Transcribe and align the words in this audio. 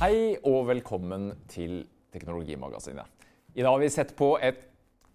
Hei 0.00 0.34
og 0.48 0.64
velkommen 0.70 1.30
til 1.50 1.84
Teknologimagasinet. 2.14 3.06
I 3.54 3.62
dag 3.62 3.74
har 3.74 3.82
vi 3.82 3.90
sett 3.92 4.14
på 4.18 4.32
et 4.42 4.58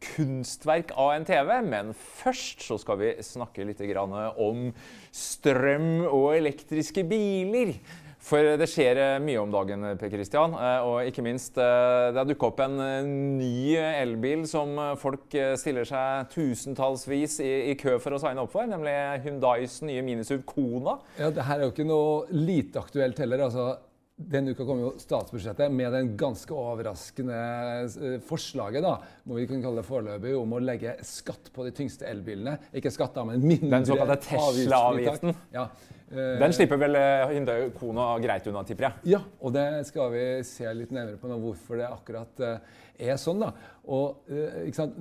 kunstverk 0.05 0.93
av 0.99 1.13
en 1.15 1.25
TV, 1.27 1.51
men 1.65 1.91
først 1.95 2.63
så 2.67 2.77
skal 2.79 2.99
vi 3.01 3.11
snakke 3.25 3.65
litt 3.67 3.81
om 3.97 4.67
strøm 5.11 6.05
og 6.07 6.35
elektriske 6.35 7.03
biler. 7.09 7.73
For 8.25 8.57
det 8.57 8.65
skjer 8.71 8.97
eh, 8.97 9.15
mye 9.21 9.37
om 9.37 9.51
dagen, 9.53 9.85
Per 10.01 10.09
Christian. 10.09 10.55
Eh, 10.57 10.87
og 10.87 11.09
ikke 11.09 11.25
minst, 11.25 11.59
eh, 11.61 12.09
det 12.09 12.17
har 12.17 12.25
dukka 12.25 12.49
opp 12.49 12.63
en 12.65 12.79
ny 13.37 13.75
elbil 13.77 14.47
som 14.49 14.73
folk 14.97 15.29
stiller 15.61 15.85
seg 15.85 16.31
tusentallsvis 16.33 17.39
i, 17.45 17.75
kø 17.77 17.99
for 18.01 18.17
å 18.17 18.21
signe 18.21 18.41
opp 18.41 18.53
for, 18.55 18.65
nemlig 18.69 18.95
Hyundais 19.25 19.81
nye 19.85 20.01
minisuv 20.05 20.41
Kona. 20.49 20.97
Ja, 21.19 21.29
det 21.29 21.45
her 21.45 21.59
er 21.59 21.67
jo 21.67 21.75
ikke 21.75 21.85
noe 21.85 22.25
lite 22.33 22.81
aktuelt 22.81 23.21
heller. 23.21 23.45
altså 23.45 23.75
denne 24.15 24.53
uka 24.55 24.63
kom 24.63 24.79
jo 24.79 24.93
statsbudsjettet 24.95 25.73
med 25.75 25.91
den 25.91 26.13
ganske 26.15 26.55
overraskende 26.55 27.35
eh, 27.83 28.13
forslaget 28.23 28.85
da, 28.85 28.93
må 29.27 29.41
vi 29.41 29.47
kunne 29.49 29.65
kalle 29.65 29.81
det 29.81 29.89
foreløpig, 29.89 30.31
om 30.39 30.55
å 30.55 30.61
legge 30.63 30.93
skatt 31.03 31.51
på 31.51 31.65
de 31.67 31.73
tyngste 31.75 32.07
elbilene. 32.07 32.55
Ikke 32.79 32.93
skatt, 32.95 33.11
da, 33.17 33.25
men 33.27 33.43
mindre 33.43 33.73
Den 33.73 33.89
såkalte 33.89 34.17
Tesla-avgiften. 34.23 35.35
Ja. 35.51 35.67
Eh, 36.11 36.35
den 36.41 36.55
slipper 36.55 36.79
vel 36.81 36.97
eh, 36.99 37.27
Hyundai 37.33 37.59
Kona 37.77 38.11
greit 38.23 38.49
unna, 38.51 38.65
tipper 38.67 38.89
jeg? 38.89 39.15
Ja, 39.15 39.21
og 39.41 39.55
det 39.55 39.67
skal 39.89 40.11
vi 40.13 40.25
se 40.47 40.73
litt 40.77 40.93
nærmere 40.95 41.21
på 41.21 41.31
nå, 41.31 41.39
hvorfor 41.41 41.81
det 41.81 41.87
akkurat 41.89 42.43
er 42.45 43.17
sånn. 43.19 43.41
da. 43.43 43.53
Og 43.91 44.27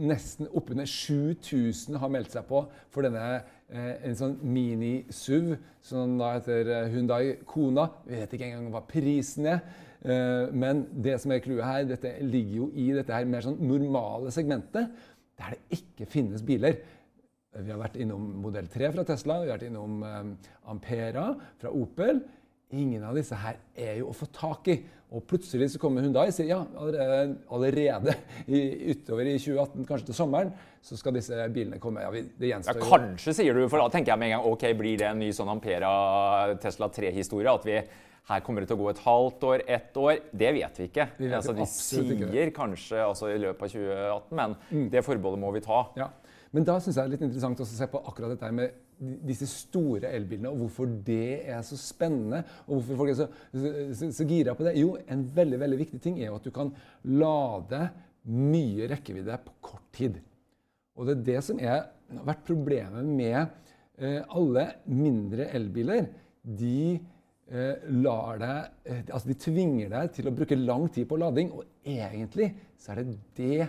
Nesten 0.00 0.48
oppunder 0.50 0.88
7000 0.88 2.00
har 2.00 2.12
meldt 2.12 2.34
seg 2.34 2.48
på 2.48 2.64
for 2.92 3.06
denne 3.06 3.42
Eh, 3.72 3.94
en 4.04 4.14
sånn 4.14 4.34
mini-SUV 4.44 5.54
som 5.82 6.18
da 6.20 6.34
heter 6.36 6.68
eh, 6.68 6.90
Hundai 6.92 7.22
Kona. 7.48 7.88
Vi 8.04 8.18
vet 8.20 8.34
ikke 8.36 8.50
engang 8.50 8.68
hva 8.74 8.82
prisen 8.86 9.48
er. 9.50 9.62
Eh, 10.04 10.52
men 10.52 10.84
det 11.02 11.16
som 11.22 11.32
er 11.32 11.40
clouet 11.42 11.64
her, 11.64 11.86
dette 11.88 12.12
ligger 12.22 12.58
jo 12.58 12.68
i 12.76 12.90
dette 12.94 13.16
her 13.16 13.26
mer 13.26 13.46
sånn 13.46 13.56
normale 13.64 14.30
segmentet, 14.34 14.92
der 15.40 15.56
det 15.56 15.80
ikke 15.80 16.06
finnes 16.12 16.44
biler. 16.46 16.76
Vi 17.54 17.70
har 17.70 17.78
vært 17.78 17.98
innom 18.02 18.22
modell 18.42 18.66
3 18.70 18.90
fra 18.96 19.04
Tesla, 19.06 19.38
vi 19.42 19.50
har 19.50 19.58
vært 19.58 19.68
innom 19.68 20.00
Ampera 20.70 21.28
fra 21.60 21.70
Opel. 21.70 22.18
Ingen 22.74 23.04
av 23.06 23.14
disse 23.14 23.36
her 23.38 23.60
er 23.78 24.00
jo 24.00 24.08
å 24.10 24.16
få 24.16 24.26
tak 24.34 24.70
i. 24.72 24.78
Og 25.14 25.22
plutselig 25.30 25.68
så 25.70 25.78
kommer 25.78 26.02
Hundai 26.02 26.26
og 26.26 26.34
sier 26.34 26.48
ja, 26.48 26.60
allerede, 26.80 27.36
allerede 27.54 28.14
i, 28.48 28.90
utover 28.90 29.28
i 29.30 29.36
2018, 29.38 29.84
kanskje 29.86 30.08
til 30.08 30.16
sommeren, 30.18 30.50
så 30.82 30.98
skal 30.98 31.14
disse 31.14 31.44
bilene 31.54 31.78
komme. 31.82 32.02
Ja, 32.02 32.10
det 32.10 32.50
gjenstår 32.50 32.80
ja, 32.80 32.88
Kanskje, 32.88 33.36
sier 33.38 33.54
du, 33.54 33.68
for 33.68 33.78
da 33.78 33.92
tenker 33.94 34.14
jeg 34.14 34.22
med 34.22 34.32
en 34.32 34.34
gang 34.38 34.48
ok, 34.50 34.66
blir 34.80 34.98
det 35.04 35.12
en 35.12 35.22
ny 35.22 35.30
sånn 35.36 35.52
Ampera 35.52 35.92
Tesla 36.62 36.90
3-historie? 36.90 37.52
At 37.52 37.68
vi 37.68 37.78
her 38.24 38.42
kommer 38.42 38.64
det 38.64 38.70
til 38.72 38.78
å 38.78 38.82
gå 38.82 38.90
et 38.90 39.04
halvt 39.04 39.46
år, 39.52 39.64
ett 39.76 39.96
år. 40.00 40.18
Det 40.32 40.50
vet 40.56 40.78
vi 40.80 40.88
ikke. 40.88 41.08
Vi 41.20 41.28
vet 41.28 41.38
altså, 41.38 41.54
de 41.54 41.68
sier 41.70 42.52
kanskje 42.56 43.02
altså, 43.04 43.30
i 43.30 43.40
løpet 43.42 43.68
av 43.68 43.74
2018, 43.76 44.38
men 44.40 44.58
mm. 44.70 44.86
det 44.96 45.04
forbeholdet 45.04 45.44
må 45.44 45.54
vi 45.54 45.62
ta. 45.64 45.82
Ja. 46.00 46.08
Men 46.54 46.66
da 46.66 46.76
syns 46.78 46.94
jeg 46.96 47.02
det 47.02 47.08
er 47.08 47.14
litt 47.16 47.24
interessant 47.26 47.62
å 47.64 47.66
se 47.66 47.86
på 47.90 48.00
akkurat 48.06 48.34
dette 48.36 48.50
med 48.54 48.82
disse 49.26 49.48
store 49.50 50.12
elbilene, 50.14 50.52
og 50.52 50.60
hvorfor 50.62 50.90
det 51.06 51.42
er 51.50 51.64
så 51.66 51.76
spennende, 51.78 52.44
og 52.68 52.76
hvorfor 52.76 53.00
folk 53.00 53.10
er 53.10 53.18
så, 53.18 53.26
så, 53.98 54.10
så 54.20 54.26
gira 54.28 54.54
på 54.54 54.66
det. 54.66 54.76
Jo, 54.78 54.92
en 55.10 55.24
veldig 55.34 55.58
veldig 55.64 55.80
viktig 55.80 56.00
ting 56.04 56.20
er 56.20 56.28
jo 56.28 56.38
at 56.38 56.46
du 56.46 56.52
kan 56.54 56.70
lade 57.10 57.80
mye 58.30 58.88
rekkevidde 58.92 59.40
på 59.44 59.56
kort 59.66 59.88
tid. 59.98 60.20
Og 60.94 61.08
det 61.08 61.16
er 61.16 61.26
det 61.26 61.40
som 61.44 61.58
er, 61.58 61.88
har 62.14 62.28
vært 62.30 62.46
problemet 62.46 63.08
med 63.08 63.40
eh, 63.98 64.22
alle 64.22 64.68
mindre 64.86 65.50
elbiler. 65.58 66.06
De 66.44 66.94
eh, 66.94 67.90
lar 67.98 68.38
deg, 68.40 68.72
eh, 68.86 69.04
altså 69.08 69.32
de 69.32 69.40
tvinger 69.42 69.90
deg 69.90 70.14
til 70.14 70.30
å 70.30 70.36
bruke 70.38 70.60
lang 70.60 70.86
tid 70.94 71.10
på 71.10 71.18
lading, 71.18 71.50
og 71.50 71.66
egentlig 71.82 72.52
så 72.78 72.94
er 72.94 73.02
det 73.02 73.18
det 73.40 73.62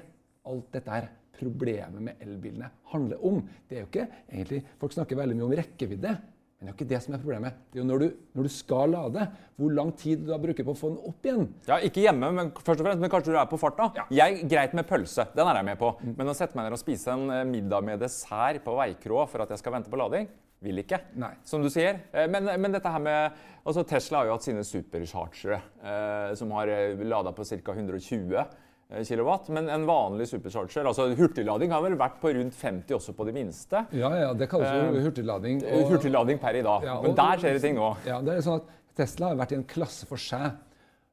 alt 0.45 0.69
dette 0.75 0.99
er 1.01 1.09
problemet 1.39 2.01
med 2.03 2.23
elbilene 2.23 2.69
handler 2.93 3.25
om. 3.25 3.41
Det 3.67 3.77
er 3.77 3.83
jo 3.83 3.89
ikke 3.91 4.07
egentlig, 4.29 4.63
Folk 4.81 4.95
snakker 4.95 5.19
veldig 5.19 5.37
mye 5.37 5.47
om 5.47 5.59
rekkevidde, 5.59 6.13
men 6.55 6.67
det 6.67 6.71
er 6.71 6.71
jo 6.71 6.77
ikke 6.77 6.87
det 6.93 6.99
som 7.03 7.15
er 7.15 7.19
problemet. 7.21 7.57
Det 7.67 7.77
er 7.77 7.81
jo 7.81 7.87
når 7.89 8.01
du, 8.01 8.05
når 8.37 8.47
du 8.47 8.51
skal 8.55 8.93
lade, 8.95 9.25
hvor 9.59 9.73
lang 9.75 9.91
tid 9.99 10.21
du 10.23 10.29
da 10.31 10.37
bruker 10.39 10.65
på 10.65 10.71
å 10.71 10.79
få 10.79 10.93
den 10.93 11.11
opp 11.11 11.27
igjen. 11.27 11.49
Ja, 11.67 11.81
Ikke 11.83 12.05
hjemme, 12.05 12.31
men 12.37 12.53
først 12.55 12.79
og 12.79 12.87
fremst, 12.87 13.03
men 13.03 13.11
kanskje 13.11 13.35
du 13.35 13.39
er 13.41 13.49
på 13.51 13.59
farta. 13.59 13.89
Ja. 13.97 14.07
Jeg, 14.21 14.47
Greit 14.49 14.73
med 14.77 14.87
pølse, 14.87 15.27
den 15.35 15.51
er 15.51 15.59
jeg 15.59 15.67
med 15.67 15.81
på. 15.83 15.91
Mm. 15.99 16.15
Men 16.21 16.31
å 16.31 16.37
sette 16.37 16.55
meg 16.57 16.69
ned 16.69 16.77
og 16.77 16.81
spise 16.81 17.11
en 17.11 17.27
eh, 17.35 17.45
middag 17.49 17.85
med 17.85 18.01
dessert 18.05 18.63
på 18.63 18.79
veikroa 18.79 19.27
for 19.29 19.43
at 19.43 19.51
jeg 19.51 19.61
skal 19.61 19.75
vente 19.77 19.91
på 19.91 19.99
lading 19.99 20.31
vil 20.65 20.79
ikke, 20.81 20.97
Nei. 21.21 21.33
som 21.45 21.61
du 21.61 21.69
sier. 21.69 21.99
Eh, 22.15 22.29
men, 22.31 22.47
men, 22.47 22.73
dette 22.73 22.89
her 22.89 23.03
med, 23.03 23.41
altså 23.67 23.83
Tesla 23.85 24.23
har 24.23 24.31
jo 24.31 24.37
hatt 24.37 24.47
sine 24.47 24.63
superchargere, 24.65 25.59
eh, 25.83 26.29
som 26.39 26.55
har 26.55 26.71
eh, 26.71 27.03
lada 27.03 27.35
på 27.35 27.45
ca. 27.51 27.75
120 27.75 28.39
Eh, 28.39 28.61
kilowatt, 28.85 29.49
men 29.49 29.69
en 29.73 29.85
vanlig 29.87 30.27
supercharger 30.29 30.85
altså 30.85 31.07
Hurtiglading 31.17 31.71
har 31.73 31.81
vel 31.81 31.97
vært 31.97 32.19
på 32.21 32.31
rundt 32.37 32.53
50 32.53 32.97
også 32.99 33.15
på 33.17 33.25
de 33.25 33.33
minste. 33.33 33.81
Ja, 33.97 34.11
ja, 34.13 34.31
det 34.37 34.47
kalles 34.51 34.69
jo 34.69 34.99
eh, 34.99 35.05
hurtiglading. 35.07 35.63
Og, 35.65 35.87
hurtiglading 35.95 36.41
per 36.41 36.59
i 36.59 36.63
dag. 36.65 36.85
Ja, 36.85 36.99
og, 36.99 37.07
men 37.07 37.17
der 37.17 37.41
skjer 37.41 37.57
det 37.57 37.63
ting 37.65 37.79
nå. 37.79 37.89
Ja, 38.05 38.21
det 38.25 38.35
er 38.35 38.45
sånn 38.45 38.61
at 38.61 38.75
Tesla 38.95 39.31
har 39.33 39.41
vært 39.41 39.55
i 39.55 39.59
en 39.59 39.67
klasse 39.67 40.07
for 40.09 40.21
seg. 40.21 40.61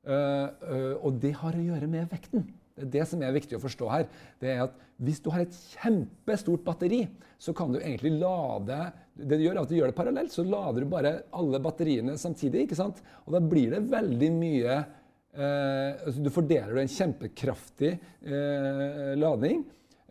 Og 0.05 1.19
det 1.23 1.33
har 1.41 1.57
å 1.57 1.65
gjøre 1.65 1.89
med 1.91 2.13
vekten. 2.13 2.45
Det 2.77 2.85
er 2.87 2.93
det 2.93 3.09
som 3.09 3.23
er 3.25 3.35
viktig 3.35 3.57
å 3.57 3.63
forstå 3.63 3.89
her. 3.93 4.07
Det 4.41 4.53
er 4.53 4.65
at 4.69 4.79
Hvis 5.03 5.19
du 5.25 5.33
har 5.35 5.43
et 5.43 5.57
kjempestort 5.73 6.63
batteri, 6.63 7.01
så 7.43 7.51
kan 7.57 7.73
du 7.73 7.81
egentlig 7.81 8.13
lade 8.21 8.93
det 9.19 9.37
du 9.37 9.43
gjør 9.43 9.57
er 9.59 9.65
at 9.65 9.73
du 9.73 9.75
gjør 9.77 9.91
det 9.91 9.97
parallelt. 9.97 10.33
Så 10.33 10.45
lader 10.47 10.85
du 10.85 10.93
bare 10.93 11.11
alle 11.37 11.59
batteriene 11.61 12.15
samtidig. 12.21 12.67
ikke 12.67 12.79
sant? 12.79 13.01
Og 13.27 13.35
da 13.35 13.41
blir 13.43 13.75
det 13.75 13.83
veldig 13.91 14.31
mye 14.37 14.77
Eh, 14.77 15.02
altså 15.33 16.21
du 16.21 16.29
fordeler 16.33 16.83
en 16.83 16.91
kjempekraftig 16.93 17.93
eh, 17.95 19.13
ladning. 19.17 19.63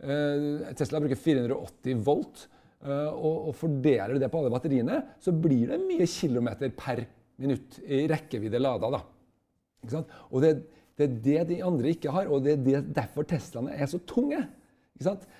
Eh, 0.02 0.72
Tesla 0.74 0.98
bruker 1.02 1.20
480 1.20 2.02
volt. 2.02 2.48
Eh, 2.82 3.10
og, 3.14 3.48
og, 3.48 3.54
fordeler 3.54 4.18
det 4.18 4.28
på 4.30 4.40
alle 4.40 4.50
batteriene, 4.50 4.98
så 5.22 5.34
blir 5.34 5.70
det 5.70 5.82
mye 5.84 6.06
kilometer 6.10 6.72
per 6.74 7.04
minutt 7.42 7.78
i 7.86 8.02
rekkevidde 8.10 8.58
lada. 8.58 8.90
Da. 8.96 10.00
Og 10.30 10.42
det, 10.42 10.52
det, 10.98 11.06
er 11.06 11.14
det 11.22 11.44
de 11.52 11.60
andre 11.66 11.92
ikke 11.94 12.14
har, 12.14 12.30
og 12.30 12.42
det 12.42 12.56
er 12.56 12.64
det, 12.66 12.80
derfor 12.96 13.26
Teslaene 13.28 13.76
er 13.76 13.90
så 13.90 14.02
tunge. 14.02 14.42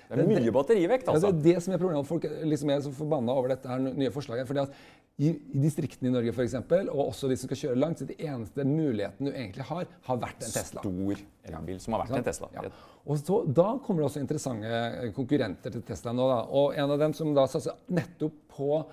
Det 0.09 0.19
er 0.19 0.29
mye 0.29 0.53
batterivekt, 0.55 1.07
altså. 1.07 1.29
Ja, 1.29 1.31
det 1.31 1.39
er 1.39 1.55
det 1.55 1.63
som 1.65 1.73
er 1.75 1.81
problemet. 1.81 2.09
Folk 2.09 2.27
liksom 2.49 2.73
er 2.73 2.83
så 2.85 2.91
forbanna 2.95 3.35
over 3.37 3.55
dette 3.55 3.71
her 3.71 3.81
nye 3.85 4.11
forslaget. 4.13 4.47
fordi 4.49 4.65
at 4.65 4.75
i, 5.21 5.29
i 5.29 5.59
distriktene 5.61 6.09
i 6.09 6.13
Norge 6.13 6.33
for 6.33 6.41
eksempel, 6.41 6.87
og 6.89 7.11
også 7.11 7.29
de 7.29 7.37
som 7.37 7.49
skal 7.49 7.59
kjøre 7.59 7.77
langt, 7.77 8.01
så 8.01 8.07
de 8.09 8.15
eneste 8.17 8.65
muligheten 8.65 9.29
du 9.29 9.31
egentlig 9.31 9.67
har, 9.69 9.85
har 10.07 10.19
vært 10.23 10.41
en 10.41 10.55
Tesla. 10.55 10.81
Stor 10.81 11.21
elbil 11.53 11.79
som 11.83 11.93
har 11.93 12.03
vært 12.05 12.17
en 12.17 12.25
Tesla. 12.25 12.49
Ja. 12.55 12.65
Og 13.03 13.19
så, 13.21 13.39
Da 13.45 13.67
kommer 13.83 14.01
det 14.01 14.09
også 14.09 14.23
interessante 14.23 15.11
konkurrenter 15.13 15.75
til 15.75 15.85
Tesla 15.85 16.15
nå. 16.17 16.27
Da. 16.31 16.41
Og 16.49 16.77
En 16.79 16.95
av 16.95 17.01
dem 17.01 17.13
som 17.13 17.33
da 17.35 17.45
satser 17.51 17.77
nettopp 17.93 18.39
på 18.53 18.83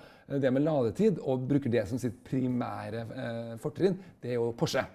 det 0.41 0.51
med 0.53 0.63
ladetid, 0.63 1.19
og 1.25 1.47
bruker 1.49 1.73
det 1.73 1.87
som 1.89 1.99
sitt 1.99 2.21
primære 2.23 3.05
eh, 3.09 3.53
fortrinn, 3.61 3.97
det 4.21 4.35
er 4.35 4.39
jo 4.39 4.51
Porsche. 4.57 4.85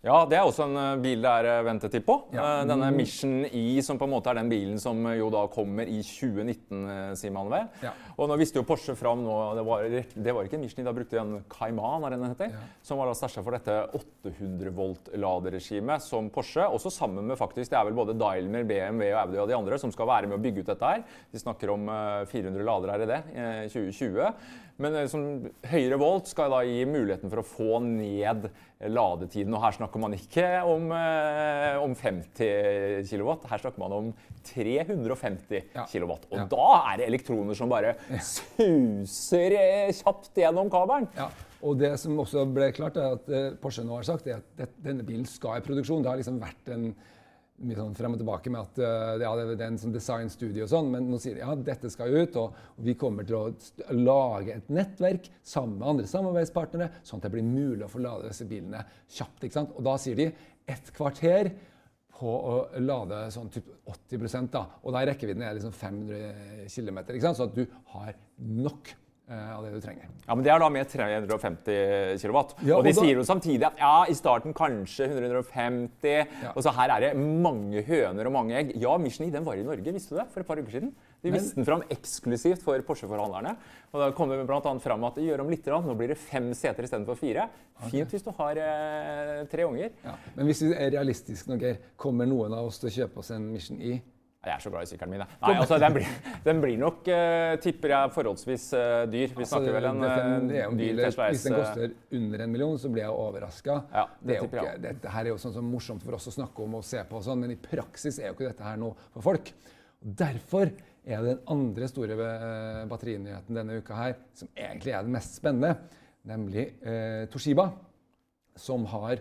Ja, 0.00 0.22
det 0.24 0.38
er 0.38 0.46
også 0.48 0.64
en 0.64 0.78
eh, 0.80 1.00
bil 1.02 1.20
det 1.20 1.28
er 1.28 1.46
eh, 1.50 1.62
ventetid 1.66 2.04
på. 2.06 2.14
Ja. 2.32 2.62
Eh, 2.62 2.66
denne. 2.70 2.88
Mission 2.96 3.44
E, 3.44 3.82
som 3.84 3.98
på 4.00 4.06
en 4.08 4.14
måte 4.14 4.30
er 4.32 4.38
den 4.38 4.48
bilen 4.48 4.78
som 4.80 4.96
jo 5.12 5.26
da 5.32 5.42
kommer 5.52 5.88
i 5.88 5.98
2019, 6.00 6.86
sier 7.20 7.34
man 7.34 7.50
vel. 7.52 7.66
Ja. 7.84 7.92
Og 8.16 8.30
nå 8.30 8.38
visste 8.40 8.56
jo 8.56 8.64
Porsche 8.66 8.94
fram 8.96 9.20
nå 9.24 9.34
Det 9.58 9.64
var, 9.66 9.84
det 10.24 10.34
var 10.36 10.48
ikke 10.48 10.56
en 10.56 10.64
Mission 10.64 10.80
E, 10.80 10.86
da 10.88 10.94
brukte 10.96 11.18
de 11.18 11.20
en 11.20 11.44
Cayman, 11.52 12.06
er 12.08 12.16
den 12.16 12.24
heter, 12.30 12.54
ja. 12.56 12.62
som 12.86 13.00
var 13.00 13.10
da 13.10 13.16
stæsja 13.18 13.44
for 13.44 13.56
dette 13.58 13.76
800 14.00 14.72
volt-laderegimet 14.80 16.06
som 16.06 16.32
Porsche, 16.32 16.64
også 16.64 16.92
sammen 16.94 17.28
med 17.28 17.40
faktisk 17.40 17.74
Det 17.74 17.78
er 17.78 17.90
vel 17.90 18.00
både 18.00 18.16
Daimler, 18.16 18.64
BMW 18.64 19.10
og 19.10 19.20
Audi 19.26 19.42
og 19.44 19.52
de 19.52 19.58
andre 19.58 19.80
som 19.84 19.92
skal 19.92 20.08
være 20.08 20.32
med 20.32 20.40
å 20.40 20.42
bygge 20.42 20.64
ut 20.64 20.72
dette 20.72 20.94
her. 20.94 21.04
De 21.28 21.44
snakker 21.44 21.74
om 21.76 21.84
400 22.32 22.64
ladere 22.64 22.96
her 22.96 23.04
i 23.04 23.10
det 23.12 23.20
i 23.36 23.68
2020. 23.68 24.32
Men 24.80 24.96
liksom, 24.96 25.24
høyere 25.68 25.98
volt 26.00 26.30
skal 26.30 26.52
da 26.54 26.62
gi 26.64 26.84
muligheten 26.88 27.30
for 27.32 27.42
å 27.42 27.46
få 27.46 27.80
ned 27.84 28.48
ladetiden. 28.88 29.52
Og 29.56 29.64
her 29.64 29.76
snakker 29.76 30.00
man 30.00 30.16
ikke 30.16 30.46
om, 30.64 30.88
eh, 30.96 31.76
om 31.82 31.92
50 31.98 33.04
kW, 33.10 33.30
her 33.50 33.60
snakker 33.60 33.82
man 33.82 33.96
om 33.98 34.08
350 34.48 35.60
ja. 35.74 35.84
kW. 35.84 36.16
Og 36.30 36.38
ja. 36.38 36.48
da 36.54 36.70
er 36.92 37.02
det 37.02 37.10
elektroner 37.10 37.58
som 37.58 37.72
bare 37.72 37.94
suser 38.24 39.56
eh, 39.58 39.92
kjapt 40.00 40.40
gjennom 40.40 40.72
kabelen. 40.72 41.10
Ja. 41.18 41.28
Og 41.60 41.76
det 41.76 41.92
som 42.00 42.16
også 42.22 42.46
ble 42.48 42.70
klart, 42.72 42.96
er 42.96 43.18
at 43.18 43.28
eh, 43.28 43.50
Porsche 43.60 43.84
nå 43.84 43.98
har 43.98 44.08
sagt, 44.08 44.30
er 44.32 44.40
at 44.40 44.76
denne 44.80 45.04
bilen 45.04 45.28
skal 45.28 45.60
i 45.60 45.64
produksjon. 45.66 46.00
Det 46.00 46.14
har 46.14 46.22
liksom 46.22 46.40
vært 46.40 46.72
en 46.72 46.92
mye 47.60 47.76
sånn 47.76 47.96
frem 47.96 48.14
og 48.16 48.20
tilbake 48.20 48.52
med 48.52 48.60
at 48.62 48.78
uh, 48.80 49.20
ja, 49.20 49.30
det 49.36 49.56
er 49.58 49.66
en 49.66 49.78
sånn 49.80 49.94
designstudie 49.94 50.64
og 50.64 50.70
sånn, 50.72 50.90
men 50.94 51.08
nå 51.12 51.18
sier 51.20 51.36
de 51.36 51.42
ja, 51.42 51.54
dette 51.70 51.90
skal 51.92 52.14
ut, 52.14 52.38
og, 52.40 52.60
vi 52.80 52.94
kommer 52.98 53.26
til 53.28 53.36
å 53.36 53.96
lage 53.96 54.54
et 54.56 54.70
nettverk 54.72 55.28
sammen 55.44 55.78
med 55.80 55.88
andre 55.92 56.10
samarbeidspartnere, 56.10 57.02
sånn 57.04 57.20
at 57.20 57.28
det 57.28 57.34
blir 57.34 57.46
mulig 57.46 57.84
å 57.84 57.90
få 57.92 58.00
lade 58.04 58.30
disse 58.30 58.48
bilene 58.48 58.80
kjapt. 59.10 59.44
ikke 59.44 59.58
sant? 59.58 59.74
Og 59.76 59.84
da 59.84 59.98
sier 60.00 60.16
de 60.16 60.30
et 60.70 60.94
kvarter 60.96 61.52
på 62.20 62.30
å 62.30 62.56
lade 62.84 63.22
sånn 63.32 63.52
typ 63.52 63.68
80 63.88 64.50
da, 64.52 64.64
og 64.84 64.96
da 64.96 65.04
rekkevidden 65.08 65.44
er 65.44 65.56
liksom 65.56 65.76
500 65.76 66.66
km, 66.68 67.00
så 67.32 67.46
at 67.46 67.56
du 67.56 67.64
har 67.94 68.16
nok 68.40 68.92
av 69.30 69.62
det 69.62 69.70
du 69.74 69.80
trenger. 69.82 70.08
Ja, 70.26 70.34
Men 70.34 70.42
det 70.42 70.50
er 70.52 70.62
da 70.62 70.68
med 70.72 70.88
350 70.90 72.18
kW. 72.18 72.38
Ja, 72.66 72.78
og 72.78 72.86
de 72.86 72.90
da, 72.90 72.96
sier 72.98 73.20
jo 73.20 73.26
samtidig 73.26 73.66
at 73.68 73.78
ja, 73.78 73.92
i 74.10 74.16
starten 74.18 74.54
kanskje 74.56 75.06
150 75.06 76.08
ja. 76.10 76.50
Og 76.54 76.64
så 76.64 76.72
her 76.74 76.94
er 76.96 77.04
det 77.04 77.10
mange 77.20 77.84
høner 77.86 78.26
og 78.26 78.34
mange 78.34 78.56
egg. 78.58 78.74
Ja, 78.80 78.96
Mission 78.98 79.28
E 79.28 79.30
den 79.34 79.46
var 79.46 79.60
i 79.60 79.66
Norge, 79.66 79.94
visste 79.94 80.16
du 80.16 80.20
det? 80.20 80.26
For 80.34 80.42
et 80.42 80.50
par 80.50 80.58
uker 80.58 80.74
siden. 80.74 80.92
De 81.22 81.32
viste 81.34 81.58
den 81.58 81.68
fram 81.68 81.82
eksklusivt 81.92 82.62
for 82.64 82.80
Porsche-forhandlerne. 82.86 83.54
Og 83.92 84.02
da 84.02 84.10
kom 84.16 84.30
det 84.32 84.40
bl.a. 84.48 84.74
fram 84.82 85.04
at 85.08 85.18
de 85.18 85.26
gjør 85.26 85.44
om 85.44 85.50
litt. 85.52 85.66
Nå 85.70 85.96
blir 85.98 86.14
det 86.14 86.20
fem 86.20 86.50
seter 86.56 86.86
istedenfor 86.86 87.18
fire. 87.20 87.48
Okay. 87.76 87.90
Fint 87.94 88.14
hvis 88.14 88.24
du 88.26 88.30
har 88.38 88.60
eh, 88.62 89.34
tre 89.52 89.66
unger. 89.68 89.92
Ja. 90.06 90.16
Men 90.36 90.50
hvis 90.50 90.64
vi 90.64 90.72
er 90.74 90.94
realistiske 90.96 91.52
nå, 91.52 91.60
Geir, 91.60 91.82
kommer 92.00 92.28
noen 92.28 92.56
av 92.56 92.70
oss 92.70 92.80
til 92.80 92.90
å 92.90 92.96
kjøpe 93.02 93.22
oss 93.22 93.34
en 93.36 93.50
Mission 93.52 93.82
E? 93.82 94.00
Jeg 94.40 94.54
er 94.54 94.62
så 94.64 94.70
glad 94.72 94.86
i 94.86 94.88
sykkelen 94.88 95.10
min. 95.12 95.22
Nei, 95.42 95.52
altså, 95.60 95.76
den, 95.76 95.92
blir, 95.92 96.12
den 96.46 96.60
blir 96.62 96.78
nok, 96.80 97.02
uh, 97.12 97.58
tipper 97.60 97.92
jeg, 97.92 98.12
forholdsvis 98.14 98.62
uh, 98.72 99.02
dyr. 99.12 99.34
Vi 99.34 99.44
altså, 99.44 99.58
snakker 99.58 99.76
vel 99.76 99.88
en, 99.90 100.00
en, 100.06 100.46
det 100.48 100.62
en 100.64 100.78
bil, 100.78 101.02
Hvis 101.04 101.44
den 101.44 101.56
koster 101.58 101.92
under 102.16 102.44
en 102.46 102.54
million, 102.54 102.78
så 102.80 102.88
blir 102.88 103.04
jeg 103.04 103.12
overraska. 103.12 103.76
Ja, 103.92 104.06
det 104.24 104.38
det 104.54 104.64
dette 104.86 105.12
her 105.12 105.28
er 105.28 105.34
jo 105.34 105.36
sånn 105.44 105.52
som 105.58 105.68
morsomt 105.68 106.06
for 106.06 106.16
oss 106.16 106.30
å 106.32 106.34
snakke 106.38 106.64
om 106.64 106.78
og 106.80 106.88
se 106.88 107.04
på, 107.04 107.20
og 107.20 107.28
sånn, 107.28 107.44
men 107.44 107.52
i 107.52 107.58
praksis 107.60 108.16
er 108.16 108.30
jo 108.30 108.38
ikke 108.38 108.48
dette 108.48 108.64
her 108.64 108.80
noe 108.80 108.96
for 109.10 109.28
folk. 109.28 109.52
Og 110.00 110.16
derfor 110.24 110.72
er 110.72 111.20
det 111.20 111.34
den 111.34 111.46
andre 111.58 111.92
store 111.92 112.16
uh, 112.24 112.82
batterinyheten 112.88 113.60
denne 113.60 113.76
uka 113.84 114.00
her, 114.00 114.18
som 114.40 114.48
egentlig 114.56 114.96
er 114.96 115.04
den 115.04 115.20
mest 115.20 115.36
spennende, 115.36 115.76
nemlig 116.24 116.70
Toshiba, 117.32 117.70
som 118.56 118.88
har 118.88 119.20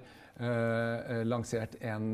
lansert 1.28 1.74
en 1.84 2.14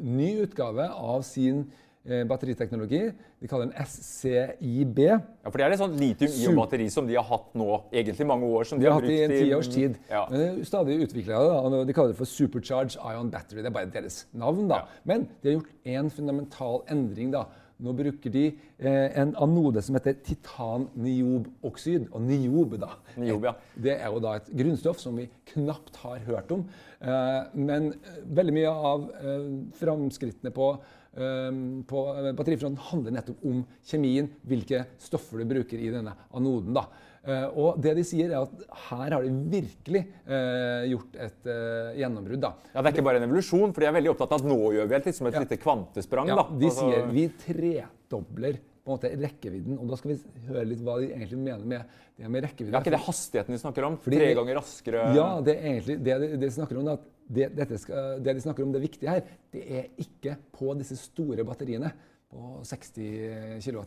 ny 0.00 0.28
utgave 0.44 0.86
av 0.88 1.24
sin 1.28 1.66
Eh, 1.66 1.92
batteriteknologi. 2.28 2.98
De 3.40 3.48
kaller 3.48 3.70
den 3.70 3.86
SCIB. 3.88 4.98
Ja, 5.06 5.18
for 5.48 5.56
Det 5.56 5.64
er 5.64 5.72
et 5.72 5.80
sånt 5.80 5.96
litium-ion-batteri 6.00 6.90
som 6.92 7.08
de 7.08 7.16
har 7.16 7.24
hatt 7.24 7.54
nå 7.56 7.68
egentlig 7.92 8.26
mange 8.28 8.44
år. 8.44 8.68
som 8.68 8.80
De, 8.80 8.86
har 8.90 9.00
hatt 9.00 9.08
i 9.08 9.22
en 9.24 9.32
ti 9.32 9.54
års 9.56 9.72
tid. 9.72 9.96
Ja. 10.10 10.26
Men 10.30 10.60
stadig 10.68 10.98
utvikla 11.06 11.40
det. 11.40 11.82
De 11.88 11.96
kaller 11.96 12.12
det 12.12 12.20
for 12.20 12.28
Supercharge 12.28 13.00
Ion 13.00 13.32
Battery. 13.32 13.62
Det 13.64 13.72
er 13.72 13.76
bare 13.78 13.92
deres 13.94 14.26
navn. 14.32 14.68
da. 14.68 14.82
Ja. 14.84 15.02
Men 15.04 15.28
de 15.40 15.48
har 15.48 15.60
gjort 15.60 15.92
en 15.96 16.10
fundamental 16.10 16.82
endring. 16.92 17.32
da. 17.32 17.46
Nå 17.82 17.90
bruker 17.96 18.30
de 18.30 18.44
eh, 18.78 19.16
en 19.18 19.32
anode 19.42 19.82
som 19.82 19.96
heter 19.98 20.14
titan-nioboksid. 20.24 22.06
Og 22.14 22.22
niob, 22.22 22.76
da. 22.80 22.92
Niob, 23.18 23.48
ja. 23.48 23.54
Det 23.74 23.96
er 23.96 24.12
jo 24.12 24.20
da 24.22 24.36
et 24.38 24.50
grunnstoff 24.54 25.00
som 25.02 25.16
vi 25.18 25.26
knapt 25.54 25.98
har 26.04 26.22
hørt 26.28 26.52
om. 26.54 26.62
Eh, 27.02 27.40
men 27.58 27.90
eh, 27.96 28.20
veldig 28.38 28.54
mye 28.54 28.74
av 28.92 29.08
eh, 29.18 29.48
framskrittene 29.80 30.54
på 30.54 30.70
Ehm, 31.14 31.84
på 31.86 32.04
eh, 32.10 32.32
batterifronten 32.34 32.80
handler 32.90 33.14
nettopp 33.14 33.42
om 33.46 33.62
kjemien, 33.86 34.28
hvilke 34.48 34.82
stoffer 35.02 35.42
du 35.42 35.50
bruker 35.52 35.78
i 35.78 35.90
denne 35.94 36.14
anoden. 36.34 36.74
da. 36.74 36.88
Uh, 37.24 37.46
og 37.56 37.78
det 37.80 37.94
de 37.96 38.02
sier 38.04 38.28
er 38.28 38.42
at 38.42 38.64
Her 38.90 39.14
har 39.14 39.22
de 39.24 39.30
virkelig 39.48 40.02
eh, 40.28 40.82
gjort 40.90 41.14
et 41.24 41.46
eh, 41.48 41.94
gjennombrudd. 42.02 42.42
da. 42.42 42.50
Ja, 42.74 42.82
Det 42.82 42.90
er 42.90 42.92
ikke 42.98 43.06
bare 43.06 43.22
en 43.22 43.24
evolusjon, 43.30 43.72
for 43.72 43.80
de 43.80 43.88
er 43.88 43.96
veldig 43.96 44.10
opptatt 44.12 44.34
av 44.36 44.42
at 44.42 44.50
nå 44.50 44.58
gjør 44.74 44.90
vi 44.90 44.98
et, 44.98 45.08
liksom 45.08 45.30
et 45.30 45.38
ja. 45.38 45.44
lite 45.46 45.58
kvantesprang. 45.62 46.28
Ja, 46.28 46.36
da. 46.42 46.44
De 46.52 46.68
altså... 46.68 46.90
sier 46.90 47.08
vi 47.14 47.24
tredobler 47.46 48.60
på 48.84 48.92
en 48.92 48.98
måte 48.98 49.10
rekkevidden. 49.16 49.78
Og 49.80 49.88
da 49.88 49.96
skal 49.96 50.12
vi 50.12 50.44
høre 50.50 50.66
litt 50.68 50.82
hva 50.84 50.98
de 51.00 51.10
egentlig 51.14 51.40
mener 51.40 51.64
med 51.64 52.00
det 52.14 52.30
med 52.30 52.44
rekkevidde. 52.44 52.76
Er 52.76 52.84
ikke 52.84 52.94
det 52.94 53.04
hastigheten 53.06 53.56
de 53.56 53.60
snakker 53.62 53.88
om? 53.88 53.98
Fordi, 54.04 54.20
Tre 54.20 54.32
ganger 54.38 54.58
raskere? 54.60 55.04
Ja, 55.16 55.28
det 55.44 55.56
er 55.56 55.70
egentlig 55.72 55.96
det 56.04 56.18
de, 56.22 56.28
de 56.44 56.50
snakker 56.54 56.78
om. 56.78 56.90
at 56.92 57.06
det, 57.24 57.78
skal, 57.80 58.18
det, 58.20 58.34
de 58.36 58.44
snakker 58.44 58.66
om 58.66 58.74
det 58.74 58.82
viktige 58.84 59.08
her, 59.08 59.22
det 59.54 59.62
er 59.64 59.86
ikke 60.02 60.36
på 60.52 60.74
disse 60.76 60.98
store 61.00 61.46
batteriene 61.48 61.88
på 62.34 62.60
60 62.66 63.62
kW 63.64 63.80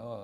og, 0.00 0.20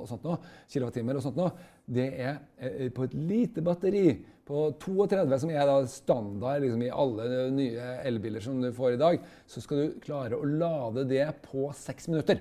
og 0.00 0.04
sånt 0.08 0.24
nå, 0.24 0.36
kilowattimer 0.70 1.18
og 1.18 1.24
sånt 1.24 1.40
nå. 1.40 1.48
Det 1.84 2.06
er 2.08 2.38
eh, 2.62 2.86
på 2.94 3.04
et 3.04 3.16
lite 3.18 3.64
batteri 3.66 4.04
på 4.46 4.62
32, 4.82 5.40
som 5.42 5.52
er 5.52 5.66
da 5.68 5.76
standard 5.90 6.64
liksom, 6.64 6.86
i 6.86 6.92
alle 7.02 7.50
nye 7.54 7.90
elbiler 8.08 8.42
som 8.42 8.62
du 8.62 8.70
får 8.74 8.96
i 8.96 9.02
dag, 9.02 9.20
så 9.46 9.62
skal 9.62 9.82
du 9.82 10.00
klare 10.02 10.38
å 10.38 10.48
lade 10.48 11.04
det 11.10 11.26
på 11.44 11.68
seks 11.76 12.08
minutter. 12.10 12.40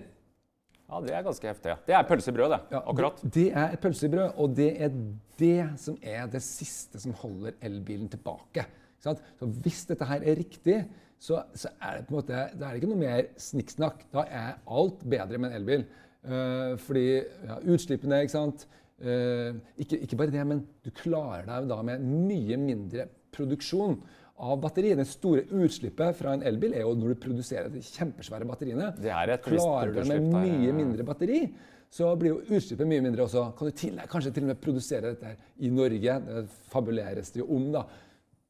Ja, 0.89 1.01
Det 1.05 1.13
er 1.13 1.25
ganske 1.25 1.47
heftig. 1.47 1.75
Det 1.85 1.95
er 1.95 2.07
pølsebrød, 2.09 2.49
det. 2.49 2.59
Ja, 2.71 2.79
akkurat. 2.89 3.21
Det, 3.21 3.33
det 3.33 3.49
er 3.53 3.75
pølsebrød, 3.81 4.31
og 4.41 4.55
det 4.57 4.69
er 4.81 4.95
det 5.39 5.69
som 5.77 5.97
er 6.01 6.25
det 6.27 6.41
siste 6.43 6.99
som 6.99 7.13
holder 7.13 7.53
elbilen 7.61 8.09
tilbake. 8.09 8.65
Så 8.99 9.15
hvis 9.63 9.85
dette 9.87 10.07
her 10.09 10.25
er 10.25 10.39
riktig, 10.41 10.79
så, 11.19 11.43
så 11.55 11.69
er 11.81 11.99
det 11.99 12.07
på 12.07 12.15
en 12.15 12.19
måte, 12.19 12.33
da 12.55 12.65
er 12.65 12.73
det 12.73 12.81
ikke 12.81 12.91
noe 12.91 13.03
mer 13.03 13.29
snikksnakk. 13.39 14.05
Da 14.13 14.25
er 14.25 14.57
alt 14.65 15.05
bedre 15.05 15.37
med 15.37 15.51
en 15.51 15.59
elbil. 15.61 15.85
Uh, 16.25 16.75
fordi 16.83 17.05
ja, 17.21 17.59
utslippene 17.71 18.23
ikke 18.25 18.35
sant? 18.35 18.65
Uh, 18.99 19.55
ikke, 19.79 20.01
ikke, 20.03 20.17
bare 20.19 20.33
det, 20.33 20.45
men 20.47 20.65
du 20.83 20.89
klarer 20.95 21.45
deg 21.47 21.69
da 21.69 21.79
med 21.85 22.03
mye 22.03 22.57
mindre 22.59 23.07
produksjon 23.35 23.99
av 24.39 24.59
batteri. 24.63 24.93
Det 24.95 25.07
store 25.09 25.45
utslippet 25.61 26.17
fra 26.19 26.35
en 26.35 26.45
elbil 26.47 26.77
er 26.77 26.85
jo 26.85 26.95
når 26.97 27.13
du 27.13 27.23
produserer 27.27 27.71
de 27.73 27.83
kjempesvære 27.83 28.47
batteriene. 28.49 28.93
Det 28.99 29.11
er 29.13 29.35
et 29.35 29.45
klarer 29.45 29.93
du 29.93 30.01
det 30.01 30.07
med 30.11 30.29
mye 30.33 30.75
mindre 30.75 31.05
batteri, 31.07 31.43
så 31.89 32.11
blir 32.19 32.35
jo 32.35 32.57
utslippet 32.57 32.87
mye 32.87 33.03
mindre 33.05 33.25
også. 33.25 33.47
Kan 33.57 33.71
du 33.71 33.77
til, 33.77 33.97
kanskje 34.11 34.33
til 34.35 34.45
og 34.45 34.53
med 34.53 34.61
produsere 34.61 35.15
dette 35.15 35.33
i 35.65 35.71
Norge? 35.73 36.19
Det 36.27 36.45
fabuleres 36.69 37.33
det 37.33 37.43
jo 37.43 37.49
om. 37.57 37.71
da 37.73 37.87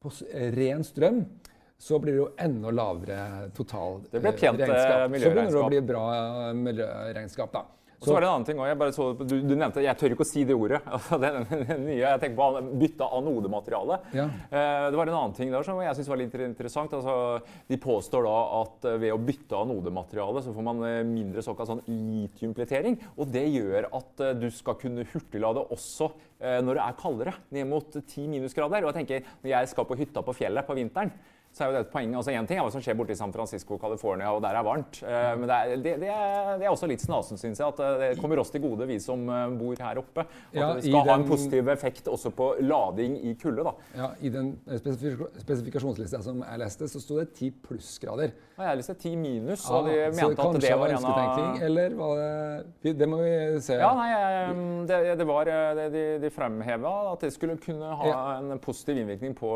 på 0.00 0.10
ren 0.56 0.84
strøm, 0.84 1.24
så 1.80 1.98
blir 2.00 2.14
det 2.14 2.20
jo 2.20 2.28
enda 2.40 2.70
lavere 2.72 3.50
total 3.56 4.00
Det 4.10 4.20
blir 4.20 4.36
pent 4.36 4.58
miljøregnskap. 4.58 5.12
Eh, 5.12 5.20
så 5.20 5.32
begynner 5.32 5.52
det 5.52 5.60
å 5.60 5.68
bli 5.68 5.80
bra 5.90 6.04
eh, 6.14 6.54
miljøregnskap. 6.56 7.52
da. 7.52 7.62
Og 8.00 8.06
så 8.08 8.14
var 8.14 8.24
det 8.24 8.28
en 8.30 8.32
annen 8.32 8.46
ting 8.48 8.60
også. 8.64 8.90
Så, 8.96 9.06
du, 9.28 9.34
du, 9.44 9.52
nevnte, 9.52 9.82
Jeg 9.84 9.98
tør 10.00 10.14
ikke 10.14 10.24
å 10.24 10.28
si 10.28 10.44
det 10.48 10.56
ordet. 10.56 10.80
Altså, 11.00 11.18
det, 11.20 11.30
nye, 11.80 11.98
jeg 11.98 12.20
tenker 12.22 12.38
på 12.38 12.76
bytte 12.80 13.06
av 13.06 13.18
anodemateriale. 13.20 13.98
Ja. 14.16 14.24
Eh, 14.48 14.86
det 14.92 14.98
var 14.98 15.10
en 15.10 15.16
annen 15.18 15.34
ting 15.36 15.52
der 15.52 15.66
som 15.66 15.80
jeg 15.84 15.96
synes 15.98 16.10
var 16.12 16.20
litt 16.20 16.36
interessant. 16.46 16.94
Altså, 16.96 17.14
de 17.68 17.78
påstår 17.80 18.24
da 18.24 18.36
at 18.60 18.88
eh, 18.88 18.98
ved 19.04 19.14
å 19.14 19.20
bytte 19.20 19.60
anodemateriale 19.60 20.42
så 20.44 20.54
får 20.56 20.66
man 20.70 20.80
eh, 20.88 21.00
mindre 21.08 21.44
såkalt 21.44 21.72
sånn 21.74 21.84
litiumpletering. 21.88 22.96
Og 23.20 23.28
det 23.34 23.44
gjør 23.50 23.90
at 24.00 24.24
du 24.40 24.48
skal 24.54 24.78
kunne 24.80 25.04
hurtiglade 25.12 25.64
også 25.74 26.10
når 26.40 26.78
det 26.78 26.80
er 26.80 26.94
kaldere, 26.96 27.32
ned 27.52 27.66
mot 27.68 27.96
10 27.98 28.30
minusgrader. 28.32 28.80
Og 28.80 28.88
jeg 28.88 29.02
tenker, 29.02 29.26
når 29.42 29.50
jeg 29.52 29.68
skal 29.74 29.84
på 29.84 29.98
hytta 30.00 30.22
på 30.24 30.34
fjellet 30.38 30.64
på 30.64 30.76
vinteren 30.78 31.12
så 31.50 31.64
er 31.64 31.70
jo 31.70 31.74
det 31.74 31.80
et 31.82 31.90
poeng. 31.90 32.12
Altså 32.14 32.30
Én 32.30 32.46
ting 32.46 32.60
er 32.60 32.66
hva 32.66 32.70
som 32.70 32.82
skjer 32.84 32.94
borte 32.98 33.14
i 33.14 33.18
San 33.18 33.32
Francisco, 33.34 33.78
California, 33.80 34.30
og 34.30 34.42
der 34.44 34.54
er 34.54 34.66
varmt. 34.66 35.00
Uh, 35.02 35.32
men 35.40 35.48
det 35.50 35.56
er, 35.56 35.72
det, 35.82 35.94
det, 36.04 36.10
er, 36.14 36.50
det 36.60 36.66
er, 36.66 36.70
også 36.70 36.88
litt 36.90 37.02
snasen, 37.02 37.40
syns 37.40 37.58
jeg, 37.58 37.74
at 37.74 37.82
eh, 37.82 37.94
det 38.04 38.10
kommer 38.20 38.38
oss 38.38 38.52
til 38.54 38.62
gode, 38.62 38.86
vi 38.86 39.00
som 39.02 39.24
uh, 39.26 39.48
bor 39.58 39.74
her 39.82 39.98
oppe. 39.98 40.22
At 40.22 40.54
ja, 40.54 40.68
det 40.78 40.84
skal 40.86 41.08
ha 41.08 41.16
en 41.18 41.26
positiv 41.26 41.72
effekt 41.74 42.10
også 42.10 42.30
på 42.36 42.52
lading 42.62 43.18
i 43.26 43.34
kulde. 43.40 43.66
da. 43.66 43.74
Ja, 43.98 44.12
I 44.22 44.32
den 44.34 44.52
spesifikasjonslista 44.68 46.22
som 46.22 46.44
jeg 46.46 46.62
leste, 46.62 46.88
så 46.92 47.02
sto 47.02 47.18
det 47.18 47.32
10 47.34 47.50
plussgrader. 47.66 48.36
Ja, 48.60 48.70
jeg 48.70 48.82
leste 48.82 48.94
10 48.94 49.16
minus, 49.18 49.66
og 49.72 49.90
de 49.90 49.98
mente 50.14 50.46
at 50.46 50.60
det 50.62 50.72
var 50.76 50.94
en 50.94 51.06
av 51.08 51.62
Eller 51.64 51.94
var 51.96 52.18
det 52.84 52.92
Det 53.00 53.08
må 53.08 53.22
vi 53.22 53.32
se. 53.64 53.78
Ja, 53.80 53.90
nei, 53.96 54.10
det, 54.86 54.98
det 55.18 55.26
var 55.26 55.48
De, 55.80 56.02
de 56.20 56.30
fremheva 56.34 56.92
at 57.14 57.24
det 57.24 57.32
skulle 57.34 57.56
kunne 57.60 57.88
ha 57.96 58.08
ja. 58.10 58.18
en 58.38 58.60
positiv 58.62 59.00
innvirkning 59.00 59.34
på, 59.38 59.50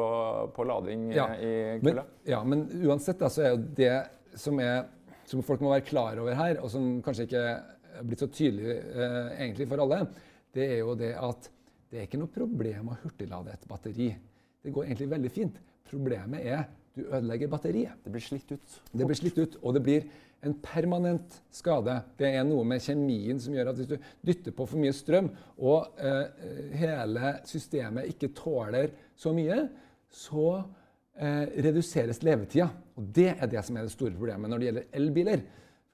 på 0.57 0.67
lading 0.67 1.11
ja. 1.13 1.29
i 1.37 1.53
men, 1.85 2.03
ja, 2.29 2.43
men 2.47 2.67
uansett 2.85 3.21
da, 3.21 3.31
så 3.33 3.45
er 3.45 3.55
jo 3.55 3.63
det 3.79 3.95
som, 4.41 4.59
er, 4.63 4.85
som, 5.29 5.43
folk 5.47 5.63
må 5.65 5.73
være 5.75 5.87
klar 5.89 6.21
over 6.23 6.37
her, 6.39 6.61
og 6.63 6.73
som 6.73 6.99
kanskje 7.05 7.29
ikke 7.29 7.43
er 7.45 8.07
blitt 8.07 8.25
så 8.25 8.31
tydelig 8.33 8.79
eh, 8.79 9.35
egentlig 9.45 9.69
for 9.71 9.85
alle, 9.85 10.01
det 10.55 10.71
er 10.71 10.81
jo 10.81 10.97
det 10.99 11.13
at 11.19 11.51
det 11.91 12.01
er 12.01 12.09
ikke 12.09 12.19
noe 12.19 12.33
problem 12.33 12.91
å 12.91 12.99
hurtiglade 13.05 13.55
et 13.55 13.69
batteri. 13.71 14.09
Det 14.65 14.73
går 14.75 14.89
egentlig 14.89 15.13
veldig 15.13 15.31
fint. 15.31 15.61
Problemet 15.87 16.43
er 16.43 16.65
du 16.95 17.05
ødelegger 17.05 17.51
batteriet. 17.51 17.99
Det 18.03 18.11
blir 18.15 18.23
slitt 18.23 18.51
ut. 18.55 18.77
Det 18.91 19.07
blir 19.07 19.19
slitt 19.19 19.39
ut, 19.39 19.57
Og 19.63 19.75
det 19.75 19.83
blir 19.83 20.07
en 20.45 20.55
permanent 20.63 21.41
skade. 21.55 21.97
Det 22.19 22.29
er 22.37 22.45
noe 22.47 22.65
med 22.69 22.83
kjemien 22.85 23.41
som 23.41 23.55
gjør 23.55 23.73
at 23.73 23.81
hvis 23.81 23.91
du 23.91 23.97
dytter 24.27 24.55
på 24.55 24.67
for 24.69 24.81
mye 24.81 24.95
strøm, 24.95 25.31
og 25.59 25.99
eh, 25.99 26.75
hele 26.79 27.35
systemet 27.49 28.11
ikke 28.13 28.33
tåler 28.37 28.93
så 29.17 29.33
mye, 29.37 29.65
så 30.11 30.63
reduseres 31.15 32.19
levetida. 32.27 32.67
Og 32.99 33.05
det 33.15 33.29
er 33.37 33.51
det 33.51 33.61
som 33.67 33.77
er 33.79 33.87
det 33.87 33.93
store 33.95 34.17
problemet 34.17 34.51
når 34.51 34.59
det 34.61 34.67
gjelder 34.67 34.89
elbiler. 34.99 35.45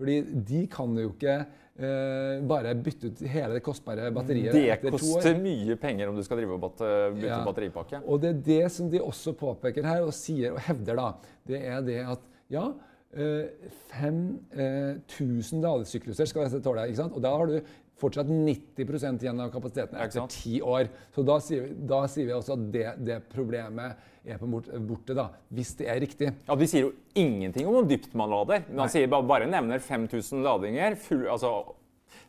Fordi 0.01 0.17
de 0.49 0.61
kan 0.73 0.95
jo 0.97 1.11
ikke 1.13 1.33
eh, 1.37 2.41
bare 2.49 2.73
bytte 2.81 3.11
ut 3.11 3.19
hele 3.29 3.59
det 3.59 3.65
kostbare 3.65 4.07
batteriet 4.17 4.55
det 4.57 4.63
etter 4.73 4.89
to 4.89 4.97
år. 4.97 5.03
Det 5.03 5.17
koster 5.19 5.43
mye 5.45 5.77
penger 5.81 6.09
om 6.09 6.17
du 6.17 6.25
skal 6.25 6.41
drive 6.41 6.57
og 6.57 6.63
bytte 6.65 7.27
ja. 7.27 7.41
batteripakke. 7.45 8.01
Og 8.07 8.23
det 8.23 8.31
er 8.31 8.39
det 8.47 8.63
som 8.73 8.89
de 8.93 9.03
også 9.05 9.35
påpeker 9.37 9.85
her, 9.85 10.07
og 10.07 10.15
sier 10.17 10.57
og 10.57 10.63
hevder, 10.65 10.97
da, 11.03 11.37
det 11.51 11.61
er 11.69 11.85
det 11.85 11.99
at 12.15 12.25
ja, 12.51 12.65
5000 13.11 14.49
eh, 14.57 15.63
ladesykluser 15.67 16.31
skal 16.31 16.47
dette 16.47 16.63
tåle. 16.65 16.89
ikke 16.89 17.03
sant? 17.03 17.17
Og 17.19 17.25
da 17.27 17.35
har 17.37 17.51
du 17.51 17.59
fortsatt 18.01 18.31
90% 18.31 19.25
igjen 19.25 19.43
av 19.43 19.51
kapasiteten 19.53 19.99
etter 20.01 20.29
ti 20.33 20.61
år. 20.65 20.89
Så 21.15 21.25
da 21.27 21.37
sier, 21.45 21.67
vi, 21.67 21.75
da 21.91 22.01
sier 22.11 22.29
vi 22.29 22.37
også 22.37 22.57
at 22.57 22.65
det, 22.75 22.87
det, 23.07 23.19
problemet 23.33 24.07
er 24.25 24.41
på 24.41 24.49
borte, 24.51 25.17
da, 25.17 25.29
hvis 25.57 25.75
det 25.79 25.89
er 25.91 26.01
riktig. 26.03 26.33
Ja, 26.47 26.57
De 26.59 26.69
sier 26.69 26.89
jo 26.89 26.95
ingenting 27.19 27.69
om 27.69 27.79
hvor 27.79 27.89
dypt 27.89 28.15
man 28.19 28.33
lader. 28.33 28.65
Man 28.69 28.93
sier 28.93 29.11
bare, 29.11 29.27
bare 29.29 29.51
nevner 29.51 29.83
5000 29.85 30.45
ladinger. 30.47 30.97
Full, 31.09 31.27
altså 31.33 31.55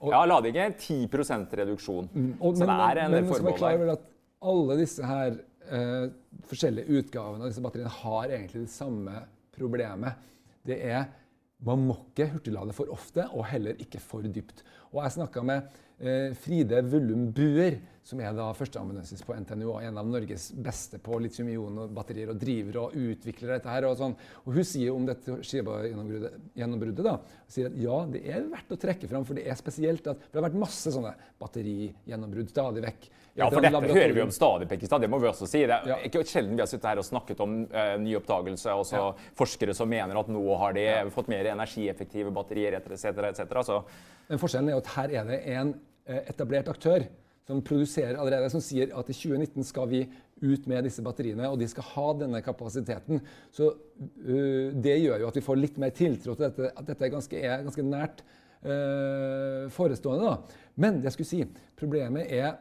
Og, 0.01 0.09
ja, 0.09 0.23
lading 0.25 0.57
er 0.57 0.73
10 0.77 1.09
reduksjon. 1.61 2.09
Mm, 2.13 2.33
og, 2.39 2.57
så 2.57 2.65
men, 2.65 2.73
det 2.73 2.89
er 2.89 3.03
en 3.05 3.15
men, 3.15 3.29
forbehold 3.29 3.87
der. 3.91 4.05
Alle 4.51 4.77
disse 4.79 5.05
her 5.05 5.35
eh, 5.69 6.05
forskjellige 6.49 7.01
utgavene 7.01 7.45
av 7.45 7.51
disse 7.51 7.61
batteriene 7.61 7.93
har 7.99 8.31
egentlig 8.31 8.63
det 8.65 8.73
samme 8.73 9.19
problemet. 9.53 10.29
Det 10.65 10.79
er 10.87 11.05
man 11.67 11.85
må 11.85 11.97
ikke 12.09 12.29
hurtiglade 12.33 12.73
for 12.75 12.91
ofte, 12.93 13.27
og 13.35 13.47
heller 13.51 13.79
ikke 13.81 14.01
for 14.01 14.25
dypt. 14.25 14.63
Og 14.91 15.03
jeg 15.03 15.15
snakka 15.15 15.43
med 15.45 15.67
eh, 16.01 16.33
Fride 16.41 16.81
Vullum 16.89 17.27
Buer, 17.35 17.77
som 18.03 18.19
er 18.23 18.33
da 18.33 18.47
førsteamanuensis 18.57 19.21
på 19.21 19.35
NTNU 19.37 19.67
og 19.67 19.83
en 19.85 19.99
av 20.01 20.07
Norges 20.09 20.47
beste 20.57 20.97
på 21.03 21.19
litium-ion-batterier, 21.21 22.31
og 22.33 22.39
driver 22.41 22.79
og 22.81 22.95
utvikler 22.97 23.55
dette 23.55 23.71
her. 23.71 23.85
Og, 23.87 23.97
sånn. 23.99 24.17
og 24.41 24.57
hun 24.57 24.67
sier 24.67 24.95
om 24.95 25.05
dette 25.07 25.37
Skiba-gjennombruddet 25.45 27.05
da, 27.05 27.19
sier 27.51 27.69
at 27.69 27.77
ja, 27.79 27.99
det 28.09 28.23
er 28.25 28.49
verdt 28.49 28.73
å 28.73 28.79
trekke 28.81 29.11
fram, 29.11 29.27
for 29.27 29.37
det 29.37 29.45
er 29.45 29.59
spesielt 29.59 30.09
at 30.09 30.25
det 30.25 30.41
har 30.41 30.49
vært 30.49 30.61
masse 30.63 30.93
sånne 30.95 31.13
batterigjennombrudd 31.41 32.49
stadig 32.51 32.87
vekk. 32.89 33.11
Ja, 33.37 33.47
for 33.47 33.63
dette 33.63 33.79
hører 33.79 34.11
vi 34.11 34.23
om 34.25 34.31
stadig, 34.33 34.67
Pekistad. 34.67 34.99
Det 34.99 35.07
må 35.11 35.19
vi 35.21 35.29
også 35.29 35.47
si. 35.47 35.63
Det 35.69 35.77
er 35.77 36.03
ikke 36.07 36.23
sjelden 36.27 36.57
vi 36.57 36.63
har 36.63 36.67
sittet 36.69 36.89
her 36.89 36.99
og 36.99 37.07
snakket 37.07 37.39
om 37.43 37.61
uh, 37.71 37.93
ny 38.01 38.17
oppdagelse, 38.19 38.73
og 38.75 38.83
så 38.87 39.03
forskere 39.39 39.75
som 39.77 39.87
mener 39.91 40.19
at 40.19 40.31
nå 40.31 40.41
har 40.59 40.75
de 40.75 40.85
fått 41.15 41.29
mer 41.31 41.47
energieffektive 41.53 42.33
batterier 42.35 42.75
etc. 42.81 43.05
etc. 43.29 43.45
Så. 43.67 43.77
Men 44.27 44.41
forskjellen 44.41 44.71
er 44.73 44.81
at 44.81 44.91
her 44.97 45.13
er 45.21 45.29
det 45.29 45.39
en 45.53 45.71
uh, 45.71 46.17
etablert 46.25 46.71
aktør 46.73 47.07
som 47.47 47.61
produserer 47.65 48.19
allerede, 48.19 48.49
som 48.51 48.63
sier 48.63 48.91
at 48.99 49.09
i 49.09 49.15
2019 49.15 49.65
skal 49.67 49.87
vi 49.91 50.01
ut 50.41 50.67
med 50.69 50.83
disse 50.85 51.03
batteriene, 51.05 51.47
og 51.49 51.59
de 51.61 51.69
skal 51.71 51.87
ha 51.93 52.05
denne 52.19 52.41
kapasiteten. 52.43 53.21
Så 53.55 53.69
uh, 53.71 54.67
det 54.75 54.97
gjør 55.05 55.23
jo 55.23 55.29
at 55.31 55.39
vi 55.39 55.45
får 55.45 55.61
litt 55.61 55.79
mer 55.79 55.95
tiltro 55.95 56.35
til 56.35 56.49
dette, 56.49 56.73
at 56.75 56.91
dette 56.91 57.07
er 57.07 57.13
ganske, 57.15 57.39
er 57.39 57.63
ganske 57.63 57.87
nært 57.87 58.25
uh, 58.67 59.71
forestående. 59.71 60.33
Da. 60.33 60.67
Men 60.83 60.99
det 60.99 61.13
jeg 61.13 61.17
skulle 61.21 61.31
si, 61.31 61.65
problemet 61.79 62.27
er 62.27 62.59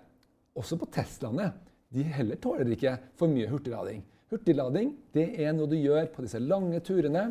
også 0.58 0.78
på 0.80 0.88
Teslaene. 0.94 1.50
De 1.90 2.04
heller 2.06 2.38
tåler 2.42 2.70
ikke 2.74 2.96
for 3.18 3.30
mye 3.30 3.48
hurtiglading. 3.50 4.02
Hurtiglading 4.30 4.92
det 5.14 5.26
er 5.42 5.54
noe 5.56 5.70
du 5.70 5.78
gjør 5.78 6.10
på 6.14 6.24
disse 6.26 6.40
lange 6.42 6.78
turene. 6.86 7.30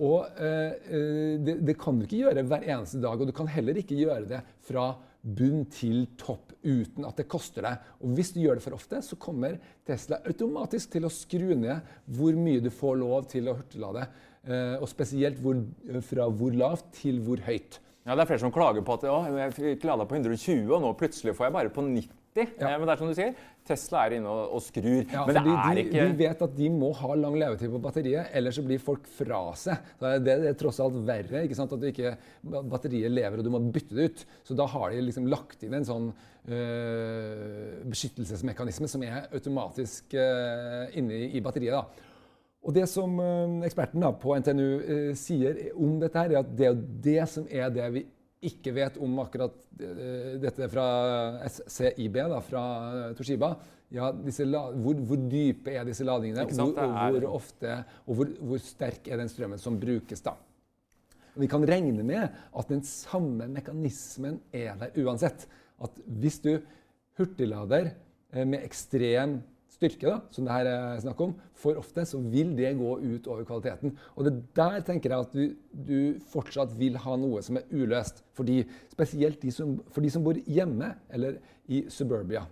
Og 0.00 0.26
uh, 0.38 0.72
det, 1.42 1.58
det 1.66 1.76
kan 1.78 1.98
du 1.98 2.06
ikke 2.06 2.22
gjøre 2.24 2.46
hver 2.46 2.66
eneste 2.66 3.00
dag, 3.02 3.20
og 3.20 3.28
du 3.28 3.34
kan 3.36 3.50
heller 3.50 3.78
ikke 3.78 3.98
gjøre 3.98 4.28
det 4.30 4.40
fra 4.66 4.92
bunn 5.20 5.66
til 5.68 6.06
topp 6.18 6.54
uten 6.64 7.04
at 7.08 7.20
det 7.20 7.28
koster 7.30 7.64
deg. 7.64 7.84
Og 8.00 8.14
hvis 8.16 8.32
du 8.34 8.40
gjør 8.42 8.58
det 8.58 8.64
for 8.64 8.76
ofte, 8.76 9.00
så 9.04 9.18
kommer 9.20 9.58
Tesla 9.86 10.20
automatisk 10.28 10.94
til 10.94 11.06
å 11.06 11.12
skru 11.12 11.52
ned 11.58 11.92
hvor 12.16 12.36
mye 12.38 12.62
du 12.64 12.70
får 12.72 12.98
lov 13.00 13.28
til 13.32 13.50
å 13.50 13.56
hurtiglade. 13.58 14.06
Eh, 14.44 14.76
og 14.80 14.88
spesielt 14.88 15.40
hvor, 15.44 15.60
fra 16.06 16.28
hvor 16.32 16.56
lavt 16.56 16.92
til 17.00 17.20
hvor 17.24 17.42
høyt. 17.44 17.80
Ja, 18.06 18.14
Det 18.14 18.22
er 18.22 18.30
flere 18.30 18.42
som 18.42 18.52
klager 18.52 18.84
på 18.84 18.96
at 18.96 19.04
jeg 19.04 19.56
fikk 19.56 19.84
lada 19.84 20.06
på 20.08 20.16
120, 20.16 20.64
og 20.72 20.80
nå 20.82 20.94
plutselig 20.96 21.36
får 21.36 21.48
jeg 21.48 21.56
bare 21.58 21.72
på 21.74 21.84
90. 21.84 22.16
Ja. 22.36 22.46
Eh, 22.46 22.76
men 22.78 22.86
det 22.86 22.92
er 22.92 23.00
som 23.00 23.10
du 23.10 23.16
sier, 23.16 23.38
Tesla 23.66 24.04
er 24.06 24.16
inne 24.18 24.30
og, 24.30 24.54
og 24.56 24.62
skrur. 24.62 25.02
Ja, 25.10 25.24
men 25.26 25.36
det 25.36 25.40
er 25.42 25.78
de, 25.78 25.84
ikke 25.84 26.04
Vi 26.06 26.18
vet 26.20 26.44
at 26.46 26.52
de 26.56 26.68
må 26.72 26.90
ha 26.96 27.14
lang 27.18 27.36
levetid 27.40 27.72
på 27.72 27.80
batteriet, 27.82 28.30
ellers 28.36 28.58
så 28.58 28.64
blir 28.66 28.82
folk 28.82 29.08
fra 29.18 29.40
seg. 29.58 29.88
Det 30.00 30.12
er, 30.12 30.22
det 30.26 30.36
er 30.52 30.58
tross 30.58 30.78
alt 30.82 30.98
verre 31.06 31.44
ikke 31.46 31.58
sant? 31.58 31.74
at 31.74 31.86
ikke, 31.90 32.14
batteriet 32.70 33.12
lever 33.12 33.40
og 33.40 33.46
du 33.46 33.52
må 33.54 33.62
bytte 33.74 33.98
det 33.98 34.10
ut. 34.10 34.22
Så 34.46 34.58
da 34.58 34.68
har 34.70 34.94
de 34.94 35.02
liksom 35.08 35.26
lagt 35.30 35.66
inn 35.66 35.74
en 35.80 35.88
sånn 35.88 36.06
øh, 36.12 37.82
beskyttelsesmekanisme 37.90 38.90
som 38.90 39.04
er 39.06 39.26
automatisk 39.26 40.14
øh, 40.14 40.86
inne 41.00 41.18
i, 41.18 41.32
i 41.34 41.44
batteriet. 41.44 41.74
da. 41.80 42.06
Og 42.60 42.76
Det 42.76 42.86
som 42.92 43.18
øh, 43.18 43.58
eksperten 43.66 44.06
da, 44.06 44.14
på 44.14 44.38
NTNU 44.38 45.14
sier 45.18 45.66
om 45.74 45.98
dette, 45.98 46.22
her, 46.22 46.38
er 46.38 46.44
at 46.44 46.56
det 46.56 46.70
er 46.70 46.80
det 47.10 47.20
som 47.32 47.50
er 47.50 47.74
det 47.74 47.92
vi 47.96 48.06
ikke 48.40 48.72
vet 48.72 48.96
om 49.02 49.18
akkurat 49.20 49.56
eh, 49.84 50.36
dette 50.40 50.68
fra 50.72 50.86
SCIB, 51.50 52.16
da, 52.32 52.40
fra 52.44 52.62
Toshiba. 53.18 53.52
Ja, 53.90 54.12
hvor, 54.14 55.00
hvor, 55.02 55.18
dype 55.30 55.72
er 55.74 55.88
disse 55.88 56.06
ladningene, 56.06 56.44
og 56.46 56.52
hvor, 56.54 56.92
hvor, 57.10 57.26
ofte 57.40 57.72
og 58.06 58.20
hvor, 58.20 58.30
hvor, 58.38 58.62
sterk 58.62 59.08
er 59.10 59.18
den 59.18 59.30
strømmen 59.32 59.58
som 59.58 59.80
brukes. 59.82 60.22
da. 60.22 60.36
Vi 61.34 61.48
kan 61.50 61.66
regne 61.66 62.04
med 62.06 62.28
at 62.28 62.70
den 62.70 62.84
samme 62.86 63.48
mekanismen 63.50 64.38
er 64.54 64.78
der 64.78 64.94
uansett. 65.02 65.46
At 65.82 65.96
hvis 66.06 66.38
du 66.44 66.52
hurtiglader 67.18 67.90
eh, 68.32 68.46
med 68.46 68.62
ekstrem 68.62 69.40
styrke, 69.70 70.06
da, 70.08 70.18
som 70.34 70.46
det 70.46 70.54
her 70.54 70.68
er 70.70 71.02
snakk 71.02 71.20
om, 71.24 71.34
for 71.58 71.78
ofte, 71.80 72.04
så 72.08 72.18
vil 72.32 72.52
det 72.58 72.72
gå 72.78 72.94
ut 72.98 73.28
over 73.30 73.46
kvaliteten. 73.48 73.94
Og 74.16 74.26
det 74.26 74.34
der 74.56 74.80
tenker 74.86 75.14
jeg 75.14 75.26
at 75.26 75.36
du, 75.36 75.54
du 75.72 76.00
fortsatt 76.32 76.74
vil 76.78 76.98
ha 77.00 77.16
noe 77.20 77.42
som 77.46 77.60
er 77.60 77.68
uløst. 77.70 78.24
Fordi, 78.36 78.62
spesielt 78.90 79.40
de 79.42 79.54
som, 79.54 79.78
for 79.92 80.04
de 80.04 80.10
som 80.12 80.26
bor 80.26 80.38
hjemme 80.48 80.94
eller 81.12 81.38
i 81.70 81.84
suburbia, 81.92 82.44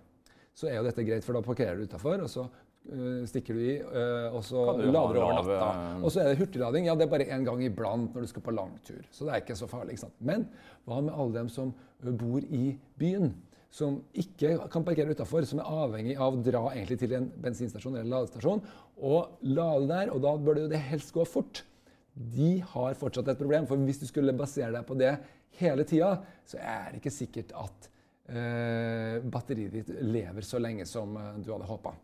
så 0.58 0.70
er 0.70 0.80
jo 0.80 0.86
dette 0.88 1.04
greit, 1.06 1.26
for 1.26 1.38
da 1.38 1.44
parkerer 1.44 1.78
du 1.78 1.86
utafor. 1.86 2.22
og 2.24 2.30
så 2.30 2.46
uh, 2.46 3.24
stikker 3.30 3.58
du 3.58 3.62
i, 3.62 3.74
uh, 3.82 4.34
og 4.34 4.40
så 4.46 4.64
lader 4.78 5.18
du 5.18 5.22
over 5.22 5.52
natta. 5.52 5.72
Og 6.02 6.14
så 6.14 6.22
er 6.22 6.32
det 6.32 6.40
hurtiglading. 6.40 6.88
Ja, 6.88 6.96
det 6.98 7.06
er 7.06 7.12
bare 7.12 7.28
én 7.34 7.46
gang 7.46 7.62
iblant 7.66 8.14
når 8.14 8.26
du 8.26 8.30
skal 8.32 8.46
på 8.46 8.54
langtur. 8.54 9.02
Så 9.10 9.26
det 9.26 9.34
er 9.34 9.44
ikke 9.44 9.58
så 9.58 9.70
farlig. 9.70 9.94
ikke 9.96 10.06
sant? 10.06 10.18
Men 10.18 10.48
hva 10.88 11.02
med 11.02 11.14
alle 11.14 11.42
dem 11.42 11.52
som 11.52 11.74
bor 12.18 12.42
i 12.42 12.72
byen? 12.98 13.32
Som 13.70 13.98
ikke 14.16 14.54
kan 14.72 14.84
parkere 14.86 15.12
utafor, 15.12 15.44
som 15.46 15.60
er 15.60 15.68
avhengig 15.84 16.16
av 16.16 16.36
å 16.36 16.42
dra 16.44 16.62
til 16.88 17.14
en 17.18 17.28
bensinstasjon 17.42 17.98
eller 17.98 18.08
ladestasjon 18.14 18.62
og 19.04 19.42
lade 19.44 19.88
der, 19.90 20.12
og 20.14 20.22
da 20.24 20.32
bør 20.40 20.62
det 20.70 20.80
helst 20.88 21.12
gå 21.14 21.26
fort. 21.28 21.62
De 22.14 22.58
har 22.72 22.96
fortsatt 22.98 23.28
et 23.28 23.38
problem, 23.38 23.68
for 23.68 23.78
hvis 23.86 24.00
du 24.00 24.08
skulle 24.08 24.34
basere 24.36 24.72
deg 24.74 24.88
på 24.88 24.96
det 24.98 25.12
hele 25.60 25.84
tida, 25.86 26.16
så 26.48 26.58
er 26.58 26.90
det 26.90 27.02
ikke 27.02 27.14
sikkert 27.14 27.54
at 27.58 27.90
eh, 28.28 29.18
batteriet 29.24 29.72
ditt 29.72 29.90
lever 30.04 30.44
så 30.44 30.60
lenge 30.60 30.86
som 30.88 31.16
eh, 31.16 31.38
du 31.42 31.50
hadde 31.52 31.68
håpa. 31.68 31.94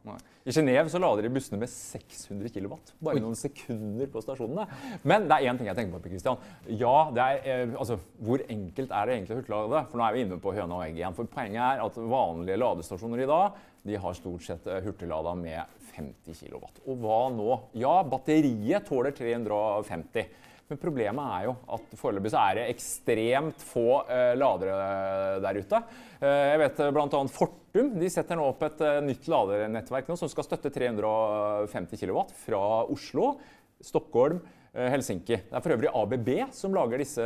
I 0.44 0.54
Genéve 0.54 0.90
så 0.92 1.00
lader 1.00 1.26
de 1.26 1.32
bussene 1.34 1.60
med 1.60 1.70
600 1.70 2.52
kW. 2.54 2.74
Bare 3.04 3.22
noen 3.22 3.36
sekunder 3.38 4.10
på 4.12 4.22
stasjonene. 4.24 4.66
Men 5.04 5.28
det 5.28 5.38
er 5.38 5.50
én 5.50 5.60
ting 5.60 5.70
jeg 5.70 5.78
tenker 5.78 5.98
på. 5.98 6.12
Christian. 6.14 6.40
Ja, 6.80 6.96
er, 7.12 7.40
eh, 7.42 7.76
altså, 7.78 7.98
Hvor 8.24 8.42
enkelt 8.48 8.90
er 8.90 9.06
det 9.06 9.18
egentlig 9.18 9.36
å 9.36 9.40
hurtiglade? 9.42 9.84
For 9.90 10.00
nå 10.00 10.08
er 10.08 10.16
vi 10.16 10.24
inne 10.26 10.40
på 10.42 10.56
høna 10.56 10.80
og 10.80 10.86
egg 10.86 10.98
igjen. 11.00 11.16
For 11.16 11.30
Poenget 11.34 11.62
er 11.64 11.84
at 11.84 12.02
vanlige 12.14 12.60
ladestasjoner 12.60 13.24
i 13.24 13.30
dag 13.30 13.62
de 13.84 13.96
har 14.00 14.16
stort 14.16 14.46
sett 14.46 14.66
eh, 14.66 14.80
hurtiglada 14.84 15.34
med 15.36 15.80
50 15.94 16.40
kW. 16.40 16.64
Og 16.88 17.02
hva 17.02 17.20
nå? 17.34 17.50
Ja, 17.78 17.98
batteriet 18.08 18.88
tåler 18.88 19.14
350 19.14 20.42
men 20.74 20.80
problemet 20.82 21.34
er 21.36 21.44
jo 21.46 21.52
at 21.76 21.92
foreløpig 22.00 22.32
så 22.34 22.40
er 22.42 22.58
det 22.58 22.64
ekstremt 22.72 23.62
få 23.62 24.00
uh, 24.08 24.32
ladere 24.34 24.78
der 25.44 25.60
ute. 25.62 25.80
Uh, 26.18 26.26
jeg 26.50 26.60
vet 26.64 26.82
bl.a. 26.96 27.20
Fortum 27.30 27.92
de 28.00 28.10
setter 28.10 28.38
nå 28.38 28.48
opp 28.50 28.64
et 28.66 28.82
nytt 29.06 29.28
ladernettverk 29.30 30.10
nå, 30.10 30.18
som 30.18 30.30
skal 30.32 30.48
støtte 30.48 30.72
350 30.74 32.02
kW 32.02 32.18
fra 32.42 32.64
Oslo, 32.90 33.36
Stockholm, 33.84 34.42
Helsinki. 34.74 35.36
Det 35.38 35.54
er 35.54 35.62
for 35.62 35.70
øvrig 35.76 35.90
ABB 35.94 36.30
som 36.54 36.74
lager 36.74 36.98
disse 36.98 37.22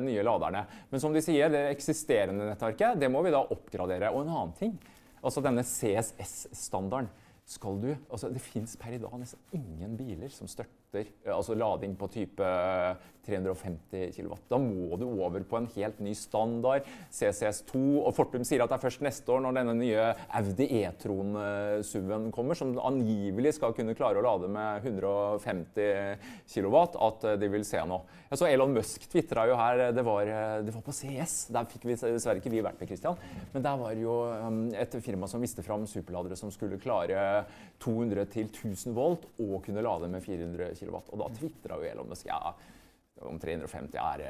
nye 0.00 0.22
laderne. 0.24 0.62
Men 0.88 1.02
som 1.02 1.12
de 1.12 1.20
sier, 1.24 1.50
det 1.52 1.66
eksisterende 1.74 2.46
nettverket 2.48 2.96
det 3.02 3.10
må 3.12 3.20
vi 3.26 3.34
da 3.34 3.42
oppgradere. 3.44 4.08
Og 4.16 4.22
en 4.24 4.32
annen 4.32 4.54
ting, 4.56 4.72
altså 5.20 5.42
denne 5.44 5.64
CSS-standarden 5.66 7.10
skal 7.46 7.78
du 7.80 7.90
Altså, 8.10 8.30
det 8.32 8.42
fins 8.42 8.76
per 8.80 8.96
i 8.96 9.00
dag 9.00 9.14
nesten 9.20 9.40
ingen 9.54 9.96
biler 9.98 10.32
som 10.32 10.48
støtter 10.50 10.74
altså 11.26 11.56
lading 11.58 11.96
på 11.98 12.08
type 12.12 12.54
350 13.26 14.14
kW. 14.14 14.34
Da 14.50 14.58
må 14.60 14.96
du 15.00 15.06
over 15.08 15.42
på 15.46 15.58
en 15.58 15.68
helt 15.74 15.98
ny 16.04 16.14
standard, 16.16 16.86
CCS2. 17.12 17.80
Og 18.02 18.12
Fortum 18.16 18.44
sier 18.46 18.62
at 18.64 18.70
det 18.70 18.78
er 18.78 18.84
først 18.84 19.04
neste 19.04 19.32
år, 19.34 19.42
når 19.44 19.58
denne 19.58 19.76
nye 19.80 20.06
Audi 20.38 20.68
e-tron-SUV-en 20.82 22.30
kommer, 22.34 22.58
som 22.58 22.74
angivelig 22.78 23.56
skal 23.58 23.74
kunne 23.76 23.96
klare 23.98 24.22
å 24.22 24.26
lade 24.26 24.50
med 24.52 24.86
150 24.86 26.22
kW, 26.54 26.78
at 27.08 27.28
de 27.40 27.50
vil 27.52 27.66
se 27.66 27.82
noe. 27.88 28.06
Jeg 28.30 28.40
så 28.40 28.48
Elon 28.50 28.74
Musk 28.74 29.06
tvitra 29.10 29.46
jo 29.46 29.58
her 29.58 29.84
det 29.94 30.02
var, 30.06 30.30
det 30.66 30.74
var, 30.74 30.82
på 30.86 30.94
CS. 30.94 31.36
Der 31.54 31.68
fikk 31.70 31.86
vi 31.86 31.98
dessverre 31.98 32.40
ikke 32.40 32.52
vi 32.52 32.64
vært 32.64 32.80
med, 32.80 32.90
Christian. 32.90 33.18
Men 33.52 33.64
der 33.66 33.78
var 33.80 33.94
jo 33.98 34.16
et 34.76 34.98
firma 35.02 35.28
som 35.30 35.42
viste 35.42 35.64
fram 35.66 35.86
superladere 35.90 36.38
som 36.38 36.50
skulle 36.54 36.80
klare 36.82 37.44
200 37.82 38.30
til 38.32 38.48
1000 38.48 38.96
volt 38.96 39.26
og 39.42 39.58
kunne 39.66 39.84
lade 39.84 40.08
med 40.12 40.24
400 40.24 40.72
kW. 40.78 40.96
Og 40.96 41.20
da 41.20 41.28
tvitra 41.36 41.78
jo 41.80 41.88
Elon 41.90 42.08
Musk 42.10 42.28
ja, 42.28 42.40
om 43.24 43.38
350 43.40 43.96
er, 43.96 44.22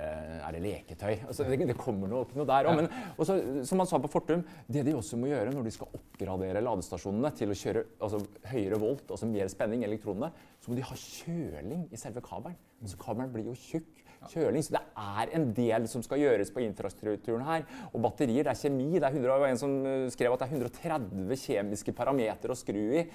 er 0.46 0.54
det 0.54 0.62
leketøy. 0.62 1.12
Altså, 1.26 1.46
det, 1.48 1.58
det, 1.66 1.76
kommer 1.78 2.10
noe, 2.10 2.26
noe 2.36 2.46
der 2.46 2.68
òg. 2.70 2.78
Men 2.78 3.64
som 3.66 3.82
han 3.82 3.90
sa 3.90 3.98
på 4.02 4.10
Fortum, 4.12 4.44
det 4.70 4.84
de 4.86 4.94
også 4.94 5.18
må 5.18 5.30
gjøre 5.32 5.54
når 5.54 5.66
de 5.66 5.74
skal 5.74 5.90
oppgradere 5.98 6.62
ladestasjonene 6.62 7.32
til 7.38 7.50
å 7.50 7.58
kjøre 7.58 7.84
altså, 7.98 8.22
høyere 8.52 8.80
volt, 8.82 9.08
altså 9.10 9.30
mer 9.30 9.50
spenning 9.52 9.82
i 9.82 9.88
elektronene, 9.88 10.30
så 10.62 10.70
må 10.70 10.78
de 10.78 10.86
ha 10.86 10.98
kjøling 11.02 11.86
i 11.90 12.00
selve 12.00 12.22
kabelen. 12.24 12.58
Altså, 12.82 13.00
kabelen 13.02 13.34
blir 13.34 13.50
jo 13.50 13.58
tjukk. 13.58 14.05
Kjøling, 14.32 14.64
så 14.64 14.76
Det 14.76 14.82
er 14.96 15.32
en 15.38 15.48
del 15.56 15.88
som 15.90 16.02
skal 16.04 16.22
gjøres 16.22 16.52
på 16.52 16.62
infrastrukturen 16.64 17.44
her. 17.46 17.66
Og 17.92 18.02
batterier, 18.02 18.44
det 18.44 18.52
er 18.52 18.60
kjemi. 18.60 18.90
Det 18.98 19.04
er 19.04 19.14
100, 19.14 19.40
var 19.40 19.48
en 19.48 19.60
som 19.60 19.74
skrev 20.12 20.34
at 20.34 20.44
det 20.44 20.48
er 20.48 20.56
130 20.56 21.42
kjemiske 21.46 21.96
parametere 21.96 22.54
å 22.54 22.58
skru 22.58 22.82
i. 23.00 23.06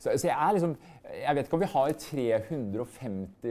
Så, 0.00 0.16
så, 0.16 0.26
jeg 0.30 0.36
er 0.36 0.56
liksom 0.56 0.74
Jeg 1.10 1.36
vet 1.36 1.44
ikke 1.46 1.56
om 1.58 1.64
vi 1.64 1.72
har 1.74 1.92
350 2.06 3.48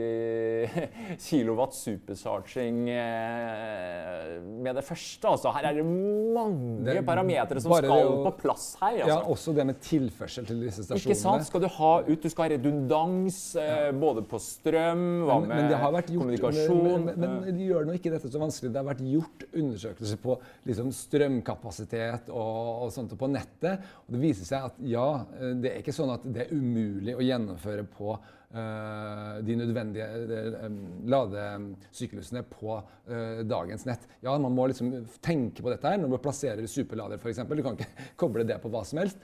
kilowatt 1.28 1.74
supersarging 1.76 2.40
supercharging 2.50 2.88
eh, 2.90 4.40
med 4.62 4.76
det 4.76 4.84
første. 4.84 5.28
Altså, 5.28 5.50
her 5.54 5.68
er 5.70 5.78
det 5.78 5.84
mange 5.86 6.84
det 6.86 7.04
parametere 7.06 7.62
som 7.62 7.72
skal 7.74 7.90
å, 7.90 8.22
på 8.26 8.32
plass 8.44 8.66
her. 8.80 9.00
Altså. 9.02 9.08
Ja, 9.08 9.18
Også 9.30 9.54
det 9.56 9.66
med 9.68 9.80
tilførsel 9.84 10.46
til 10.48 10.62
disse 10.64 10.84
stasjonene. 10.84 11.04
Ikke 11.04 11.18
sant? 11.18 11.46
Skal 11.48 11.64
du 11.64 11.68
ha 11.76 11.92
ut, 12.06 12.20
du 12.22 12.28
skal 12.32 12.46
ha 12.46 12.50
redundans 12.54 13.40
eh, 13.60 13.90
både 13.96 14.24
på 14.28 14.40
strøm, 14.42 15.06
hva 15.28 15.38
med 15.44 15.54
men, 15.54 15.70
gjort, 15.74 16.10
kommunikasjon 16.10 16.82
Men, 16.84 17.06
men, 17.08 17.20
men, 17.20 17.36
men 17.46 17.62
gjør 17.66 17.88
nå 17.88 17.96
ikke 17.98 18.14
dette 18.14 18.30
så 18.32 18.42
vanskelig. 18.42 18.72
Det 18.74 18.82
har 18.82 18.88
vært 18.90 19.04
gjort 19.06 19.46
undersøkelser 19.50 20.22
på 20.22 20.36
liksom, 20.68 20.92
strømkapasitet 20.96 22.30
og, 22.32 22.86
og 22.86 22.94
sånt 22.94 23.16
på 23.20 23.30
nettet. 23.30 23.90
og 24.06 24.14
Det 24.14 24.22
viser 24.22 24.48
seg 24.48 24.70
at 24.70 24.80
ja, 24.84 25.08
eh, 25.38 25.54
det 25.60 25.74
er 25.74 25.84
ikke 25.84 25.96
sånn 25.96 26.14
at 26.16 26.26
det 26.26 26.39
er 26.42 26.54
umulig 26.54 27.16
å 27.16 27.24
gjennomføre 27.24 27.84
på 27.90 28.14
uh, 28.14 29.36
de 29.46 29.58
nødvendige 29.58 30.06
uh, 30.06 30.78
ladesyklusene 31.10 32.44
på 32.50 32.78
uh, 32.78 33.42
dagens 33.48 33.86
nett. 33.88 34.08
Ja, 34.24 34.36
man 34.38 34.56
må 34.56 34.68
liksom 34.70 34.92
tenke 35.24 35.64
på 35.64 35.72
dette 35.72 35.92
her 35.92 36.00
når 36.00 36.16
man 36.16 36.24
plasserer 36.24 36.66
superlader 36.70 37.20
f.eks. 37.20 37.44
Du 37.48 37.62
kan 37.66 37.78
ikke 37.78 38.08
koble 38.20 38.46
det 38.48 38.60
på 38.62 38.72
hva 38.72 38.84
som 38.88 39.02
helst. 39.02 39.20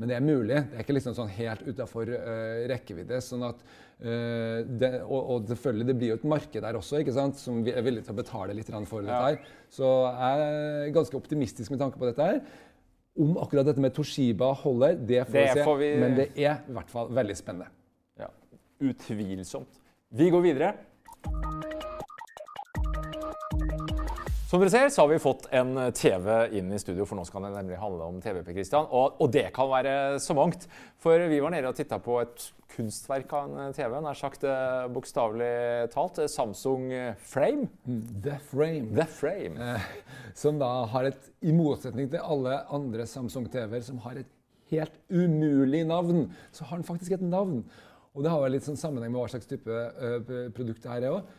Men 0.00 0.08
det 0.08 0.16
er 0.16 0.24
mulig. 0.24 0.56
Det 0.56 0.78
er 0.78 0.84
ikke 0.86 0.94
liksom 0.96 1.14
sånn 1.16 1.32
helt 1.34 1.64
utafor 1.68 2.08
uh, 2.10 2.62
rekkevidde. 2.70 3.20
sånn 3.20 3.44
at 3.44 3.60
uh, 3.60 4.64
det, 4.64 4.92
og, 5.04 5.20
og, 5.20 5.50
selvfølgelig, 5.50 5.88
det 5.90 5.96
blir 6.00 6.12
jo 6.14 6.18
et 6.20 6.28
marked 6.32 6.64
der 6.64 6.78
også, 6.78 7.02
ikke 7.02 7.16
sant, 7.16 7.36
som 7.40 7.60
vi 7.66 7.74
er 7.76 7.84
villige 7.84 8.08
til 8.08 8.16
å 8.16 8.20
betale 8.22 8.56
litt 8.56 8.72
for 8.88 9.04
dette. 9.04 9.20
her. 9.20 9.56
Så 9.72 9.90
jeg 10.08 10.46
er 10.48 10.94
ganske 10.96 11.18
optimistisk 11.20 11.74
med 11.74 11.82
tanke 11.84 12.00
på 12.00 12.08
dette. 12.08 12.30
her. 12.30 12.40
Om 13.20 13.36
akkurat 13.42 13.66
dette 13.68 13.82
med 13.84 13.92
Toshiba 13.92 14.52
holder, 14.62 14.96
det 14.96 15.26
får 15.28 15.36
vi 15.36 15.48
se. 15.52 15.64
Får 15.66 15.76
vi... 15.82 15.90
Men 16.00 16.14
det 16.16 16.30
er 16.40 16.62
i 16.64 16.76
hvert 16.78 16.92
fall 16.92 17.10
veldig 17.12 17.36
spennende. 17.36 17.68
Ja, 18.20 18.30
Utvilsomt. 18.80 19.80
Vi 20.12 20.30
går 20.32 20.44
videre. 20.44 20.72
Som 24.52 24.60
dere 24.60 24.68
ser, 24.68 24.90
så 24.92 25.00
har 25.00 25.08
vi 25.08 25.16
fått 25.16 25.46
en 25.56 25.78
TV 25.96 26.26
inn 26.58 26.66
i 26.76 26.78
studio, 26.80 27.06
for 27.08 27.16
nå 27.16 27.22
skal 27.24 27.46
det 27.46 27.54
nemlig 27.54 27.78
handle 27.80 28.04
om 28.04 28.18
TVP. 28.20 28.50
Christian. 28.52 28.84
Og, 28.84 29.14
og 29.24 29.30
det 29.32 29.46
kan 29.56 29.70
være 29.70 29.92
så 30.20 30.34
mangt. 30.36 30.66
For 31.00 31.22
vi 31.30 31.38
var 31.40 31.54
nede 31.54 31.70
og 31.70 31.78
titta 31.78 31.96
på 32.04 32.18
et 32.20 32.42
kunstverk 32.74 33.30
av 33.32 33.46
en 33.48 33.72
TV, 33.72 33.94
nær 34.04 34.18
sagt 34.20 34.42
eh, 34.44 34.90
bokstavelig 34.92 35.88
talt. 35.94 36.20
Samsung 36.28 36.92
Frame. 37.30 37.70
Mm, 37.88 38.02
The 38.26 38.34
Frame. 38.50 38.90
The 38.98 39.06
Frame. 39.08 39.56
Eh, 39.56 39.86
som 40.36 40.60
da 40.60 40.68
har 40.92 41.08
et, 41.08 41.30
i 41.40 41.54
motsetning 41.56 42.10
til 42.12 42.20
alle 42.20 42.58
andre 42.76 43.06
Samsung 43.08 43.46
TV-er, 43.54 43.86
som 43.86 44.02
har 44.04 44.20
et 44.20 44.28
helt 44.74 44.98
umulig 45.08 45.80
navn, 45.88 46.26
så 46.52 46.68
har 46.68 46.76
den 46.76 46.84
faktisk 46.90 47.16
et 47.16 47.24
navn. 47.24 47.62
Og 48.12 48.20
det 48.20 48.34
har 48.34 48.44
vel 48.44 48.52
litt 48.58 48.68
sånn 48.68 48.76
sammenheng 48.76 49.16
med 49.16 49.22
hva 49.22 49.32
slags 49.32 49.48
type 49.48 49.72
uh, 49.72 50.52
produkt 50.52 50.84
det 50.84 50.92
her 50.92 51.08
er 51.08 51.16
òg. 51.16 51.32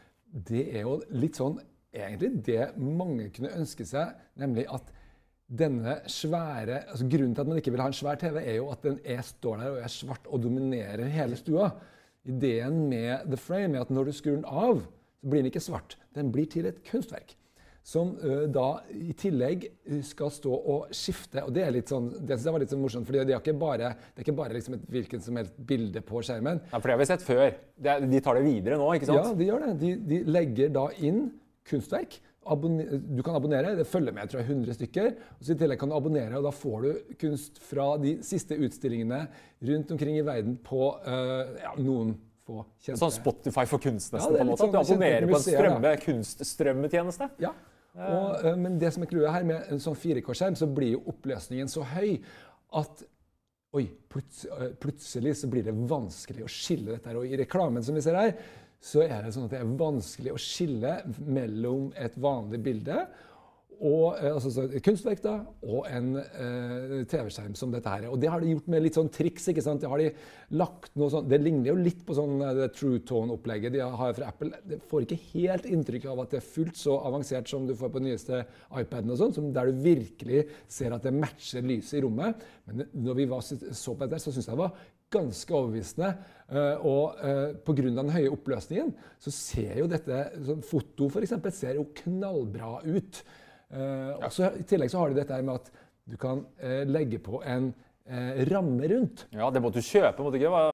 Det 0.49 0.63
er 0.73 0.87
jo 0.87 0.97
litt 1.13 1.37
sånn 1.37 1.61
egentlig 1.93 2.31
det 2.45 2.67
mange 2.77 3.29
kunne 3.35 3.53
ønske 3.59 3.85
seg, 3.87 4.15
nemlig 4.41 4.65
at 4.73 4.91
denne 5.53 5.99
svære 6.09 6.79
altså 6.89 7.05
Grunnen 7.11 7.35
til 7.35 7.43
at 7.43 7.49
man 7.51 7.59
ikke 7.59 7.73
vil 7.75 7.83
ha 7.83 7.89
en 7.91 7.93
svær 7.97 8.17
TV, 8.21 8.39
er 8.41 8.55
jo 8.57 8.69
at 8.73 8.81
den 8.85 8.97
er, 9.05 9.21
står 9.21 9.59
der 9.61 9.75
og 9.75 9.83
er 9.83 9.91
svart 9.91 10.25
og 10.31 10.41
dominerer 10.43 11.05
hele 11.13 11.37
stua. 11.37 11.69
Ideen 12.25 12.85
med 12.89 13.27
The 13.27 13.37
Frame 13.37 13.77
er 13.77 13.83
at 13.85 13.91
når 13.93 14.09
du 14.09 14.15
skrur 14.15 14.37
den 14.39 14.47
av, 14.47 14.81
så 15.21 15.29
blir 15.29 15.43
den 15.43 15.51
ikke 15.51 15.61
svart. 15.63 15.97
Den 16.15 16.31
blir 16.33 16.47
til 16.49 16.65
et 16.69 16.79
kunstverk. 16.87 17.35
Som 17.83 18.13
ø, 18.23 18.45
da 18.47 18.77
i 18.95 19.11
tillegg 19.19 19.65
skal 20.07 20.29
stå 20.31 20.55
og 20.55 20.93
skifte. 20.95 21.41
Og 21.43 21.51
det 21.51 21.65
er 21.65 21.73
litt 21.75 21.91
sånn, 21.91 22.07
det 22.15 22.37
synes 22.37 22.45
jeg 22.47 22.55
var 22.55 22.63
litt 22.63 22.71
sånn 22.71 22.79
morsomt, 22.79 23.05
for 23.09 23.17
det 23.17 23.25
er 23.25 23.41
ikke 23.41 23.57
bare, 23.59 23.89
det 23.99 24.23
er 24.23 24.23
ikke 24.23 24.37
bare 24.37 24.55
liksom 24.55 24.77
et 24.77 24.85
hvilket 24.95 25.25
som 25.25 25.35
helst 25.35 25.57
bilde 25.67 25.99
på 26.07 26.23
skjermen. 26.23 26.61
Ja, 26.71 26.79
For 26.79 26.87
det 26.87 26.95
har 26.95 27.01
vi 27.03 27.09
sett 27.11 27.25
før. 27.27 27.43
de 28.07 28.21
tar 28.23 28.39
det 28.39 28.45
videre 28.47 28.79
nå, 28.79 28.87
ikke 28.95 29.11
sant? 29.11 29.19
Ja, 29.19 29.35
de 29.35 29.49
gjør 29.51 29.65
det. 29.67 29.73
De, 29.83 29.91
de 30.13 30.21
legger 30.31 30.71
da 30.79 30.87
inn 31.03 31.25
kunstverk. 31.69 32.19
du 32.43 33.23
kan 33.23 33.35
abonnere. 33.35 33.75
Det 33.75 33.87
følger 33.87 34.13
med 34.13 34.29
tror 34.29 34.41
jeg, 34.41 34.49
100 34.49 34.73
stykker. 34.73 35.09
Og 35.39 35.45
så 35.45 35.53
I 35.53 35.59
tillegg 35.61 35.79
kan 35.79 35.89
du 35.89 35.95
abonnere, 35.95 36.37
og 36.37 36.43
da 36.43 36.51
får 36.51 36.81
du 36.81 37.15
kunst 37.21 37.59
fra 37.63 37.97
de 37.97 38.17
siste 38.23 38.55
utstillingene 38.55 39.27
rundt 39.69 39.91
omkring 39.91 40.17
i 40.17 40.25
verden 40.25 40.57
på 40.63 40.91
uh, 41.07 41.53
ja, 41.61 41.73
noen 41.79 42.17
få 42.43 42.65
kjente 42.83 42.99
Sånn 42.99 43.15
Spotify 43.15 43.63
for 43.69 43.83
kunst, 43.83 44.11
nesten? 44.11 44.35
Ja, 44.35 44.41
på 44.41 44.43
en 44.43 44.51
måte. 44.51 44.65
Sånn, 44.65 44.73
du 44.73 44.81
abonnerer 44.81 45.29
på 45.29 45.39
en 45.39 45.45
strømme, 45.45 45.95
kunststrømmetjeneste? 46.03 47.29
Ja. 47.43 47.53
Og, 47.93 48.43
uh, 48.43 48.53
men 48.59 48.77
det 48.81 48.91
som 48.95 49.05
er 49.05 49.11
clouet 49.11 49.31
her, 49.31 49.47
med 49.47 49.71
en 49.71 49.81
sånn 49.83 49.97
4K-skjerm, 49.99 50.59
så 50.59 50.67
blir 50.67 50.97
jo 50.97 51.03
oppløsningen 51.13 51.71
så 51.71 51.85
høy 51.95 52.17
at 52.73 53.07
Oi, 53.73 53.87
plutselig 54.13 55.31
så 55.39 55.47
blir 55.49 55.63
det 55.65 55.73
vanskelig 55.73 56.43
å 56.45 56.49
skille 56.51 56.91
dette 56.91 57.09
her. 57.09 57.17
Og 57.17 57.25
i 57.25 57.39
reklamen 57.39 57.81
som 57.81 57.95
vi 57.97 58.03
ser 58.05 58.13
her, 58.19 58.35
så 58.83 59.05
er 59.05 59.21
det 59.23 59.31
sånn 59.35 59.47
at 59.47 59.53
det 59.55 59.61
er 59.63 59.75
vanskelig 59.79 60.33
å 60.33 60.41
skille 60.41 60.97
mellom 61.23 61.91
et 61.99 62.17
vanlig 62.19 62.59
bilde 62.65 63.05
og, 63.83 64.15
eh, 64.19 64.31
altså 64.31 64.63
et 64.69 64.83
kunstverk 64.83 65.21
da, 65.23 65.33
og 65.65 65.87
en 65.91 66.13
eh, 66.21 66.93
TV-skjerm 67.09 67.55
som 67.57 67.71
dette 67.73 67.91
her. 67.91 68.05
Og 68.11 68.19
det 68.21 68.29
har 68.31 68.39
de 68.39 68.53
gjort 68.53 68.69
med 68.71 68.85
litt 68.85 68.97
sånn 68.97 69.11
triks. 69.11 69.49
ikke 69.51 69.63
sant? 69.65 69.81
Det 69.83 69.89
har 69.91 69.99
de 69.99 70.11
lagt 70.59 70.93
noe 70.99 71.11
sånn, 71.11 71.27
det 71.27 71.41
ligner 71.41 71.71
jo 71.71 71.75
litt 71.79 72.03
på 72.05 72.15
sånn 72.15 72.37
uh, 72.43 72.63
True 72.71 73.01
Tone-opplegget 73.07 73.73
de 73.75 73.81
har 73.83 74.15
fra 74.15 74.29
Apple. 74.31 74.61
Det 74.69 74.79
får 74.87 75.07
ikke 75.07 75.19
helt 75.33 75.67
inntrykk 75.67 76.07
av 76.13 76.23
at 76.23 76.35
det 76.35 76.39
er 76.39 76.47
fullt 76.53 76.79
så 76.79 76.99
avansert 77.09 77.51
som 77.51 77.67
du 77.67 77.75
får 77.75 77.91
på 77.91 78.03
den 78.03 78.11
nyeste 78.11 78.43
iPaden, 78.69 79.11
og 79.11 79.19
sånn, 79.19 79.51
der 79.55 79.71
du 79.71 79.83
virkelig 79.83 80.45
ser 80.71 80.95
at 80.95 81.03
det 81.03 81.15
matcher 81.17 81.65
lyset 81.65 81.99
i 81.99 82.03
rommet. 82.05 82.45
Men 82.69 82.85
når 83.03 83.19
vi 83.19 83.29
var, 83.33 83.43
så 83.43 83.97
på 83.97 84.05
dette, 84.05 84.21
så 84.21 84.31
syntes 84.31 84.47
jeg 84.47 84.53
det 84.53 84.61
var 84.63 84.77
ganske 85.13 85.55
overbevisende. 85.55 86.13
Uh, 86.53 86.85
og 86.85 87.21
uh, 87.23 87.53
pga. 87.65 87.87
den 87.87 88.11
høye 88.13 88.33
oppløsningen 88.33 88.91
så 89.21 89.31
ser 89.33 89.79
jo 89.79 89.87
dette 89.89 90.25
sånn, 90.43 90.61
Foto 90.65 91.07
for 91.09 91.25
eksempel, 91.25 91.53
ser 91.55 91.79
jo 91.79 91.87
knallbra 92.03 92.81
ut. 92.83 93.23
Og 93.73 94.27
så, 94.29 94.51
også, 94.51 94.51
I 94.61 94.65
tillegg 94.69 94.91
så 94.91 94.99
har 95.01 95.09
de 95.09 95.17
dette 95.17 95.39
med 95.41 95.55
at 95.57 95.71
du 96.05 96.13
kan 96.21 96.43
legge 96.85 97.17
på 97.23 97.39
en 97.41 97.71
ramme 98.51 98.85
rundt. 98.91 99.23
Ja, 99.33 99.47
det 99.49 99.63
måtte 99.63 99.81
du 99.81 99.87
kjøpe, 99.87 100.21
måtte 100.21 100.37
du 100.37 100.43
ikke? 100.43 100.69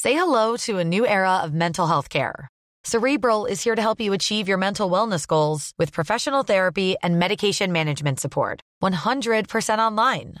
Say 0.00 0.16
hello 0.16 0.56
to 0.64 0.78
a 0.78 0.84
new 0.84 1.04
era 1.04 1.44
of 1.44 1.52
mental 1.52 1.86
health 1.86 2.08
care. 2.08 2.48
Cerebral 2.84 3.46
is 3.46 3.62
here 3.62 3.76
to 3.76 3.82
help 3.82 4.00
you 4.00 4.12
achieve 4.12 4.48
your 4.48 4.58
mental 4.58 4.90
wellness 4.90 5.26
goals 5.26 5.72
with 5.78 5.92
professional 5.92 6.42
therapy 6.42 6.96
and 7.02 7.18
medication 7.18 7.70
management 7.70 8.18
support. 8.18 8.60
100% 8.82 9.78
online. 9.78 10.40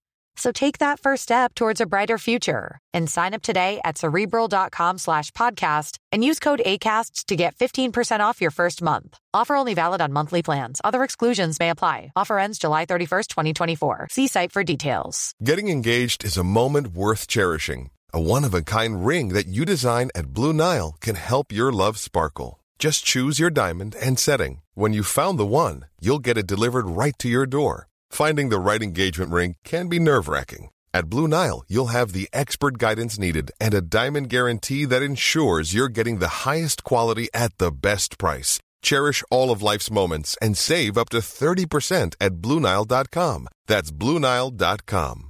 So 0.41 0.51
take 0.51 0.79
that 0.79 0.99
first 0.99 1.21
step 1.21 1.53
towards 1.53 1.81
a 1.81 1.85
brighter 1.85 2.17
future 2.17 2.79
and 2.95 3.07
sign 3.07 3.35
up 3.35 3.43
today 3.43 3.79
at 3.85 3.99
cerebral.com 3.99 4.97
slash 4.97 5.29
podcast 5.31 5.99
and 6.11 6.23
use 6.23 6.39
code 6.39 6.63
ACasts 6.65 7.25
to 7.25 7.35
get 7.35 7.55
15% 7.55 8.21
off 8.21 8.41
your 8.41 8.49
first 8.49 8.81
month. 8.81 9.19
Offer 9.35 9.55
only 9.55 9.75
valid 9.75 10.01
on 10.01 10.11
monthly 10.11 10.41
plans. 10.41 10.81
Other 10.83 11.03
exclusions 11.03 11.59
may 11.59 11.69
apply. 11.69 12.11
Offer 12.15 12.39
ends 12.39 12.57
July 12.57 12.87
31st, 12.87 13.27
2024. 13.27 14.07
See 14.09 14.25
site 14.25 14.51
for 14.51 14.63
details. 14.63 15.33
Getting 15.43 15.67
engaged 15.67 16.25
is 16.25 16.37
a 16.37 16.43
moment 16.43 16.87
worth 16.87 17.27
cherishing. 17.27 17.91
A 18.11 18.19
one 18.19 18.43
of 18.43 18.55
a 18.55 18.63
kind 18.63 19.05
ring 19.05 19.27
that 19.35 19.45
you 19.47 19.63
design 19.63 20.09
at 20.15 20.33
Blue 20.33 20.53
Nile 20.53 20.95
can 21.01 21.17
help 21.17 21.51
your 21.51 21.71
love 21.71 21.99
sparkle. 21.99 22.59
Just 22.79 23.05
choose 23.05 23.37
your 23.37 23.51
diamond 23.51 23.95
and 24.01 24.17
setting. 24.17 24.63
When 24.73 24.91
you 24.91 25.03
found 25.03 25.37
the 25.37 25.45
one, 25.45 25.85
you'll 26.01 26.25
get 26.27 26.39
it 26.39 26.47
delivered 26.47 26.87
right 26.87 27.13
to 27.19 27.29
your 27.29 27.45
door. 27.45 27.90
Finding 28.11 28.49
the 28.49 28.59
right 28.59 28.83
engagement 28.83 29.31
ring 29.31 29.55
can 29.63 29.87
be 29.87 29.97
nerve 29.97 30.27
wracking. 30.27 30.69
At 30.93 31.09
Blue 31.09 31.29
Nile, 31.29 31.63
you'll 31.69 31.95
have 31.95 32.11
the 32.11 32.27
expert 32.33 32.77
guidance 32.77 33.17
needed 33.17 33.51
and 33.57 33.73
a 33.73 33.81
diamond 33.81 34.27
guarantee 34.27 34.83
that 34.83 35.01
ensures 35.01 35.73
you're 35.73 35.87
getting 35.87 36.19
the 36.19 36.43
highest 36.43 36.83
quality 36.83 37.29
at 37.33 37.57
the 37.57 37.71
best 37.71 38.17
price. 38.17 38.59
Cherish 38.81 39.23
all 39.31 39.49
of 39.49 39.63
life's 39.63 39.89
moments 39.89 40.37
and 40.41 40.57
save 40.57 40.97
up 40.97 41.07
to 41.09 41.19
30% 41.19 42.15
at 42.19 42.33
BlueNile.com. 42.33 43.47
That's 43.67 43.91
BlueNile.com. 43.91 45.27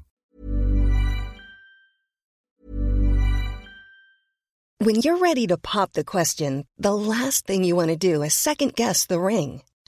When 4.80 4.96
you're 4.96 5.20
ready 5.20 5.46
to 5.46 5.58
pop 5.58 5.94
the 5.94 6.04
question, 6.04 6.66
the 6.80 6.96
last 6.96 7.46
thing 7.46 7.64
you 7.64 7.76
want 7.76 7.90
to 7.90 7.96
do 7.96 8.24
is 8.24 8.34
second 8.34 8.74
guess 8.74 9.06
the 9.06 9.20
ring 9.20 9.62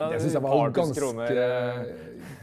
Det 0.00 0.22
syns 0.22 0.36
jeg 0.38 0.44
var 0.46 0.72
ganske 0.74 1.36
eh, 1.44 1.78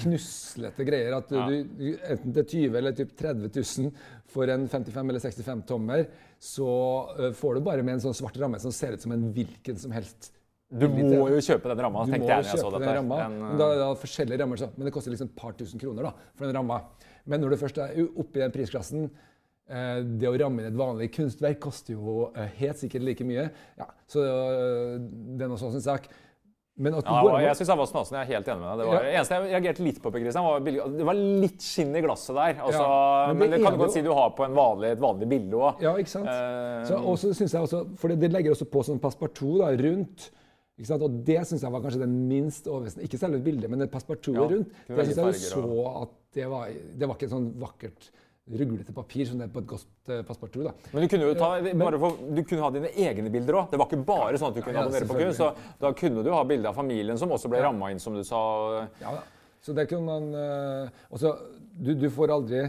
knuslete 0.04 0.88
greier. 0.88 1.18
At 1.18 1.34
du, 1.34 1.58
du, 1.80 1.86
enten 1.98 2.38
til 2.40 2.48
20 2.54 2.80
eller 2.82 2.98
typ 2.98 3.14
30 3.18 3.52
000 3.52 3.92
for 4.32 4.54
en 4.54 4.68
55 4.70 5.14
eller 5.14 5.24
65 5.24 5.68
tommer, 5.70 6.08
så 6.38 6.72
uh, 7.18 7.30
får 7.34 7.58
du 7.58 7.66
bare 7.66 7.86
med 7.86 7.98
en 7.98 8.04
sånn 8.10 8.18
svart 8.18 8.36
ramme 8.38 8.60
som 8.62 8.74
ser 8.76 8.94
ut 8.94 9.02
som 9.02 9.16
en 9.16 9.30
hvilken 9.34 9.80
som 9.82 9.96
helst 9.96 10.32
du 10.68 10.84
må 10.92 11.30
jo 11.32 11.40
kjøpe 11.40 11.70
den 11.72 11.80
ramma, 11.80 12.02
tenkte 12.10 12.28
jeg 12.28 12.44
når 12.44 12.50
jeg 12.50 12.60
så 12.60 12.70
dette. 12.74 12.84
Den 12.84 12.98
ramma. 12.98 13.18
Den, 13.22 13.36
men, 13.40 13.54
da, 13.62 13.68
da, 13.80 13.86
forskjellige 14.02 14.40
rammer, 14.42 14.60
så. 14.60 14.68
Men 14.76 14.90
det 14.90 14.92
koster 14.98 15.14
liksom 15.14 15.30
et 15.30 15.38
par 15.40 15.56
tusen 15.56 15.80
kroner 15.80 16.10
da, 16.10 16.12
for 16.36 16.44
den 16.44 16.58
ramma. 16.58 16.82
Men 17.24 17.44
når 17.44 17.54
du 17.54 17.60
først 17.62 17.80
er 17.80 17.94
oppe 18.04 18.40
i 18.40 18.44
den 18.44 18.52
prisklassen 18.52 19.06
eh, 19.08 20.02
det 20.04 20.28
å 20.28 20.34
ramme 20.42 20.64
inn 20.64 20.68
et 20.68 20.80
vanlig 20.80 21.08
kunstverk 21.16 21.62
koster 21.64 21.96
jo 21.96 22.18
eh, 22.34 22.52
helt 22.60 22.82
sikkert 22.84 23.08
like 23.08 23.28
mye. 23.28 23.48
Ja, 23.80 23.88
så 24.12 24.26
det 24.28 25.48
er 25.48 25.54
noe 25.54 25.62
sånn 25.62 25.80
sak. 25.84 26.12
Men 26.78 26.94
at 26.94 27.08
ja, 27.10 27.22
var, 27.26 27.40
jeg 27.42 27.58
syns 27.58 27.72
han 27.74 27.80
var 27.80 27.88
snasen. 27.90 28.16
Jeg 28.20 28.28
er 28.28 28.38
helt 28.38 28.50
enig 28.54 28.62
med 28.62 28.68
deg. 28.70 28.80
Det 28.80 28.88
var, 28.88 29.06
ja. 29.08 29.14
eneste 29.18 29.38
jeg 29.38 29.50
reagerte 29.50 29.86
litt 29.86 30.00
på, 30.04 30.12
Christian, 30.14 30.46
var 30.46 30.92
det 30.94 31.08
var 31.10 31.22
litt 31.44 31.66
skinn 31.66 31.96
i 31.98 32.04
glasset 32.06 32.38
der. 32.38 32.60
Altså, 32.68 32.82
ja, 32.84 32.98
men, 33.32 33.32
det, 33.34 33.40
men 33.40 33.56
det 33.56 33.60
kan 33.64 33.78
du 33.78 33.82
godt 33.82 33.96
si 33.96 34.04
du 34.06 34.12
har 34.14 34.34
på 34.38 34.50
vanlig, 34.60 34.92
et 34.94 35.02
vanlig 35.02 35.30
bilde 35.32 35.58
òg. 35.58 35.82
Ja, 35.82 35.96
ikke 35.98 36.14
sant. 36.14 36.30
Uh, 36.30 36.84
så, 36.86 37.00
også 37.14 37.32
synes 37.40 37.56
jeg 37.58 37.70
også, 37.70 37.82
for 37.98 38.14
det, 38.14 38.20
det 38.22 38.30
legger 38.36 38.54
også 38.54 38.70
på 38.70 38.84
sånn 38.86 39.02
passepartout 39.02 39.64
da, 39.64 39.72
rundt. 39.82 40.28
Ikke 40.78 40.92
sant? 40.92 41.08
Og 41.08 41.18
det 41.26 41.40
syns 41.50 41.66
jeg 41.66 41.74
var 41.74 41.82
kanskje 41.88 42.04
den 42.04 42.16
minst 42.30 42.70
overraskende. 42.70 43.10
Ikke 43.10 43.22
selve 43.24 43.42
bildet, 43.42 43.72
men 43.74 43.82
det 43.82 43.90
passepartoutet 43.94 44.38
ja, 44.38 44.48
rundt. 44.54 44.78
Det 44.92 45.10
syns 45.10 45.24
jeg 45.24 45.42
så 45.48 45.66
at 45.96 46.16
det 46.38 46.46
var, 46.54 46.70
det 46.70 47.10
var 47.10 47.18
ikke 47.18 47.32
sånn 47.34 47.50
vakkert 47.58 48.12
ruglete 48.48 48.94
papir 48.96 49.28
som 49.28 49.40
det 49.42 49.48
er 49.48 49.54
på 49.54 49.64
et 49.64 49.70
godt 49.70 50.12
uh, 50.12 50.22
passepartout. 50.28 50.64
da. 50.70 50.92
Men 50.94 51.04
du 51.04 51.12
kunne 51.12 51.30
jo 51.30 51.38
ta, 51.38 51.52
bare 51.84 52.02
for, 52.02 52.20
du 52.38 52.42
kunne 52.44 52.64
ha 52.64 52.72
dine 52.76 52.92
egne 52.96 53.32
bilder 53.34 53.60
òg. 53.62 53.70
Det 53.72 53.82
var 53.82 53.90
ikke 53.90 54.04
bare 54.08 54.40
sånn 54.40 54.54
at 54.54 54.60
du 54.60 54.64
kunne 54.64 54.80
ja, 54.80 54.86
abonnere 54.88 55.10
på 55.10 55.20
kunst. 55.20 55.42
Så 55.42 55.76
da 55.84 55.94
kunne 55.98 56.24
du 56.26 56.32
ha 56.34 56.42
bilde 56.48 56.72
av 56.72 56.78
familien 56.78 57.20
som 57.20 57.34
også 57.36 57.52
ble 57.52 57.62
ja. 57.62 57.68
ramma 57.68 57.92
inn, 57.94 58.02
som 58.04 58.16
du 58.16 58.24
sa. 58.28 58.42
Ja. 59.04 59.18
Så 59.64 59.76
det 59.76 59.90
kunne 59.92 60.08
man 60.08 60.30
uh, 60.32 61.08
også, 61.12 61.36
du, 61.76 61.94
du 62.00 62.10
får 62.14 62.36
aldri 62.38 62.68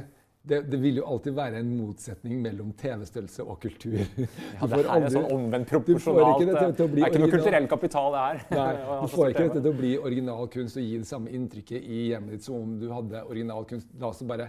det, 0.48 0.62
det, 0.70 0.78
vil 0.80 1.00
jo 1.00 1.04
alltid 1.12 1.34
være 1.36 1.60
en 1.60 1.70
motsetning 1.76 2.38
mellom 2.42 2.70
TV-størrelse 2.78 3.44
og 3.44 3.58
kultur. 3.60 3.98
Ja, 4.58 4.68
det 4.70 4.78
her 4.86 5.04
er 5.04 5.12
sånn 5.12 5.26
omvendt 5.34 5.68
proporsjonalt. 5.70 6.44
Det 6.46 6.86
er 6.86 7.10
ikke 7.10 7.20
noe 7.22 7.32
kulturell 7.32 7.68
kapital, 7.70 8.14
det 8.14 8.22
her. 8.24 8.40
Nei, 8.54 8.70
Du 9.02 9.12
får 9.12 9.34
ikke 9.34 9.44
dette 9.48 9.62
til 9.62 9.70
å 9.70 9.78
bli 9.82 9.92
original 9.98 10.48
kunst 10.52 10.80
og 10.80 10.86
gi 10.86 10.96
det 11.02 11.10
samme 11.10 11.32
inntrykket 11.36 11.84
i 11.84 12.08
hjemmet 12.12 12.38
ditt 12.38 12.48
som 12.48 12.56
om 12.62 12.72
du 12.80 12.88
hadde 12.92 13.22
original 13.28 13.68
kunst. 13.68 13.90
La 14.00 14.12
oss 14.12 14.24
bare 14.28 14.48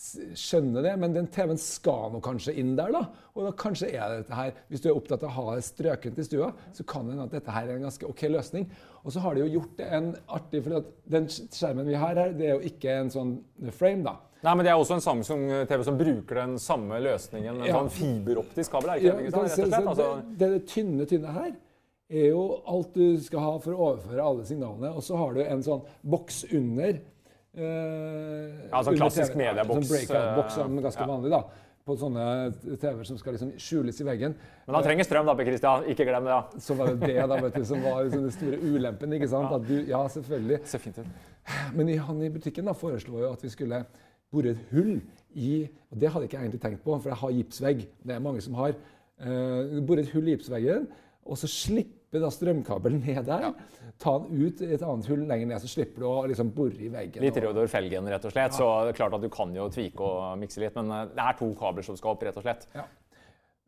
skjønne 0.00 0.80
det, 0.84 0.92
men 1.00 1.12
den 1.12 1.26
TV-en 1.32 1.58
skal 1.60 2.12
nå 2.14 2.20
kanskje 2.24 2.54
inn 2.60 2.72
der, 2.78 2.92
da. 2.94 3.02
Og 3.34 3.44
da 3.44 3.50
kanskje 3.58 3.90
er 3.90 4.06
det 4.12 4.22
dette 4.22 4.38
her. 4.38 4.54
Hvis 4.70 4.84
du 4.84 4.88
er 4.90 4.96
opptatt 4.96 5.26
av 5.26 5.32
å 5.32 5.34
ha 5.36 5.58
det 5.58 5.66
strøkent 5.66 6.20
i 6.20 6.24
stua, 6.24 6.50
så 6.76 6.86
kan 6.88 7.04
det 7.04 7.14
hende 7.14 7.26
at 7.28 7.36
dette 7.36 7.54
her 7.54 7.68
er 7.68 7.76
en 7.76 7.86
ganske 7.88 8.08
ok 8.08 8.24
løsning. 8.32 8.66
Og 9.04 9.14
så 9.14 9.22
har 9.24 9.36
de 9.36 9.44
jo 9.44 9.52
gjort 9.58 9.76
det 9.78 9.86
en 9.96 10.10
artig 10.28 10.62
For 10.64 10.88
den 11.12 11.28
skjermen 11.30 11.88
vi 11.88 12.00
har 12.00 12.18
her, 12.20 12.34
det 12.36 12.48
er 12.48 12.58
jo 12.58 12.72
ikke 12.72 12.96
en 13.02 13.12
sånn 13.12 13.38
frame, 13.76 14.04
da. 14.08 14.16
Nei, 14.40 14.54
men 14.56 14.64
Det 14.64 14.72
er 14.72 14.80
også 14.80 14.96
en 14.96 15.04
Samsung-TV 15.04 15.82
som 15.84 15.98
bruker 16.00 16.38
den 16.40 16.54
samme 16.60 17.00
løsningen. 17.04 17.60
En 17.60 17.68
ja. 17.68 17.76
sånn 17.76 17.92
fiberoptisk 17.92 18.72
kabel? 18.72 18.94
er 18.94 19.02
ikke, 19.02 19.10
ja, 19.10 19.26
ikke 19.26 19.50
sant, 19.52 19.74
altså... 19.82 20.14
det, 20.30 20.46
det, 20.46 20.62
tynne, 20.70 21.08
tynne 21.08 21.34
her 21.34 21.50
er 22.10 22.32
jo 22.32 22.40
alt 22.66 22.96
du 22.96 23.20
skal 23.22 23.44
ha 23.44 23.50
for 23.62 23.76
å 23.76 23.90
overføre 23.92 24.24
alle 24.24 24.46
signalene. 24.48 24.94
Og 24.96 25.04
så 25.06 25.18
har 25.20 25.36
du 25.36 25.42
en 25.44 25.64
sånn 25.64 25.84
boks 26.02 26.42
under. 26.56 27.02
Eh, 27.56 28.68
ja, 28.70 28.84
sånn 28.86 29.00
klassisk 29.00 29.34
medieboks. 29.38 29.88
Sånn 29.88 29.90
breakout-boks 29.90 30.60
som 30.60 30.78
er 30.78 30.88
ganske 30.88 31.04
ja. 31.04 31.10
vanlig. 31.10 31.34
da 31.34 31.42
på 31.90 31.96
sånne 31.98 32.24
TV-er 32.78 33.06
som 33.08 33.18
skal 33.18 33.34
liksom 33.36 33.54
skjules 33.60 34.00
i 34.02 34.06
veggen. 34.06 34.34
Men 34.66 34.76
han 34.76 34.84
trenger 34.86 35.06
strøm, 35.08 35.26
da, 35.28 35.34
Per 35.38 35.48
Christian. 35.48 35.86
Ikke 35.90 36.06
glem 36.08 36.28
det. 36.28 36.36
da. 36.36 36.62
Så 36.62 36.76
var 36.78 36.92
det 36.92 37.08
det 37.08 37.26
da, 37.32 37.38
vet 37.40 37.56
du, 37.56 37.64
som 37.66 37.82
var 37.84 38.04
liksom 38.04 38.26
den 38.26 38.34
store 38.36 38.60
ulempen. 38.60 39.16
ikke 39.16 39.30
sant? 39.32 39.50
Ja, 39.50 39.60
du, 39.64 39.74
ja 39.88 40.02
selvfølgelig. 40.14 40.60
Ser 40.70 40.84
fint 40.84 41.00
ut. 41.00 41.28
Men 41.76 41.92
han 42.06 42.22
i 42.22 42.30
butikken 42.32 42.68
da 42.68 42.76
foreslo 42.76 43.22
jo 43.24 43.32
at 43.32 43.44
vi 43.44 43.52
skulle 43.52 43.82
bore 44.30 44.54
et 44.54 44.66
hull 44.70 45.00
i 45.34 45.52
og 45.90 45.98
Det 45.98 46.10
hadde 46.10 46.26
jeg 46.26 46.30
ikke 46.30 46.40
egentlig 46.44 46.60
tenkt 46.62 46.82
på, 46.84 46.94
for 46.98 47.10
jeg 47.10 47.18
har 47.22 47.36
gipsvegg. 47.38 47.86
Det 48.06 48.14
er 48.14 48.22
mange 48.22 48.42
som 48.44 48.54
har. 48.60 48.76
Uh, 49.20 49.80
bore 49.86 50.04
et 50.04 50.12
hull 50.14 50.28
i 50.28 50.36
gipsveggen, 50.36 50.86
og 51.26 51.38
så 51.38 51.50
slippe 51.50 51.99
da 52.18 52.30
strømkabelen 52.34 53.04
ned 53.06 53.22
der. 53.28 53.44
Ja. 53.46 53.90
Ta 54.02 54.16
den 54.24 54.40
ut 54.42 54.62
et 54.64 54.82
annet 54.82 55.10
hull 55.10 55.22
lenger 55.28 55.46
ned, 55.52 55.62
så 55.62 55.70
slipper 55.70 56.02
du 56.02 56.06
å 56.08 56.14
liksom 56.30 56.50
bore 56.56 56.80
i 56.82 56.90
veggen. 56.90 57.22
Litt 57.22 57.38
Reodor 57.38 57.70
Felgen, 57.70 58.08
rett 58.10 58.24
og 58.26 58.34
slett. 58.34 58.50
Ja. 58.50 58.58
Så 58.58 58.70
det 58.86 58.94
er 58.94 58.98
klart 58.98 59.14
at 59.14 59.22
du 59.22 59.28
kan 59.32 59.52
jo 59.54 59.68
tvike 59.70 60.08
og 60.08 60.40
mikse 60.40 60.62
litt, 60.64 60.74
men 60.80 60.90
eh, 60.96 61.12
det 61.14 61.26
er 61.28 61.38
to 61.38 61.52
kabler 61.60 61.86
som 61.86 61.98
skal 62.00 62.16
opp, 62.16 62.24
rett 62.26 62.40
og 62.40 62.46
slett. 62.46 62.66
Ja. 62.74 62.88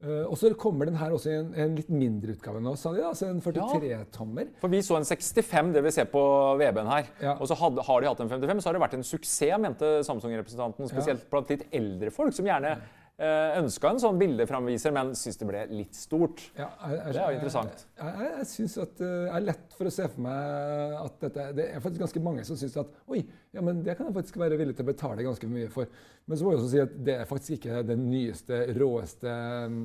Uh, 0.03 0.25
og 0.27 0.35
så 0.35 0.49
kommer 0.59 0.89
den 0.89 0.97
her 0.99 1.13
også 1.15 1.31
i 1.31 1.35
en, 1.39 1.53
en 1.63 1.77
litt 1.79 1.91
mindre 1.95 2.33
utgave 2.35 2.59
nå, 2.59 2.73
sa 2.75 2.91
de. 2.91 3.05
altså 3.07 3.29
En 3.31 3.39
43-tommer. 3.39 4.49
Ja, 4.49 4.59
for 4.59 4.73
vi 4.73 4.81
så 4.83 4.97
en 4.99 5.07
65, 5.07 5.71
det 5.77 5.83
vi 5.85 5.93
ser 5.95 6.09
på 6.11 6.23
VB-en 6.59 6.91
her. 6.91 7.13
Ja. 7.23 7.37
Og 7.37 7.47
så 7.47 7.55
had, 7.61 7.79
har 7.87 8.03
de 8.03 8.09
hatt 8.11 8.25
en 8.25 8.33
55, 8.33 8.65
så 8.65 8.69
har 8.69 8.75
det 8.75 8.83
vært 8.83 8.97
en 8.99 9.07
suksess, 9.07 9.61
mente 9.63 9.93
Samsung-representanten. 10.09 10.91
Spesielt 10.91 11.23
ja. 11.23 11.31
blant 11.31 11.55
litt 11.55 11.69
eldre 11.71 12.11
folk, 12.11 12.35
som 12.35 12.51
gjerne 12.51 12.75
uh, 12.81 12.99
ønska 13.23 13.91
en 13.93 14.01
sånn 14.03 14.19
bildeframviser, 14.19 14.93
men 14.95 15.13
syns 15.19 15.39
det 15.39 15.47
ble 15.47 15.61
litt 15.71 15.95
stort. 15.95 16.41
Ja, 16.57 16.71
jeg, 16.81 16.97
jeg, 16.97 17.13
det 17.13 17.21
er 17.21 17.35
jo 17.35 17.39
interessant. 17.39 17.85
Jeg, 18.01 18.15
jeg, 18.19 18.31
jeg 18.39 18.49
syns 18.51 18.77
at 18.83 18.95
det 18.99 19.11
uh, 19.11 19.37
er 19.37 19.45
lett 19.45 19.77
for 19.79 19.91
å 19.91 19.93
se 19.95 20.09
for 20.15 20.25
meg 20.25 20.97
at 21.03 21.19
dette 21.27 21.47
Det 21.59 21.67
er 21.69 21.85
faktisk 21.85 22.05
ganske 22.07 22.23
mange 22.25 22.47
som 22.49 22.59
syns 22.59 22.79
at 22.83 22.97
oi, 23.13 23.21
ja, 23.55 23.63
men 23.63 23.83
det 23.85 23.95
kan 23.99 24.09
jeg 24.09 24.17
faktisk 24.17 24.41
være 24.43 24.59
villig 24.61 24.75
til 24.79 24.87
å 24.87 24.91
betale 24.91 25.27
ganske 25.27 25.51
mye 25.53 25.69
for. 25.73 25.93
Men 26.27 26.39
så 26.39 26.47
må 26.47 26.55
jeg 26.55 26.63
også 26.63 26.73
si 26.73 26.83
at 26.83 26.97
det 27.11 27.19
er 27.21 27.29
faktisk 27.29 27.59
ikke 27.59 27.85
den 27.87 28.09
nyeste, 28.09 28.63
råeste 28.79 29.33
eh, 29.33 29.79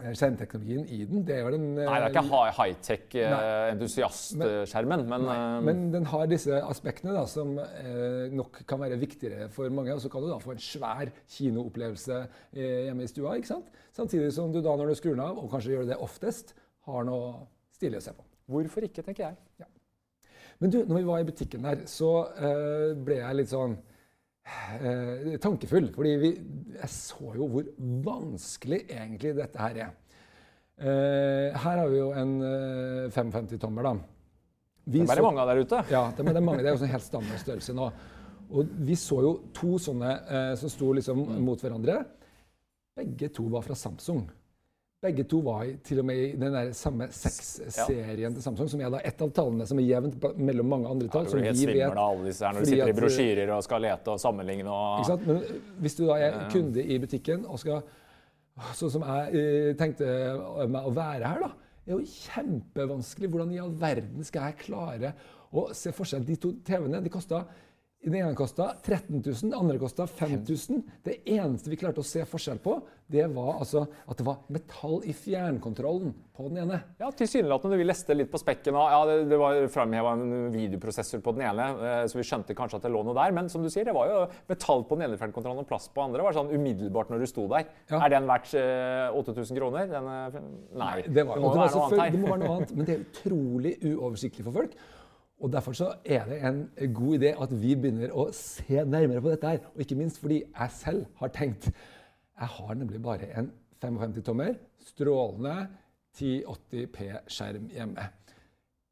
skjermteknologien 0.00 0.86
i 0.90 1.04
den. 1.06 1.26
Det 1.26 1.34
er 1.36 1.40
jo 1.44 1.50
den 1.54 1.74
Nei, 1.76 1.84
det 1.86 1.92
er 2.08 2.10
ikke 2.10 2.38
eh, 2.38 2.54
high-tech-entusiastskjermen. 2.58 5.00
Men, 5.10 5.22
men, 5.28 5.64
men, 5.66 5.76
den 5.94 6.04
har 6.10 6.24
disse 6.30 6.54
aspektene 6.66 7.12
da, 7.16 7.24
som 7.30 7.48
eh, 7.60 8.34
nok 8.34 8.52
kan 8.68 8.78
være 8.82 9.00
viktigere 9.00 9.48
for 9.52 9.64
mange. 9.74 9.94
Og 9.94 10.00
så 10.02 10.08
kan 10.12 10.20
du 10.24 10.28
da 10.32 10.38
få 10.42 10.50
en 10.56 10.62
svær 10.62 11.06
kinoopplevelse 11.36 12.16
eh, 12.22 12.80
hjemme 12.88 13.02
i 13.06 13.12
stua. 13.12 13.30
ikke 13.38 13.52
sant? 13.52 13.68
Samtidig 13.94 14.30
som 14.34 14.46
du 14.54 14.58
da, 14.60 14.72
når 14.78 14.86
du 14.90 14.94
skrur 14.98 15.14
den 15.14 15.26
av, 15.26 15.34
og 15.38 15.46
kanskje 15.52 15.72
gjør 15.76 15.86
det 15.92 16.02
oftest, 16.02 16.46
har 16.88 17.02
noe 17.06 17.26
stilig 17.76 17.98
å 18.00 18.04
se 18.08 18.12
på. 18.16 18.22
Hvorfor 18.52 18.80
ikke, 18.88 19.02
tenker 19.06 19.22
jeg. 19.28 19.36
Ja. 19.62 19.68
Men 20.62 20.70
du, 20.70 20.82
når 20.86 20.98
vi 20.98 21.08
var 21.08 21.22
i 21.22 21.26
butikken 21.26 21.64
der, 21.66 21.80
så 21.90 22.10
eh, 22.38 22.92
ble 22.98 23.16
jeg 23.18 23.38
litt 23.38 23.50
sånn 23.50 23.74
eh, 24.44 25.34
tankefull. 25.42 25.90
Fordi 25.94 26.14
vi, 26.22 26.30
jeg 26.78 26.92
så 26.94 27.34
jo 27.36 27.48
hvor 27.52 27.68
vanskelig 28.06 28.84
egentlig 28.88 29.36
dette 29.38 29.60
her 29.60 29.84
er. 29.88 29.92
Eh, 30.82 31.60
her 31.62 31.78
har 31.78 31.88
vi 31.92 32.00
jo 32.00 32.10
en 32.16 32.34
55-tommer, 33.12 33.84
eh, 33.84 33.92
da. 33.92 34.08
Vi 34.84 34.98
det 34.98 35.10
er 35.14 35.20
det 35.20 35.28
mange 35.28 35.46
der 35.46 35.62
ute. 35.62 35.84
Ja, 35.92 36.08
det, 36.10 36.26
det 36.26 36.36
er 36.36 36.44
mange. 36.44 36.62
Det 36.62 36.72
er 36.72 36.74
jo 36.74 36.82
sånn 36.82 36.90
helt 36.90 37.06
standard 37.06 37.42
størrelse 37.42 37.76
nå. 37.76 37.90
Og 38.52 38.72
vi 38.84 38.96
så 38.98 39.20
jo 39.24 39.32
to 39.56 39.76
sånne 39.80 40.10
eh, 40.26 40.52
som 40.60 40.72
sto 40.72 40.90
liksom 40.96 41.22
mm. 41.22 41.38
mot 41.46 41.62
hverandre. 41.62 42.02
Begge 42.98 43.30
to 43.32 43.46
var 43.52 43.64
fra 43.64 43.76
Samsung. 43.78 44.26
Begge 45.02 45.24
to 45.26 45.40
var 45.42 45.66
til 45.82 45.98
og 45.98 46.04
med 46.06 46.18
i 46.22 46.26
den 46.38 46.54
der 46.54 46.68
samme 46.78 47.08
seks-serien 47.10 48.20
ja. 48.22 48.28
til 48.30 48.44
Samsung, 48.44 48.68
som 48.70 48.82
er 48.84 48.92
da 48.94 49.00
ett 49.02 49.24
av 49.24 49.32
tallene 49.34 49.64
som 49.66 49.80
er 49.82 49.88
jevnt 49.88 50.22
mellom 50.38 50.68
mange 50.70 50.92
andre 50.92 51.08
tall. 51.10 51.26
Ja, 51.26 51.32
blir 51.40 51.48
helt 51.48 51.58
svimmel 51.58 51.96
av 51.96 52.04
alle 52.04 52.28
disse 52.28 52.46
her 52.46 52.54
når 52.54 52.62
du 52.62 52.70
sitter 52.70 52.84
at, 52.84 52.92
i 52.92 52.98
brosjyrer 53.00 53.50
og 53.56 53.64
skal 53.66 53.82
lete 53.82 54.14
og 54.14 54.22
sammenligne. 54.22 54.70
Og, 54.70 55.00
ikke 55.00 55.10
sant? 55.10 55.26
Men 55.26 55.82
hvis 55.82 55.98
du 55.98 56.04
da 56.06 56.20
er 56.22 56.38
kunde 56.54 56.86
i 56.86 57.00
butikken 57.02 57.48
og 57.48 57.60
skal 57.62 57.82
Sånn 58.76 58.90
som 58.92 59.04
jeg 59.08 59.40
eh, 59.40 59.68
tenkte 59.80 60.06
meg 60.68 60.84
å 60.84 60.90
være 60.92 61.24
her, 61.24 61.38
da. 61.46 61.70
Det 61.82 61.94
er 61.94 62.02
jo 62.02 62.10
kjempevanskelig. 62.12 63.30
Hvordan 63.32 63.54
i 63.56 63.60
all 63.62 63.72
verden 63.80 64.26
skal 64.28 64.50
jeg 64.50 64.58
klare 64.66 65.14
å 65.56 65.70
se 65.74 65.90
forskjell? 65.96 66.26
De 66.28 66.36
to 66.38 66.52
TV-ene 66.66 67.00
de 67.02 67.12
kosta 67.12 67.40
den 68.02 68.16
ene 68.18 68.34
kosta 68.34 68.72
13 68.82 69.22
000, 69.22 69.34
den 69.44 69.54
andre 69.54 69.78
kosta 69.78 70.06
5000. 70.10 70.82
Det 71.04 71.20
eneste 71.30 71.70
vi 71.70 71.78
klarte 71.78 72.02
å 72.02 72.06
se 72.06 72.24
forskjell 72.26 72.58
på, 72.62 72.80
det 73.12 73.26
var 73.34 73.60
altså 73.60 73.84
at 74.08 74.18
det 74.18 74.24
var 74.26 74.40
metall 74.52 75.02
i 75.06 75.12
fjernkontrollen 75.14 76.14
på 76.32 76.48
den 76.48 76.62
ene. 76.64 76.80
Ja, 76.98 77.10
Tilsynelatende. 77.14 77.76
Vi 77.78 77.86
leste 77.86 78.16
litt 78.16 78.30
på 78.32 78.40
spekken. 78.40 78.74
og 78.78 78.88
ja, 78.90 79.00
Det, 79.06 79.16
det 79.30 79.38
var 79.38 79.58
framheva 79.70 80.14
en 80.16 80.48
videoprosessor 80.54 81.22
på 81.22 81.34
den 81.36 81.44
ene, 81.50 81.66
eh, 81.76 82.04
så 82.10 82.18
vi 82.18 82.26
skjønte 82.26 82.56
kanskje 82.58 82.80
at 82.80 82.88
det 82.88 82.92
lå 82.94 83.04
noe 83.06 83.16
der. 83.18 83.34
Men 83.36 83.50
som 83.52 83.62
du 83.62 83.70
sier, 83.70 83.86
det 83.86 83.94
var 83.94 84.10
jo 84.10 84.22
metall 84.50 84.86
på 84.88 84.98
den 84.98 85.06
ene 85.06 85.20
fjernkontrollen 85.20 85.62
og 85.62 85.68
plass 85.68 85.90
på 85.92 86.00
den 86.00 86.10
andre. 86.10 86.22
Det 86.22 86.28
var 86.30 86.38
sånn 86.40 86.54
umiddelbart 86.56 87.12
når 87.12 87.22
du 87.22 87.28
sto 87.30 87.46
der. 87.52 87.68
Ja. 87.92 88.00
Er 88.00 88.16
den 88.16 88.26
verdt 88.30 88.56
eh, 88.58 89.20
8000 89.20 89.60
kroner? 89.60 89.92
Den, 89.92 90.08
nei, 90.08 90.42
nei, 90.82 90.96
det, 91.06 91.28
var, 91.28 91.38
det, 91.38 91.44
må 91.44 91.52
det, 91.52 91.62
være 91.62 91.76
noe 91.76 91.86
annet 91.86 92.02
her. 92.02 92.16
Det 92.16 92.24
må 92.24 92.32
være 92.32 92.42
noe 92.42 92.56
annet, 92.56 92.74
men 92.74 92.88
det 92.88 92.96
er 92.96 93.06
utrolig 93.06 93.76
uoversiktlig 93.92 94.48
for 94.48 94.62
folk. 94.62 94.76
Og 95.42 95.50
Derfor 95.52 95.74
så 95.74 95.88
er 96.04 96.24
det 96.28 96.38
en 96.46 96.94
god 96.94 97.18
idé 97.18 97.32
at 97.34 97.50
vi 97.62 97.74
begynner 97.74 98.12
å 98.14 98.28
se 98.36 98.84
nærmere 98.86 99.20
på 99.20 99.32
dette. 99.32 99.48
her, 99.48 99.58
og 99.74 99.80
Ikke 99.80 99.98
minst 99.98 100.20
fordi 100.22 100.42
jeg 100.44 100.70
selv 100.70 101.06
har 101.18 101.28
tenkt. 101.34 101.72
Jeg 102.40 102.48
har 102.48 102.74
nemlig 102.74 103.02
bare 103.02 103.38
en 103.38 103.50
55-tommer 103.82 104.54
strålende 104.86 105.66
1080p-skjerm 106.14 107.68
hjemme. 107.74 108.06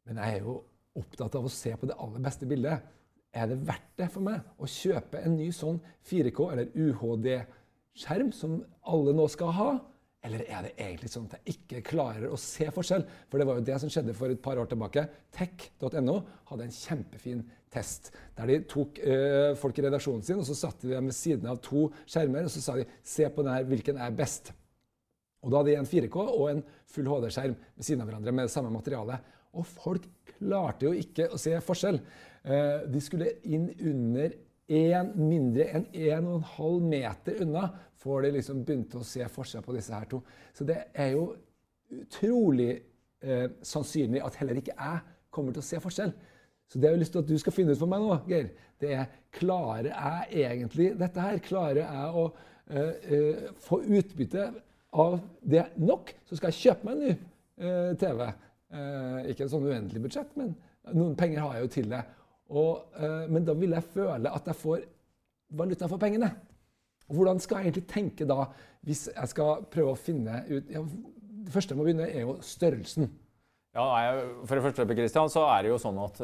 Men 0.06 0.16
jeg 0.16 0.34
er 0.34 0.42
jo 0.42 0.56
opptatt 0.98 1.34
av 1.38 1.46
å 1.46 1.52
se 1.52 1.76
på 1.76 1.86
det 1.86 1.98
aller 2.02 2.24
beste 2.24 2.46
bildet. 2.50 2.82
Er 3.32 3.46
det 3.46 3.60
verdt 3.66 3.92
det 4.00 4.10
for 4.10 4.26
meg 4.26 4.42
å 4.58 4.66
kjøpe 4.66 5.22
en 5.22 5.36
ny 5.38 5.52
sånn 5.54 5.78
4K 6.10 6.50
eller 6.50 6.72
UHD-skjerm 6.74 8.32
som 8.34 8.58
alle 8.82 9.14
nå 9.14 9.28
skal 9.30 9.54
ha? 9.54 9.70
Eller 10.26 10.44
er 10.52 10.66
det 10.66 10.74
egentlig 10.76 11.08
sånn 11.08 11.28
at 11.30 11.38
jeg 11.38 11.54
ikke 11.54 11.80
klarer 11.94 12.28
å 12.28 12.36
se 12.40 12.66
forskjell? 12.74 13.06
For 13.30 13.40
det 13.40 13.46
var 13.48 13.56
jo 13.56 13.64
det 13.64 13.78
som 13.80 13.92
skjedde 13.92 14.14
for 14.16 14.32
et 14.32 14.42
par 14.44 14.60
år 14.60 14.68
tilbake. 14.68 15.06
Tech.no 15.32 16.16
hadde 16.50 16.66
en 16.66 16.76
kjempefin 16.76 17.40
test 17.72 18.10
der 18.36 18.50
de 18.50 18.58
tok 18.68 18.98
øh, 19.00 19.52
folk 19.56 19.78
i 19.78 19.84
redaksjonen 19.86 20.24
sin 20.26 20.40
og 20.42 20.48
så 20.48 20.56
satte 20.58 20.88
de 20.88 20.96
dem 20.96 21.08
ved 21.08 21.16
siden 21.16 21.48
av 21.48 21.60
to 21.64 21.86
skjermer 22.02 22.48
og 22.48 22.52
så 22.52 22.64
sa 22.64 22.74
de 22.76 22.84
se 23.06 23.28
på 23.30 23.44
denne, 23.46 23.62
hvilken 23.70 24.00
er 24.02 24.16
best. 24.16 24.52
Og 25.40 25.52
Da 25.52 25.62
hadde 25.62 25.72
de 25.72 25.78
en 25.80 25.88
4K 25.88 26.24
og 26.26 26.46
en 26.50 26.64
full 26.90 27.08
HD-skjerm 27.08 27.56
ved 27.56 27.86
siden 27.86 28.02
av 28.02 28.10
hverandre 28.10 28.34
med 28.36 28.50
det 28.50 28.52
samme 28.52 28.72
materialet. 28.74 29.30
Og 29.56 29.64
folk 29.66 30.04
klarte 30.34 30.90
jo 30.90 30.92
ikke 31.00 31.30
å 31.32 31.40
se 31.40 31.54
forskjell. 31.64 32.00
Uh, 32.44 32.84
de 32.92 33.00
skulle 33.04 33.32
inn 33.48 33.70
under 33.78 34.36
én 34.70 35.12
mindre 35.18 35.66
enn 35.74 35.86
1,5 35.92 36.80
meter 36.86 37.42
unna 37.42 37.68
får 38.00 38.22
de 38.22 38.32
liksom 38.36 38.64
begynte 38.64 39.00
å 39.00 39.06
se 39.06 39.26
forskjell 39.28 39.64
på 39.66 39.74
disse 39.76 39.94
her 39.94 40.06
to. 40.10 40.22
Så 40.56 40.64
det 40.68 40.78
er 40.94 41.14
jo 41.16 41.24
utrolig 41.90 42.70
eh, 43.20 43.48
sannsynlig 43.66 44.22
at 44.24 44.38
heller 44.40 44.60
ikke 44.60 44.76
jeg 44.76 45.00
kommer 45.34 45.54
til 45.54 45.64
å 45.64 45.66
se 45.66 45.80
forskjell. 45.82 46.12
Så 46.70 46.78
det 46.78 46.86
har 46.86 46.94
jeg 46.94 47.02
lyst 47.02 47.16
til 47.16 47.24
at 47.24 47.30
du 47.30 47.38
skal 47.42 47.54
finne 47.54 47.74
ut 47.74 47.80
for 47.80 47.90
meg 47.90 48.04
nå, 48.04 48.16
Geir, 48.30 48.52
det 48.80 48.92
er 48.94 49.10
klarer 49.34 49.90
jeg 49.90 50.44
egentlig 50.44 50.92
dette 51.00 51.24
her? 51.24 51.40
Klarer 51.42 51.80
jeg 51.82 52.12
å 52.14 52.28
uh, 52.30 53.48
få 53.66 53.80
utbytte 53.98 54.44
av 55.02 55.18
det 55.42 55.64
nok, 55.82 56.12
så 56.30 56.38
skal 56.38 56.52
jeg 56.52 56.60
kjøpe 56.60 56.86
meg 56.86 56.94
en 56.94 57.02
ny 57.02 57.10
uh, 57.66 57.90
TV. 57.98 58.22
Uh, 58.70 59.18
ikke 59.32 59.48
en 59.48 59.52
sånn 59.56 59.66
uendelig 59.66 60.04
budsjett, 60.06 60.30
men 60.38 60.54
noen 60.94 61.18
penger 61.18 61.42
har 61.42 61.58
jeg 61.58 61.66
jo 61.66 61.72
til 61.74 61.90
det. 61.90 62.04
Og, 62.50 62.90
uh, 62.98 63.26
men 63.30 63.46
da 63.46 63.54
vil 63.58 63.76
jeg 63.76 63.86
føle 63.94 64.32
at 64.34 64.50
jeg 64.50 64.58
får 64.58 64.84
valuta 65.58 65.88
for 65.90 66.02
pengene. 66.02 66.30
Og 67.10 67.18
hvordan 67.18 67.40
skal 67.42 67.60
jeg 67.60 67.70
egentlig 67.70 67.88
tenke 67.90 68.26
da, 68.28 68.44
hvis 68.86 69.08
jeg 69.10 69.32
skal 69.32 69.64
prøve 69.70 69.94
å 69.94 69.98
finne 69.98 70.44
ut 70.48 70.68
ja, 70.70 70.82
Det 71.40 71.54
første 71.54 71.74
jeg 71.74 71.80
må 71.80 71.86
begynne, 71.88 72.06
er 72.06 72.22
jo 72.22 72.36
størrelsen. 72.44 73.08
Ja, 73.74 73.86
For 74.44 74.58
det 74.58 74.64
første, 74.66 74.86
Christian, 74.94 75.30
så 75.30 75.46
er 75.50 75.64
det 75.64 75.72
jo 75.72 75.78
sånn 75.80 75.98
at 76.02 76.20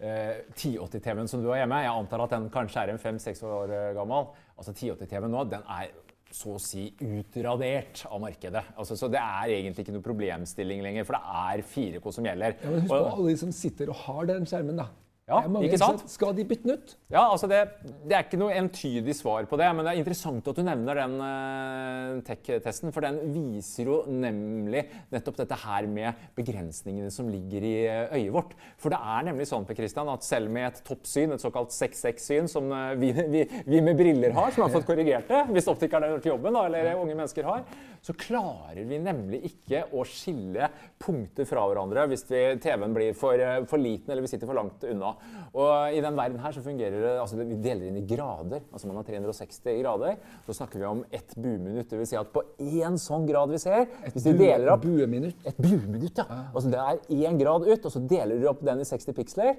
1080-TV-en 0.00 1.28
som 1.30 1.42
du 1.44 1.50
har 1.52 1.62
hjemme, 1.62 1.80
jeg 1.84 1.92
antar 1.92 2.24
at 2.24 2.34
den 2.34 2.48
kanskje 2.52 2.82
er 2.82 2.92
en 2.92 3.00
fem-seks 3.00 3.44
år 3.46 3.72
gammel. 3.96 4.32
Altså 4.58 4.74
1080-TV-en 4.74 5.32
nå, 5.32 5.44
den 5.52 5.64
er 5.70 5.92
så 6.34 6.56
å 6.56 6.62
si 6.62 6.88
utradert 6.98 8.02
av 8.08 8.18
markedet. 8.22 8.64
Altså, 8.74 8.96
så 8.98 9.08
det 9.12 9.20
er 9.22 9.52
egentlig 9.54 9.84
ikke 9.84 9.94
noe 9.94 10.04
problemstilling 10.04 10.82
lenger, 10.82 11.06
for 11.06 11.16
det 11.16 11.38
er 11.44 11.62
4K 11.70 12.14
som 12.16 12.28
gjelder. 12.28 12.56
Ja, 12.58 12.72
men 12.72 12.82
Husk 12.82 12.90
på 12.90 13.00
alle 13.12 13.28
de 13.28 13.40
som 13.44 13.54
sitter 13.54 13.92
og 13.92 14.00
har 14.02 14.30
den 14.32 14.48
skjermen. 14.50 14.80
da. 14.82 14.88
Ja, 15.24 15.38
ikke 15.64 15.78
sant? 15.80 16.02
Skal 16.12 16.34
de 16.36 16.44
bytte 16.44 16.68
den 16.68 16.76
ut? 16.76 16.90
Ja, 17.08 17.22
altså 17.30 17.48
det, 17.48 17.62
det, 18.04 18.12
er 18.12 18.26
ikke 18.26 18.36
noe 18.36 18.52
entydig 18.52 19.14
svar 19.16 19.46
på 19.48 19.56
det. 19.56 19.70
Men 19.72 19.86
det 19.86 19.94
er 19.94 20.00
interessant 20.02 20.50
at 20.50 20.58
du 20.58 20.60
nevner 20.66 21.00
den 21.00 21.14
uh, 21.16 22.18
tech-testen. 22.26 22.92
For 22.92 23.06
den 23.06 23.32
viser 23.32 23.88
jo 23.88 23.96
nemlig 24.04 24.82
nettopp 25.14 25.40
dette 25.40 25.56
her 25.62 25.88
med 25.88 26.26
begrensningene 26.36 27.08
som 27.14 27.30
ligger 27.32 27.64
i 27.64 27.72
eh, 27.86 28.12
øyet 28.18 28.34
vårt. 28.34 28.52
For 28.80 28.92
det 28.92 29.00
er 29.00 29.24
nemlig 29.30 29.48
sånn 29.48 29.64
Per 29.64 29.78
Christian, 29.78 30.12
at 30.12 30.28
selv 30.28 30.52
med 30.52 30.68
et 30.68 30.84
toppsyn, 30.84 31.32
et 31.32 31.46
såkalt 31.46 31.72
6-6-syn, 31.72 32.52
som 32.52 32.68
uh, 32.68 32.92
vi, 33.00 33.14
vi, 33.16 33.46
vi, 33.64 33.80
med 33.80 33.96
briller 33.96 34.36
har, 34.36 34.52
som 34.52 34.66
har 34.66 34.76
fått 34.76 34.88
korrigert 34.92 35.32
det, 35.32 35.40
hvis 35.56 35.72
optikeren 35.72 36.04
har 36.04 36.18
gjort 36.18 36.32
jobben, 36.34 36.52
da, 36.52 36.68
eller 36.68 37.00
unge 37.00 37.16
mennesker 37.16 37.48
har, 37.48 37.64
så 38.04 38.12
klarer 38.20 38.84
vi 38.84 38.98
nemlig 39.00 39.40
ikke 39.48 39.86
å 39.96 40.02
skille 40.04 40.68
punkter 41.00 41.48
fra 41.48 41.62
hverandre 41.70 42.04
hvis 42.10 42.26
TV-en 42.28 42.92
blir 42.92 43.16
for, 43.16 43.40
for 43.70 43.80
liten 43.80 44.12
eller 44.12 44.26
vi 44.26 44.28
sitter 44.34 44.50
for 44.50 44.58
langt 44.58 44.84
unna. 44.84 45.13
Og 45.54 45.94
i 45.94 46.00
den 46.02 46.16
verden 46.18 46.40
her 46.42 46.54
så 46.56 46.62
fungerer 46.64 46.96
det 46.98 47.12
altså 47.22 47.38
Vi 47.38 47.58
deler 47.62 47.86
inn 47.88 48.00
i 48.00 48.04
grader. 48.08 48.64
Altså 48.72 48.88
man 48.90 48.98
har 48.98 49.06
360 49.06 49.78
grader. 49.82 50.16
Så 50.46 50.56
snakker 50.58 50.80
vi 50.80 50.88
om 50.88 51.04
ett 51.14 51.36
bueminutt. 51.36 51.90
Det 51.90 52.00
vil 52.00 52.08
si 52.10 52.18
at 52.18 52.32
på 52.34 52.42
én 52.58 52.98
sånn 53.00 53.28
grad 53.28 53.52
vi 53.54 53.60
ser 53.62 53.84
Et 53.84 54.10
hvis 54.16 54.26
de 54.26 54.34
deler 54.38 54.72
opp, 54.72 54.82
bueminutt? 54.82 55.38
Et 55.46 55.60
bueminutt, 55.62 56.18
ja. 56.18 56.42
Altså 56.50 56.72
det 56.72 56.82
er 56.82 57.22
én 57.28 57.38
grad 57.40 57.68
ut, 57.68 57.86
og 57.86 57.94
så 57.94 58.02
deler 58.02 58.42
du 58.42 58.48
opp 58.50 58.64
den 58.66 58.82
i 58.82 58.88
60 58.88 59.16
piksler. 59.16 59.54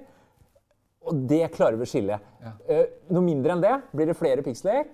Og 1.06 1.24
det 1.30 1.44
klarer 1.54 1.78
vi 1.78 1.86
å 1.86 1.88
skille. 1.88 2.18
Ja. 2.42 2.52
Uh, 2.68 2.86
noe 3.14 3.24
mindre 3.24 3.54
enn 3.54 3.62
det, 3.62 3.74
blir 3.94 4.10
det 4.10 4.16
flere 4.18 4.44
piksler, 4.44 4.88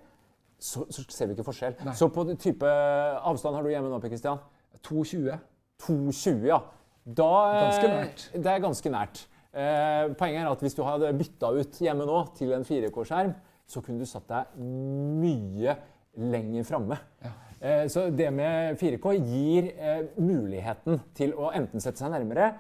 så, 0.62 0.84
så 0.92 1.02
ser 1.10 1.30
vi 1.30 1.34
ikke 1.36 1.46
forskjell. 1.48 1.74
Nei. 1.82 1.96
Så 1.98 2.06
på 2.12 2.24
type 2.38 2.68
avstand 2.68 3.56
har 3.58 3.64
du 3.64 3.72
hjemme 3.72 3.90
nå, 3.90 3.98
Per 4.02 4.12
Christian? 4.12 4.38
2,20. 4.86 5.40
2,20, 5.82 6.46
ja. 6.46 6.60
Da, 7.02 7.30
ganske 7.58 7.88
nært. 7.90 8.24
Det 8.36 8.50
er 8.52 8.62
ganske 8.62 8.92
nært. 8.94 9.24
Eh, 9.52 10.10
poenget 10.16 10.40
er 10.40 10.48
at 10.48 10.62
hvis 10.64 10.76
du 10.76 10.82
hadde 10.86 11.12
bytta 11.18 11.50
ut 11.52 11.80
hjemme 11.84 12.06
nå 12.08 12.20
til 12.38 12.54
en 12.56 12.64
4K-skjerm, 12.64 13.34
så 13.68 13.82
kunne 13.84 14.00
du 14.00 14.08
satt 14.08 14.28
deg 14.30 14.58
mye 15.20 15.76
lenger 16.32 16.64
framme. 16.68 16.98
Ja. 17.24 17.32
Eh, 17.62 17.84
så 17.92 18.08
det 18.10 18.30
med 18.34 18.80
4K 18.80 19.12
gir 19.20 19.68
eh, 19.76 20.04
muligheten 20.18 21.02
til 21.16 21.36
å 21.36 21.52
enten 21.54 21.84
sette 21.84 22.00
seg 22.02 22.10
nærmere 22.14 22.54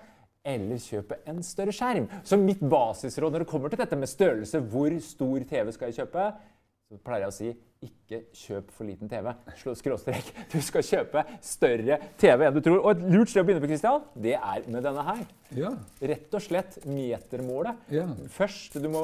eller 0.44 0.78
kjøpe 0.82 1.20
en 1.30 1.40
større 1.46 1.72
skjerm. 1.74 2.08
Så 2.26 2.36
mitt 2.38 2.60
basisråd 2.60 3.32
når 3.32 3.44
det 3.44 3.50
kommer 3.50 3.72
til 3.72 3.80
dette 3.80 3.98
med 3.98 4.10
størrelse, 4.10 4.60
hvor 4.72 4.94
stor 5.02 5.46
TV 5.48 5.72
skal 5.74 5.90
jeg 5.90 6.02
kjøpe, 6.02 6.28
så 6.90 7.00
pleier 7.06 7.24
jeg 7.24 7.32
å 7.32 7.36
si 7.36 7.52
ikke 7.82 8.20
kjøp 8.36 8.70
for 8.74 8.86
liten 8.86 9.10
TV. 9.10 9.30
Slå 9.60 9.74
skråstrek. 9.78 10.28
Du 10.52 10.58
skal 10.64 10.84
kjøpe 10.86 11.24
større 11.44 11.98
TV 12.20 12.46
enn 12.46 12.56
du 12.56 12.60
tror. 12.64 12.80
Og 12.80 12.90
et 12.92 13.06
lurt 13.14 13.32
sted 13.32 13.42
å 13.42 13.46
begynne 13.48 13.62
på, 13.64 13.70
Christian, 13.72 14.04
det 14.24 14.36
er 14.38 14.68
med 14.68 14.86
denne 14.86 15.06
her. 15.06 15.22
Ja. 15.56 15.72
Rett 16.12 16.36
og 16.38 16.44
slett 16.44 16.78
metermålet. 16.88 17.80
Ja. 17.92 18.06
Først 18.34 18.76
du 18.78 18.90
må 18.92 19.02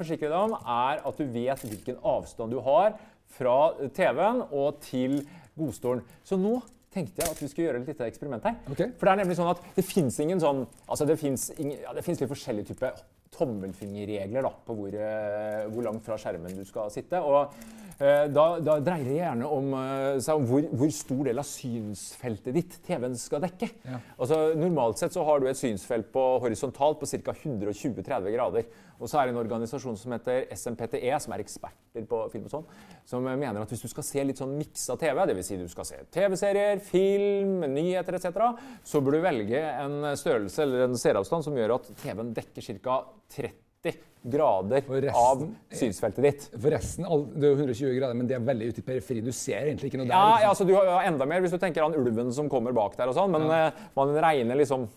forsikre 0.00 0.28
deg 0.28 0.38
om, 0.40 0.56
er 0.60 1.00
at 1.08 1.22
du 1.22 1.24
vet 1.30 1.64
hvilken 1.66 2.00
avstand 2.06 2.52
du 2.54 2.60
har 2.66 2.98
fra 3.30 3.56
TV-en 3.96 4.44
og 4.48 4.82
til 4.84 5.22
godstolen. 5.58 6.04
Så 6.26 6.38
nå 6.40 6.58
tenkte 6.90 7.22
jeg 7.22 7.30
at 7.30 7.40
vi 7.40 7.48
skulle 7.48 7.68
gjøre 7.68 7.80
et 7.84 7.92
lite 7.92 8.10
eksperiment 8.10 8.46
her. 8.48 8.58
Okay. 8.72 8.90
For 8.98 9.06
det 9.06 9.14
er 9.14 9.22
nemlig 9.22 9.38
sånn 9.38 9.52
at 9.52 9.62
det 9.76 9.86
fins 9.86 10.18
ingen 10.22 10.42
sånn 10.42 10.64
Altså 10.90 11.06
det 11.06 11.16
fins 11.20 11.48
ja, 11.54 11.94
litt 11.94 12.24
forskjellige 12.32 12.72
typer 12.72 12.98
tommelfingerregler 13.34 14.44
da, 14.44 14.50
på 14.66 14.76
hvor, 14.76 14.94
eh, 14.94 15.68
hvor, 15.70 15.84
langt 15.86 16.06
fra 16.06 16.18
skjermen 16.20 16.56
du 16.56 16.64
skal 16.66 16.90
sitte. 16.92 17.20
Og 17.22 17.54
eh, 18.02 18.26
da, 18.32 18.46
da, 18.64 18.76
dreier 18.82 19.06
det 19.06 19.18
gjerne 19.20 19.50
om, 19.58 19.70
eh, 19.78 20.18
seg 20.24 20.40
om 20.40 20.48
hvor, 20.50 20.66
hvor, 20.72 20.92
stor 20.94 21.22
del 21.30 21.42
av 21.42 21.48
synsfeltet 21.48 22.56
ditt 22.56 22.78
TV-en 22.86 23.16
skal 23.20 23.44
dekke. 23.46 23.70
Ja. 23.86 24.00
Altså, 24.18 24.40
normalt 24.58 25.00
sett 25.00 25.16
så 25.16 25.24
har 25.28 25.40
du 25.40 25.48
et 25.50 25.60
synsfelt 25.60 26.10
på 26.14 26.26
horisontalt 26.44 27.00
på 27.00 27.10
ca. 27.10 27.36
120-30 27.36 28.34
grader. 28.34 28.70
Og 29.00 29.08
så 29.08 29.20
er 29.20 29.28
det 29.28 29.34
en 29.34 29.40
organisasjon 29.40 29.96
som 29.96 30.12
heter 30.12 30.50
SMPTE, 30.52 31.14
som 31.24 31.32
er 31.32 31.42
eksperter 31.42 32.04
på 32.08 32.20
film 32.32 32.44
og 32.50 32.52
sånn, 32.52 32.66
som 33.08 33.24
mener 33.24 33.62
at 33.62 33.72
hvis 33.72 33.86
du 33.86 33.88
skal 33.90 34.06
se 34.06 34.24
litt 34.28 34.40
sånn 34.40 34.52
miksa 34.58 34.98
TV, 35.00 35.22
dvs. 35.30 35.48
Si 35.48 35.58
du 35.60 35.64
skal 35.72 35.88
se 35.88 36.02
TV-serier, 36.12 36.82
film, 36.84 37.64
nyheter 37.72 38.18
etc., 38.20 38.44
så 38.84 39.00
burde 39.00 39.22
du 39.22 39.26
velge 39.26 39.64
en 39.72 40.12
størrelse 40.20 40.66
eller 40.66 40.86
en 40.90 41.00
seeravstand 41.00 41.48
som 41.48 41.56
gjør 41.56 41.78
at 41.78 41.90
TV-en 42.04 42.36
dekker 42.36 42.70
ca. 42.84 43.00
30 43.40 43.98
grader 44.20 44.84
resten, 44.84 45.16
av 45.16 45.44
synsfeltet 45.72 46.26
ditt. 46.26 46.46
For 46.52 46.72
resten, 46.74 47.06
det 47.40 47.48
er 47.48 47.54
120 47.56 47.94
grader, 47.96 48.16
men 48.18 48.28
det 48.28 48.36
er 48.36 48.42
veldig 48.44 48.68
ute 48.68 48.82
i 48.82 48.84
periferi. 48.84 49.22
Du 49.24 49.32
ser 49.32 49.70
egentlig 49.70 49.88
ikke 49.88 50.02
noe 50.02 50.10
der. 50.10 50.12
Ja, 50.12 50.26
liksom. 50.26 50.42
ja 50.44 50.50
altså, 50.52 50.66
Du 50.68 50.74
har 50.76 51.06
enda 51.08 51.28
mer 51.30 51.40
hvis 51.44 51.54
du 51.56 51.60
tenker 51.62 51.86
an 51.86 51.96
ulven 51.96 52.32
som 52.36 52.50
kommer 52.52 52.76
bak 52.76 52.98
der 53.00 53.08
og 53.08 53.16
sånn, 53.16 53.32
men 53.32 53.48
ja. 53.48 53.70
uh, 53.70 53.86
man 53.96 54.12
regner 54.20 54.60
liksom 54.60 54.90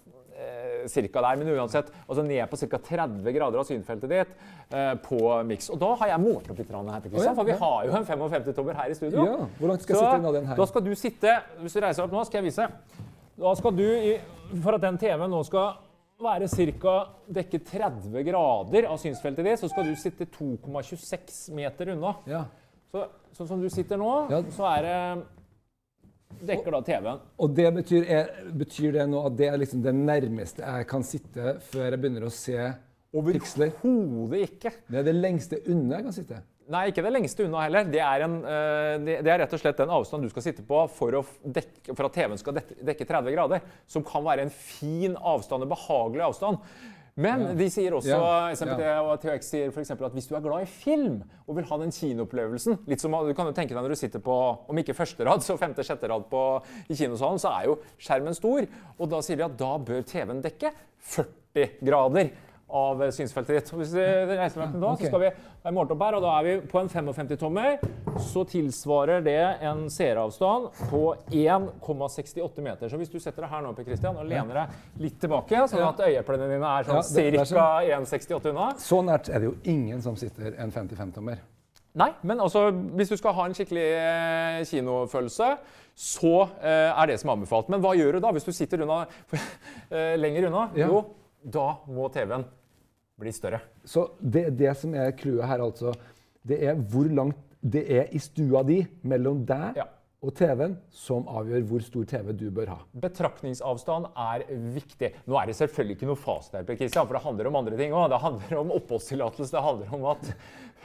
cirka 0.91 1.23
der. 1.25 1.39
Men 1.39 1.53
uansett, 1.55 1.91
altså 2.07 2.25
ned 2.25 2.43
på 2.49 2.59
ca. 2.63 2.81
30 2.89 3.37
grader 3.37 3.61
av 3.61 3.67
synfeltet 3.67 4.11
ditt 4.11 4.33
uh, 4.73 4.93
på 5.03 5.21
miks. 5.49 5.69
Og 5.73 5.79
da 5.81 5.93
har 6.01 6.13
jeg 6.13 6.23
målt 6.23 6.49
opp 6.51 6.59
litt 6.61 6.73
her, 6.73 7.07
Kristian, 7.07 7.37
for 7.37 7.47
vi 7.47 7.57
har 7.63 7.87
jo 7.87 7.95
en 7.99 8.09
55-tommer 8.09 8.81
her 8.81 8.91
i 8.91 8.97
studio. 8.97 9.23
Ja, 9.29 9.47
Hvor 9.59 9.73
langt 9.73 9.85
skal 9.85 9.97
jeg 9.97 10.03
sitte 10.03 10.35
den 10.39 10.51
her? 10.51 10.59
Da 10.59 10.69
skal 10.69 10.85
du 10.85 10.93
sitte 10.99 11.39
Hvis 11.61 11.77
du 11.77 11.81
reiser 11.83 12.05
opp 12.05 12.13
nå, 12.15 12.23
skal 12.27 12.41
jeg 12.41 12.51
vise. 12.51 12.69
Da 13.43 13.55
skal 13.57 13.75
du, 13.77 13.87
For 14.61 14.77
at 14.77 14.83
den 14.83 14.99
TV-en 15.01 15.31
nå 15.33 15.41
skal 15.47 15.73
være 16.23 16.47
ca. 16.79 16.95
dekke 17.27 17.59
30 17.65 18.25
grader 18.27 18.87
av 18.87 18.99
synsfeltet 19.01 19.45
ditt, 19.45 19.59
så 19.59 19.69
skal 19.71 19.87
du 19.89 19.95
sitte 19.99 20.27
2,26 20.37 21.51
meter 21.57 21.93
unna. 21.95 22.13
Ja. 22.29 22.45
Så, 22.93 23.07
sånn 23.33 23.49
som 23.49 23.63
du 23.63 23.69
sitter 23.73 23.97
nå, 23.97 24.11
ja. 24.29 24.43
så 24.53 24.67
er 24.69 24.85
det 24.85 24.97
dekker 26.41 26.75
da 26.75 26.81
TV-en. 26.87 27.21
Og 27.43 27.53
det 27.57 27.67
betyr, 27.75 28.07
er, 28.07 28.31
betyr, 28.53 28.91
det 28.95 29.05
nå 29.11 29.21
at 29.27 29.37
det 29.39 29.51
er 29.51 29.59
liksom 29.61 29.83
det 29.85 29.93
nærmeste 29.97 30.63
jeg 30.63 30.89
kan 30.89 31.05
sitte 31.07 31.57
før 31.71 31.89
jeg 31.91 32.01
begynner 32.01 32.27
å 32.27 32.33
se 32.33 32.71
piksler? 33.13 33.75
Overhodet 33.83 34.47
ikke. 34.47 34.73
Det 34.89 35.03
er 35.03 35.07
det 35.07 35.15
lengste 35.17 35.61
unna 35.69 35.99
jeg 35.99 36.07
kan 36.07 36.17
sitte? 36.17 36.41
Nei, 36.71 36.85
ikke 36.89 37.03
det 37.03 37.11
lengste 37.11 37.43
unna 37.43 37.65
heller. 37.65 37.87
Det 37.91 37.99
er, 37.99 38.23
en, 38.23 38.37
det, 39.03 39.17
det 39.25 39.31
er, 39.33 39.41
rett 39.43 39.53
og 39.55 39.59
slett 39.59 39.81
den 39.81 39.91
avstanden 39.91 40.29
du 40.29 40.31
skal 40.31 40.45
sitte 40.45 40.63
på 40.65 40.79
for, 40.95 41.19
dekke, 41.43 41.91
for 41.91 42.07
at 42.07 42.15
TV-en 42.15 42.39
skal 42.39 42.55
dekke 42.55 43.07
30 43.09 43.35
grader. 43.35 43.65
Som 43.89 44.05
kan 44.07 44.23
være 44.25 44.47
en 44.47 44.53
fin 44.53 45.17
avstand, 45.19 45.65
en 45.65 45.73
behagelig 45.73 46.23
avstand. 46.29 46.61
Men 47.15 47.45
de 47.59 47.67
sier 47.69 47.93
også. 47.93 48.17
SMPT 48.57 48.87
og 49.03 49.11
THX 49.21 49.51
sier 49.51 49.73
for 49.75 49.85
at 49.85 50.15
hvis 50.17 50.29
du 50.29 50.33
er 50.37 50.45
glad 50.45 50.65
i 50.65 50.69
film 50.69 51.19
og 51.45 51.59
vil 51.59 51.67
ha 51.69 51.77
den 51.83 51.93
kinoopplevelsen 51.93 52.79
litt 52.89 53.03
som 53.03 53.13
Du 53.13 53.33
kan 53.37 53.49
jo 53.49 53.53
tenke 53.53 53.75
deg 53.75 53.83
når 53.83 53.93
du 53.93 53.99
sitter 53.99 54.23
på 54.23 54.33
om 54.69 54.81
ikke 54.81 54.95
første 54.97 55.27
rad, 55.27 55.45
så 55.45 55.59
femte-sjette 55.61 56.09
rad 56.09 56.25
på, 56.31 56.41
i 56.89 56.97
kinosalen, 56.97 57.41
så 57.41 57.53
er 57.53 57.69
jo 57.69 57.77
skjermen 58.01 58.33
stor. 58.37 58.65
Og 58.97 59.11
da 59.11 59.21
sier 59.21 59.37
de 59.39 59.45
at 59.45 59.59
da 59.59 59.75
bør 59.77 60.01
TV-en 60.09 60.41
dekke 60.43 60.73
40 61.13 61.39
40 61.53 61.85
grader 61.85 62.31
av 62.73 63.03
synsfeltet 63.13 63.59
ditt. 63.59 63.71
Hvis 63.77 63.93
vi 63.95 64.05
reiser 64.33 64.63
meg 64.63 64.75
da, 64.81 64.93
så 64.97 65.09
skal 65.09 65.21
vi 65.21 65.29
være 65.63 65.75
målt 65.77 65.93
her, 65.93 66.17
og 66.17 66.25
da 66.25 66.33
er 66.39 66.47
vi 66.47 66.55
på 66.71 66.81
en 66.81 66.89
55-tommer. 66.91 67.85
Så 68.23 68.43
tilsvarer 68.49 69.23
det 69.25 69.37
en 69.69 69.85
seeravstand 69.93 70.69
på 70.89 71.03
1,68 71.29 72.65
meter. 72.65 72.89
Så 72.89 72.99
hvis 73.01 73.13
du 73.13 73.19
setter 73.21 73.45
deg 73.45 73.53
her 73.53 73.63
nå 73.65 73.73
Per 73.77 73.87
Christian, 73.87 74.17
og 74.17 74.29
lener 74.29 74.63
deg 74.63 75.01
litt 75.05 75.17
tilbake, 75.21 75.63
sånn 75.71 75.85
at 75.87 76.03
øyeplene 76.09 76.49
dine 76.51 76.75
er 76.79 76.89
sånn 76.89 77.47
ca. 77.53 77.69
1,68 78.01 78.51
unna 78.53 78.69
Så 78.81 79.01
nært 79.05 79.29
er 79.29 79.43
det 79.43 79.51
jo 79.51 79.57
ingen 79.69 80.01
som 80.03 80.17
sitter 80.19 80.57
en 80.61 80.73
55-tommer. 80.73 81.41
Nei, 81.93 82.09
men 82.25 82.39
altså, 82.41 82.71
hvis 82.97 83.11
du 83.11 83.19
skal 83.19 83.35
ha 83.37 83.45
en 83.45 83.53
skikkelig 83.53 83.85
eh, 83.85 84.63
kinofølelse, 84.65 85.49
så 85.93 86.33
eh, 86.57 86.89
er 86.89 87.11
det 87.11 87.19
som 87.21 87.29
er 87.29 87.37
anbefalt. 87.37 87.69
Men 87.69 87.83
hva 87.83 87.93
gjør 87.93 88.17
du 88.17 88.23
da 88.23 88.31
hvis 88.33 88.47
du 88.47 88.53
sitter 88.55 88.81
unna, 88.81 89.03
eh, 89.93 90.15
lenger 90.17 90.49
unna? 90.49 90.63
Ja. 90.79 90.89
Jo, 90.89 91.03
da 91.43 91.67
må 91.85 92.09
TV-en 92.13 92.47
bli 93.19 93.33
større. 93.33 93.61
Så 93.85 94.07
det, 94.19 94.49
det 94.59 94.73
som 94.79 94.93
er 94.97 95.13
clouet 95.17 95.47
her, 95.49 95.63
altså, 95.63 95.93
det 96.47 96.59
er 96.67 96.79
hvor 96.79 97.09
langt 97.09 97.39
det 97.63 97.83
er 97.87 98.09
i 98.11 98.19
stua 98.19 98.63
di 98.67 98.81
mellom 99.07 99.43
deg 99.47 99.77
ja. 99.79 99.85
og 100.23 100.33
TV-en 100.35 100.73
som 100.91 101.29
avgjør 101.31 101.63
hvor 101.69 101.85
stor 101.85 102.07
TV 102.09 102.33
du 102.35 102.49
bør 102.51 102.73
ha. 102.73 102.79
Betraktningsavstand 103.05 104.09
er 104.11 104.43
viktig. 104.75 105.13
Nå 105.29 105.37
er 105.39 105.47
det 105.47 105.55
selvfølgelig 105.61 105.97
ikke 105.97 106.09
noe 106.09 106.19
fasit 106.19 106.57
her, 106.59 106.67
for 106.67 107.15
det 107.15 107.23
handler 107.23 107.49
om 107.51 107.59
andre 107.61 107.79
ting 107.79 107.95
òg. 107.95 108.09
Det 108.11 108.19
handler 108.25 108.59
om 108.59 108.75
oppholdstillatelse. 108.75 109.55
Det 109.55 109.63
handler 109.69 109.95
om 109.95 110.09
at 110.11 110.33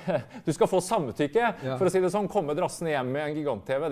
Du 0.47 0.53
skal 0.55 0.71
få 0.71 0.81
samtykke. 0.85 1.53
Ja. 1.65 1.77
For 1.79 1.89
å 1.89 1.93
si 1.93 2.03
det 2.03 2.13
sånn, 2.15 2.29
Komme 2.31 2.57
drassende 2.59 2.93
hjem 2.93 3.13
med 3.15 3.25
en 3.27 3.39
gigant-TV 3.39 3.89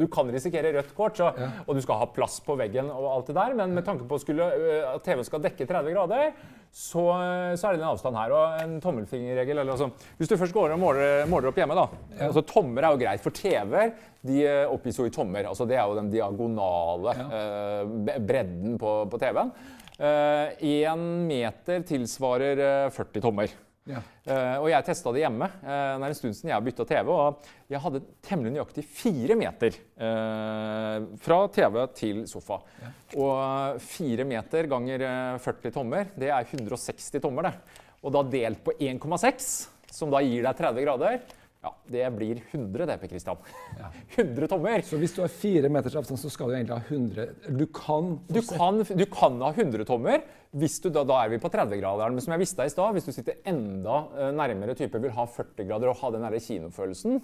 Du 0.00 0.06
kan 0.12 0.32
risikere 0.32 0.72
rødt 0.76 0.94
kort, 0.96 1.18
så, 1.20 1.30
ja. 1.38 1.50
og 1.66 1.76
du 1.76 1.82
skal 1.84 2.02
ha 2.02 2.10
plass 2.14 2.40
på 2.44 2.56
veggen 2.58 2.90
og 2.92 3.08
alt 3.12 3.30
det 3.30 3.38
der, 3.38 3.54
men 3.58 3.74
med 3.76 3.86
tanke 3.86 4.06
på 4.08 4.18
øh, 4.34 4.94
at 4.94 5.04
TV 5.06 5.24
skal 5.26 5.42
dekke 5.44 5.66
30 5.68 5.94
grader, 5.94 6.32
så, 6.74 7.04
øh, 7.14 7.52
så 7.54 7.68
er 7.68 7.76
det 7.76 7.82
en 7.82 7.90
avstand 7.92 8.18
her. 8.18 8.34
Og 8.34 8.64
en 8.64 8.80
tommelfingerregel 8.82 9.62
eller 9.62 9.76
altså, 9.76 9.90
Hvis 10.18 10.30
du 10.30 10.36
først 10.40 10.56
går 10.56 10.74
og 10.74 10.82
måler, 10.82 11.28
måler 11.30 11.52
opp 11.52 11.60
hjemme, 11.60 11.76
da 11.78 11.86
ja. 12.16 12.26
altså 12.28 12.42
Tommer 12.48 12.82
er 12.82 12.94
jo 12.94 13.04
greit, 13.04 13.22
for 13.22 13.34
TV-er 13.34 13.94
de 14.24 14.40
øh, 14.48 14.72
oppgis 14.72 14.98
jo 14.98 15.06
i 15.08 15.12
tommer. 15.12 15.44
altså 15.48 15.66
Det 15.68 15.76
er 15.76 15.84
jo 15.84 15.98
den 15.98 16.10
diagonale 16.12 17.14
eh, 17.24 18.18
bredden 18.24 18.78
på, 18.80 18.96
på 19.10 19.20
TV-en. 19.20 19.52
Én 19.94 20.88
eh, 20.88 21.04
meter 21.28 21.84
tilsvarer 21.86 22.90
40 22.90 23.22
tommer. 23.22 23.52
Ja. 23.84 24.00
Uh, 24.24 24.62
og 24.62 24.68
jeg 24.70 24.86
testa 24.86 25.12
det 25.12 25.20
hjemme. 25.20 25.48
Uh, 25.60 25.68
det 25.68 26.06
er 26.06 26.06
en 26.08 26.16
stund 26.16 26.36
siden 26.36 26.50
jeg 26.50 26.56
har 26.56 26.64
bytta 26.64 26.86
TV. 26.88 27.10
Og 27.12 27.48
jeg 27.72 27.82
hadde 27.84 28.02
temmelig 28.24 28.54
nøyaktig 28.54 28.84
fire 28.88 29.36
meter 29.36 29.76
uh, 30.00 31.04
fra 31.24 31.40
TV 31.52 31.78
til 31.98 32.22
sofa. 32.30 32.60
Ja. 32.80 32.92
Og 33.20 33.82
fire 33.84 34.26
meter 34.28 34.70
ganger 34.72 35.04
40 35.44 35.74
tommer, 35.74 36.08
det 36.18 36.32
er 36.32 36.48
160 36.48 37.20
tommer, 37.20 37.50
det. 37.50 37.80
Og 38.04 38.12
da 38.16 38.24
delt 38.32 38.64
på 38.64 38.74
1,6, 38.80 39.50
som 39.94 40.12
da 40.12 40.20
gir 40.24 40.44
deg 40.44 40.58
30 40.58 40.84
grader, 40.84 41.20
ja, 41.64 41.72
det 41.88 42.04
blir 42.12 42.40
100 42.50 42.86
DP, 42.90 43.06
Kristian. 43.08 43.40
Ja. 43.78 43.90
100 44.16 44.48
tommer. 44.52 44.82
Så 44.84 44.98
hvis 45.00 45.14
du 45.16 45.22
har 45.24 45.32
fire 45.32 45.70
meters 45.72 45.96
avstand, 45.96 46.20
så 46.20 46.32
skal 46.32 46.50
du 46.50 46.58
egentlig 46.58 46.76
ha 46.76 46.82
100 46.84 47.54
Du 47.56 47.64
kan 47.72 48.18
Du 48.28 48.40
kan, 48.44 48.82
du 48.84 49.06
kan 49.08 49.40
ha 49.40 49.52
100 49.54 49.86
tommer. 49.88 50.26
Hvis 50.54 50.76
du, 50.84 50.90
da, 50.92 51.02
da 51.08 51.22
er 51.24 51.32
vi 51.32 51.40
på 51.42 51.50
30-graderen. 51.50 52.14
Men 52.14 52.24
som 52.24 52.34
jeg 52.36 52.44
visste 52.44 52.66
i 52.66 52.72
stad, 52.72 52.92
hvis 52.94 53.08
du 53.08 53.14
sitter 53.16 53.40
enda 53.48 54.04
eh, 54.12 54.34
nærmere 54.36 54.76
type 54.78 55.00
vil 55.02 55.16
ha 55.16 55.24
40 55.26 55.66
grader 55.66 55.90
og 55.90 55.98
ha 56.02 56.12
den 56.14 56.28
der 56.28 56.36
kinofølelsen, 56.38 57.18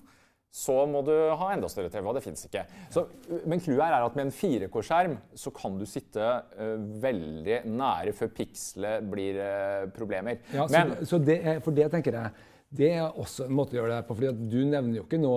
så 0.50 0.80
må 0.90 1.04
du 1.06 1.12
ha 1.14 1.52
enda 1.54 1.68
større 1.70 1.92
TV. 1.92 2.02
og 2.10 2.16
Det 2.16 2.24
fins 2.24 2.42
ikke. 2.48 2.64
Så, 2.90 3.04
men 3.46 3.62
clouet 3.62 3.84
er 3.86 4.02
at 4.02 4.16
med 4.18 4.26
en 4.26 4.34
4K-skjerm 4.34 5.14
så 5.38 5.52
kan 5.54 5.76
du 5.78 5.84
sitte 5.86 6.26
uh, 6.58 6.74
veldig 7.04 7.60
nære 7.70 8.16
før 8.18 8.32
pikselet 8.34 9.06
blir 9.12 9.38
uh, 9.38 9.84
problemer. 9.94 10.40
Ja, 10.50 10.66
men, 10.72 10.96
så, 11.04 11.12
så 11.12 11.22
det 11.22 11.38
er, 11.44 11.62
for 11.62 11.76
det 11.76 11.86
tenker 11.94 12.18
jeg 12.18 12.48
det 12.70 12.92
er 12.94 13.08
også 13.08 13.48
en 13.48 13.56
måte 13.56 13.74
å 13.74 13.80
gjøre 13.80 13.96
det 13.96 14.06
på. 14.06 14.14
fordi 14.14 14.50
Du 14.50 14.60
nevner 14.62 15.00
jo 15.00 15.06
ikke 15.08 15.20
nå 15.20 15.34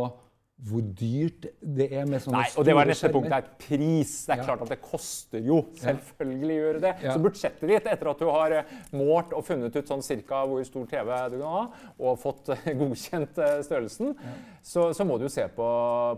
hvor 0.63 0.83
dyrt 0.95 1.47
det 1.59 1.89
er 1.91 2.05
med 2.07 2.21
sånne 2.23 2.43
Nei, 2.43 2.51
og 2.55 2.65
Det 2.67 2.75
var 2.77 2.87
neste 2.87 3.09
punkt. 3.11 3.27
Det 3.31 3.39
er 3.41 3.47
pris. 3.59 4.11
Det 4.27 4.35
er 4.35 4.39
ja. 4.39 4.45
klart 4.47 4.61
at 4.63 4.71
det 4.71 4.77
koster 4.83 5.43
jo. 5.43 5.57
Selvfølgelig 5.81 6.57
gjør 6.59 6.79
det 6.85 6.91
ja. 7.03 7.15
Så 7.15 7.23
budsjettet 7.23 7.65
ditt, 7.67 7.89
etter 7.89 8.11
at 8.11 8.21
du 8.21 8.29
har 8.29 8.55
eh, 8.59 8.75
målt 8.95 9.33
og 9.35 9.43
funnet 9.47 9.75
ut 9.75 9.91
sånn 9.91 10.05
cirka 10.05 10.43
hvor 10.47 10.63
stor 10.67 10.85
TV 10.91 11.11
du 11.33 11.37
kan 11.41 11.55
ha, 11.57 11.63
og 11.97 12.21
fått 12.21 12.53
eh, 12.55 12.69
godkjent 12.79 13.41
eh, 13.43 13.57
størrelsen, 13.65 14.13
ja. 14.13 14.35
så, 14.61 14.91
så, 14.95 15.07
må 15.09 15.17
du 15.17 15.27
jo 15.27 15.33
se 15.33 15.49
på, 15.57 15.67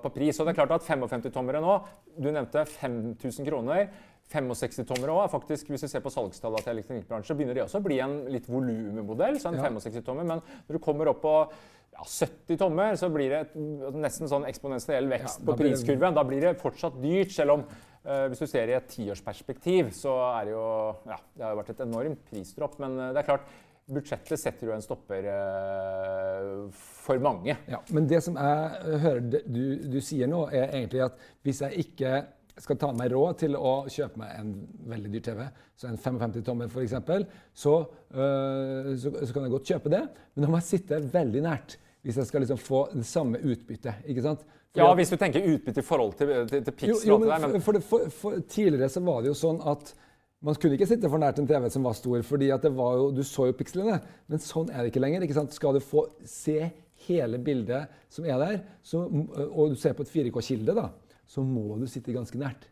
på, 0.04 0.14
pris. 0.20 0.38
Og 0.38 0.46
det 0.46 0.54
er 0.54 0.60
klart 0.60 0.76
at 0.78 0.90
55-tommere 0.92 1.64
nå 1.64 1.80
Du 2.20 2.30
nevnte 2.30 2.68
5000 2.76 3.48
kroner. 3.48 3.88
65-tommere 4.32 5.14
òg. 5.14 5.30
faktisk, 5.32 5.70
Hvis 5.70 5.86
vi 5.86 5.92
ser 5.92 6.04
på 6.04 6.12
salgstallene 6.14 6.64
til 6.64 6.74
elektronikkbransjen, 6.74 7.38
begynner 7.38 7.58
de 7.58 7.64
også 7.66 7.82
å 7.82 7.86
bli 7.86 8.00
en 8.02 8.18
litt 8.34 8.48
volummodell. 8.50 9.40
Så 9.42 9.52
en 9.52 9.60
ja. 9.60 9.70
65-tommer. 9.70 10.26
Men 10.26 10.44
når 10.68 10.78
du 10.78 10.82
kommer 10.84 11.12
opp 11.12 11.22
på 11.24 11.36
ja, 11.96 12.06
70 12.06 12.60
tommer, 12.60 12.96
så 13.00 13.10
blir 13.14 13.32
det 13.32 13.42
et, 13.46 13.58
nesten 13.96 14.30
sånn 14.32 14.48
eksponentiell 14.50 15.08
vekst 15.12 15.42
ja, 15.42 15.48
på 15.48 15.58
priskurven. 15.60 16.16
Da 16.18 16.26
blir 16.28 16.48
det 16.48 16.56
fortsatt 16.62 16.98
dyrt, 17.04 17.36
selv 17.36 17.60
om 17.60 17.68
uh, 17.68 18.26
hvis 18.32 18.42
du 18.42 18.48
ser 18.50 18.72
i 18.72 18.78
et 18.80 18.90
tiårsperspektiv, 18.92 19.94
så 19.96 20.18
er 20.34 20.50
det 20.50 20.58
jo 20.58 20.66
Ja, 21.12 21.20
det 21.36 21.46
har 21.46 21.54
jo 21.54 21.62
vært 21.62 21.76
et 21.76 21.86
enormt 21.86 22.26
prisdropp. 22.32 22.80
Men 22.84 22.98
uh, 23.00 23.12
det 23.14 23.22
er 23.22 23.30
klart, 23.30 23.54
budsjettet 23.86 24.42
setter 24.42 24.72
jo 24.72 24.74
en 24.74 24.84
stopper 24.84 25.30
uh, 25.30 26.66
for 27.06 27.22
mange. 27.22 27.54
Ja, 27.70 27.84
Men 27.94 28.10
det 28.10 28.24
som 28.26 28.42
jeg 28.42 28.98
hører 29.06 29.22
du, 29.46 29.62
du 29.86 30.00
sier 30.02 30.32
nå, 30.32 30.48
er 30.50 30.74
egentlig 30.74 31.06
at 31.06 31.22
hvis 31.46 31.62
jeg 31.62 31.86
ikke 31.86 32.24
skal 32.64 32.78
ta 32.80 32.92
meg 32.96 33.12
råd 33.12 33.40
til 33.42 33.58
å 33.60 33.74
kjøpe 33.92 34.20
meg 34.22 34.36
en 34.40 34.52
veldig 34.92 35.12
dyr 35.12 35.24
TV, 35.26 35.42
så 35.76 35.90
en 35.90 35.98
55-tommer 36.00 36.70
f.eks., 36.72 36.94
så, 37.54 37.74
øh, 38.16 38.94
så, 38.96 39.12
så, 39.12 39.32
kan 39.34 39.48
jeg 39.48 39.56
godt 39.56 39.74
kjøpe 39.74 39.92
det. 39.92 40.04
Men 40.34 40.46
da 40.46 40.52
må 40.52 40.62
jeg 40.62 40.70
sitte 40.70 41.02
veldig 41.14 41.44
nært 41.46 41.76
hvis 42.06 42.20
jeg 42.22 42.30
skal 42.30 42.44
liksom 42.46 42.62
få 42.62 42.86
det 42.94 43.06
samme 43.10 43.42
utbyttet. 43.42 44.06
ikke 44.06 44.24
sant? 44.24 44.46
Fordi 44.76 44.84
ja, 44.84 44.96
hvis 45.00 45.12
du 45.12 45.18
tenker 45.18 45.46
utbytte 45.50 45.82
i 45.82 45.86
forhold 45.88 46.14
til, 46.20 46.34
til, 46.52 46.64
til 46.64 46.76
pixel. 46.76 47.08
Jo, 47.08 47.16
jo, 47.16 47.20
men, 47.24 47.48
men... 47.56 47.64
For, 47.66 47.80
for, 47.82 48.10
for, 48.14 48.42
tidligere 48.52 48.92
så 48.94 49.02
var 49.04 49.24
det 49.24 49.32
jo 49.32 49.38
sånn 49.40 49.62
at 49.66 49.94
man 50.46 50.58
kunne 50.62 50.78
ikke 50.78 50.88
sitte 50.90 51.10
for 51.10 51.22
nært 51.22 51.40
en 51.42 51.48
TV 51.50 51.66
som 51.74 51.88
var 51.88 51.96
stor, 51.98 52.20
fordi 52.28 52.52
at 52.54 52.66
det 52.68 52.74
var 52.78 53.00
jo, 53.00 53.08
du 53.16 53.24
så 53.26 53.48
jo 53.50 53.56
pikslene. 53.58 53.98
Men 54.30 54.44
sånn 54.44 54.70
er 54.70 54.84
det 54.84 54.92
ikke 54.94 55.02
lenger. 55.02 55.26
ikke 55.26 55.38
sant? 55.40 55.56
Skal 55.56 55.80
du 55.80 55.82
få 55.82 56.06
se 56.30 56.60
hele 57.08 57.40
bildet 57.42 57.90
som 58.14 58.28
er 58.28 58.38
der, 58.42 58.60
så, 58.86 59.02
og 59.50 59.74
du 59.74 59.80
ser 59.80 59.96
på 59.98 60.06
et 60.06 60.12
4K-kilde, 60.14 60.76
da, 60.78 60.90
så 61.28 61.44
må 61.46 61.76
du 61.80 61.88
sitte 61.90 62.16
ganske 62.16 62.40
nært. 62.40 62.70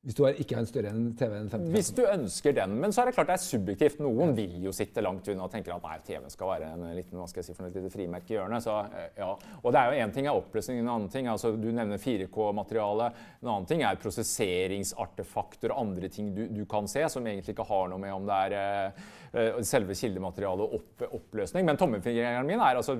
Hvis 0.00 0.16
du 0.16 0.22
ikke 0.24 0.54
har 0.56 0.62
en 0.64 0.68
større 0.68 0.90
enn 0.94 1.08
TV 1.12 1.34
enn 1.36 1.48
50 1.52 1.72
Hvis 1.74 1.88
du 1.92 1.98
ønsker 2.08 2.54
den. 2.56 2.72
Men 2.80 2.94
så 2.94 3.02
er 3.02 3.10
det 3.10 3.12
klart 3.18 3.28
det 3.28 3.34
er 3.34 3.42
subjektivt. 3.42 3.98
Noen 4.00 4.30
vil 4.32 4.54
jo 4.64 4.70
sitte 4.72 5.02
langt 5.04 5.26
unna 5.28 5.44
og 5.44 5.50
tenker 5.52 5.74
at 5.74 5.82
nei, 5.84 5.98
TV 6.06 6.30
skal 6.32 6.48
være 6.54 6.70
en 6.72 6.86
liten 6.96 7.20
hva 7.20 7.26
skal 7.28 7.42
jeg 7.42 7.50
si, 7.50 7.56
for 7.58 7.68
et 7.68 7.76
lite 7.76 7.90
frimerke 7.92 8.32
i 8.32 8.38
hjørnet. 8.38 8.64
Så, 8.64 8.78
eh, 8.96 9.10
ja. 9.20 9.28
Og 9.60 9.74
det 9.76 9.82
er 9.82 9.92
jo 9.92 10.06
én 10.06 10.14
ting 10.14 10.30
er 10.30 10.38
oppløsning, 10.40 10.78
en 10.80 10.88
annen 10.94 11.12
ting 11.12 11.28
altså 11.28 11.50
Du 11.52 11.66
nevner 11.68 12.00
4K-materiale. 12.00 13.10
En 13.42 13.50
annen 13.52 13.68
ting 13.68 13.84
er 13.84 14.00
prosesseringsartefakter 14.00 15.76
og 15.76 15.82
andre 15.84 16.08
ting 16.16 16.32
du, 16.32 16.46
du, 16.48 16.64
kan 16.70 16.88
se, 16.88 17.04
som 17.12 17.28
egentlig 17.28 17.52
ikke 17.52 17.68
har 17.68 17.92
noe 17.92 18.00
med 18.00 18.16
om 18.16 18.24
det 18.32 18.40
er 18.46 19.04
uh, 19.36 19.60
selve 19.68 19.98
kildematerialet 20.00 20.64
og 20.64 20.80
opp, 20.80 21.06
oppløsning. 21.20 21.68
Men 21.68 21.76
tommelfingeren 21.76 22.48
min 22.48 22.64
er 22.64 22.80
altså 22.80 22.96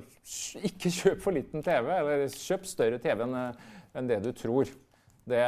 ikke 0.68 0.92
kjøp 0.92 1.24
for 1.24 1.32
liten 1.32 1.64
TV, 1.64 1.94
eller 1.96 2.28
kjøp 2.28 2.68
større 2.68 3.00
TV 3.00 3.24
enn 3.24 3.40
enn 3.96 4.06
det 4.06 4.20
du 4.22 4.30
tror. 4.36 4.68
Det, 5.30 5.42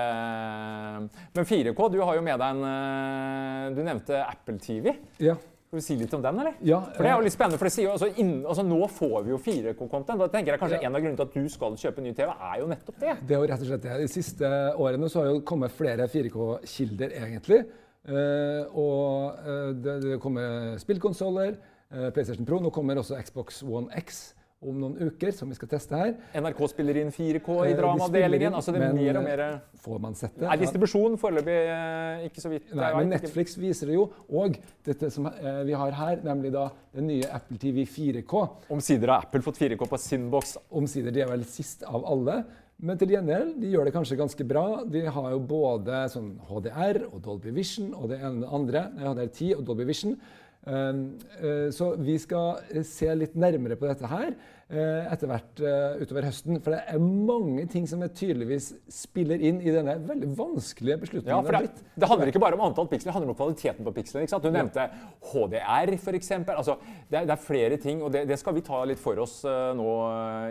men 1.34 1.48
4K, 1.48 1.88
du 1.92 1.98
har 2.02 2.18
jo 2.18 2.22
med 2.24 2.38
deg 2.42 2.52
en 2.54 2.68
eh, 2.68 3.70
Du 3.76 3.82
nevnte 3.86 4.20
Apple 4.24 4.60
TV. 4.62 4.94
Ja. 5.22 5.34
Skal 5.72 5.80
vi 5.80 5.84
si 5.86 5.94
litt 5.96 6.12
om 6.12 6.20
den, 6.20 6.38
eller? 6.42 6.56
Ja, 6.68 6.82
for 6.92 7.00
Det 7.00 7.08
er 7.08 7.14
jo 7.16 7.24
litt 7.24 7.32
spennende, 7.32 7.56
for 7.56 7.64
det 7.64 7.72
sier 7.72 7.86
jo, 7.86 7.92
altså, 7.94 8.10
inn, 8.20 8.32
altså 8.44 8.64
Nå 8.66 8.80
får 8.92 9.22
vi 9.24 9.32
jo 9.32 9.38
4K-content. 9.40 10.20
Da 10.20 10.26
tenker 10.34 10.52
jeg 10.52 10.60
kanskje 10.60 10.80
ja. 10.82 10.88
En 10.88 10.98
av 10.98 11.00
grunnene 11.00 11.16
til 11.16 11.30
at 11.30 11.38
du 11.38 11.54
skal 11.54 11.78
kjøpe 11.80 12.04
ny 12.04 12.12
TV, 12.18 12.28
er 12.28 12.58
jo 12.60 12.66
nettopp 12.68 12.98
det. 13.00 13.14
Det 13.24 13.36
er 13.36 13.40
jo 13.40 13.48
rett 13.48 13.64
og 13.64 13.70
slett 13.70 13.86
det. 13.86 13.94
De 14.02 14.10
siste 14.12 14.50
årene 14.84 15.08
så 15.08 15.22
har 15.22 15.30
jo 15.30 15.40
kommet 15.48 15.72
flere 15.72 16.10
4K-kilder, 16.12 17.16
egentlig. 17.22 17.62
Uh, 18.02 18.68
og 18.82 19.40
uh, 19.46 19.70
det, 19.78 19.96
det 20.04 20.20
kommer 20.20 20.76
spillkonsoller, 20.82 21.56
uh, 21.94 22.08
PlayStation 22.12 22.44
Pro. 22.44 22.60
Nå 22.60 22.74
kommer 22.74 23.00
også 23.00 23.16
Xbox 23.24 23.62
One 23.64 23.88
X 23.96 24.20
om 24.62 24.78
noen 24.78 25.10
uker, 25.10 25.32
som 25.36 25.50
vi 25.50 25.58
skal 25.58 25.70
teste 25.74 25.98
her. 25.98 26.14
NRK 26.38 26.62
spiller 26.70 27.00
inn 27.02 27.12
4K 27.14 27.58
i 27.66 27.72
eh, 27.72 27.76
dramaavdelingen. 27.78 28.54
altså 28.58 28.74
det 28.74 28.84
er 28.86 28.96
mer 28.96 29.20
og 29.20 29.26
mer... 29.26 29.44
Får 29.82 29.98
man 30.02 30.14
sett 30.18 30.36
det? 30.38 30.46
Er 30.46 30.60
distribusjon 30.60 31.18
foreløpig 31.18 31.58
eh, 31.74 32.26
ikke 32.28 32.44
så 32.44 32.52
vidt. 32.52 32.72
Nei, 32.78 32.92
men 32.98 33.12
Netflix 33.16 33.58
viser 33.58 33.90
det 33.90 33.98
jo. 33.98 34.08
Og 34.30 34.56
dette 34.86 35.10
som 35.12 35.28
vi 35.66 35.76
har 35.76 35.98
her, 35.98 36.22
nemlig 36.26 36.52
da 36.54 36.68
den 36.94 37.08
nye 37.10 37.28
Apple 37.34 37.58
TV 37.60 37.84
4K. 37.88 38.42
Omsider 38.72 39.14
har 39.14 39.26
Apple 39.26 39.42
fått 39.44 39.60
4K 39.62 39.88
på 39.90 40.00
sin 40.00 40.30
boks. 40.32 40.56
Omsider, 40.70 41.14
De 41.14 41.24
er 41.24 41.32
vel 41.32 41.46
sist 41.48 41.86
av 41.88 42.06
alle. 42.08 42.42
Men 42.82 42.98
til 42.98 43.12
gjengjeld, 43.14 43.52
de 43.62 43.68
gjør 43.70 43.86
det 43.86 43.92
kanskje 43.94 44.18
ganske 44.18 44.44
bra. 44.48 44.66
De 44.90 45.04
har 45.14 45.26
jo 45.30 45.42
både 45.46 46.00
sånn 46.10 46.32
HDR 46.48 47.04
og 47.12 47.20
Dolby 47.22 47.52
Vision 47.54 47.92
og 47.94 48.08
det 48.10 48.18
ene 48.18 48.42
og 48.42 48.42
det 48.42 48.54
andre. 48.58 48.82
HDR10 48.98 49.52
og 49.54 49.62
Dolby 49.68 49.86
Vision. 49.86 50.16
Så 50.62 51.86
vi 51.98 52.14
skal 52.22 52.82
se 52.86 53.08
litt 53.18 53.32
nærmere 53.34 53.74
på 53.74 53.88
dette 53.88 54.06
her 54.06 54.34
etter 54.72 55.28
hvert 55.28 55.60
utover 56.00 56.24
høsten. 56.24 56.60
For 56.62 56.72
det 56.72 56.78
er 56.94 57.00
mange 57.02 57.66
ting 57.68 57.84
som 57.90 58.00
tydeligvis 58.06 58.70
spiller 58.88 59.42
inn 59.42 59.58
i 59.60 59.74
denne 59.74 59.98
veldig 60.06 60.30
vanskelige 60.38 61.00
beslutningen. 61.02 61.34
Ja, 61.34 61.42
for 61.44 61.58
det, 61.58 61.82
det 61.98 62.08
handler 62.08 62.30
ikke 62.30 62.40
bare 62.40 62.56
om 62.56 62.62
antall 62.64 62.88
piksler, 62.88 63.10
det 63.10 63.16
handler 63.18 63.34
om 63.34 63.38
kvaliteten 63.40 63.84
på 63.84 63.94
pikslene. 63.98 64.40
Du 64.46 64.48
nevnte 64.54 64.86
HDR, 65.32 65.92
f.eks. 65.98 66.32
Altså, 66.54 66.78
det, 67.10 67.18
det, 67.18 67.34
er 67.34 67.42
flere 67.42 67.80
ting, 67.82 68.00
og 68.00 68.14
det, 68.14 68.24
det, 68.30 68.38
skal 68.40 68.56
vi 68.56 68.64
ta 68.64 68.80
litt 68.88 69.02
for 69.02 69.18
oss 69.20 69.42
nå 69.76 69.90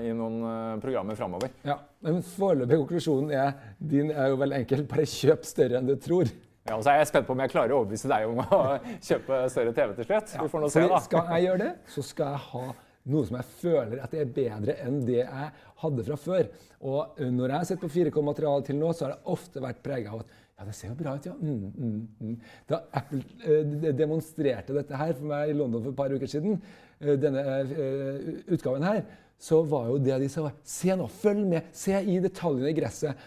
i 0.05 0.13
noen 0.13 0.83
programmer 0.83 1.17
framover. 1.17 1.55
Ja, 1.65 1.79
men 2.05 2.21
foreløpig 2.35 2.83
konklusjonen 2.83 3.33
er 3.33 3.57
din 3.79 4.11
er 4.13 4.35
jo 4.35 4.39
veldig 4.43 4.61
enkel. 4.61 4.85
Bare 4.91 5.07
kjøp 5.09 5.47
større 5.47 5.81
enn 5.81 5.89
du 5.89 5.97
tror. 6.01 6.29
Ja, 6.67 6.77
og 6.77 6.85
så 6.85 6.91
er 6.93 7.01
jeg 7.01 7.09
spent 7.09 7.25
på 7.25 7.33
om 7.33 7.41
jeg 7.41 7.51
klarer 7.53 7.73
å 7.73 7.81
overbevise 7.81 8.09
deg 8.11 8.29
om 8.29 8.41
å 8.43 8.61
kjøpe 9.07 9.41
større 9.53 9.73
TV 9.77 9.95
til 9.97 10.07
slutt. 10.07 10.33
Vi 10.43 10.51
får 10.53 10.63
nå 10.63 10.69
se, 10.71 10.85
da. 10.91 10.99
Skal 11.07 11.31
jeg 11.33 11.47
gjøre 11.47 11.61
det, 11.63 11.71
så 11.95 12.03
skal 12.05 12.35
jeg 12.35 12.43
ha 12.51 12.65
noe 13.11 13.25
som 13.25 13.37
jeg 13.39 13.49
føler 13.63 14.03
at 14.03 14.13
er 14.13 14.29
bedre 14.29 14.75
enn 14.85 14.99
det 15.07 15.23
jeg 15.23 15.47
hadde 15.81 16.05
fra 16.05 16.17
før. 16.21 16.51
Og 16.85 17.23
når 17.23 17.47
jeg 17.47 17.57
har 17.57 17.67
sett 17.71 17.81
på 17.81 17.89
4K-materiale 17.89 18.67
til 18.67 18.77
nå, 18.77 18.91
så 18.93 19.07
har 19.07 19.15
det 19.15 19.33
ofte 19.33 19.63
vært 19.63 19.81
prega 19.85 20.13
av 20.13 20.21
at 20.21 20.37
ja, 20.61 20.67
det 20.67 20.75
ser 20.77 20.91
jo 20.91 20.99
bra 20.99 21.15
ut, 21.17 21.25
ja. 21.25 21.33
Mm, 21.33 21.71
mm, 21.73 22.01
mm. 22.21 22.33
Da 22.69 22.83
Apple 22.99 23.23
eh, 23.49 23.87
demonstrerte 23.97 24.75
dette 24.77 24.99
her 24.99 25.15
for 25.17 25.25
meg 25.31 25.49
i 25.49 25.55
London 25.57 25.81
for 25.81 25.89
et 25.89 25.97
par 25.97 26.13
uker 26.13 26.29
siden, 26.29 26.59
uh, 27.01 27.15
denne 27.17 27.41
eh, 27.63 28.27
utgaven 28.53 28.85
her, 28.85 29.01
så 29.41 29.61
var 29.65 29.87
jo 29.89 29.97
det 30.01 30.19
de 30.21 30.27
sa 30.29 30.49
Se 30.67 30.93
nå, 30.97 31.07
følg 31.21 31.45
med! 31.49 31.71
Se 31.73 31.97
i 31.97 32.19
detaljene 32.21 32.69
i 32.69 32.77
gresset. 32.77 33.23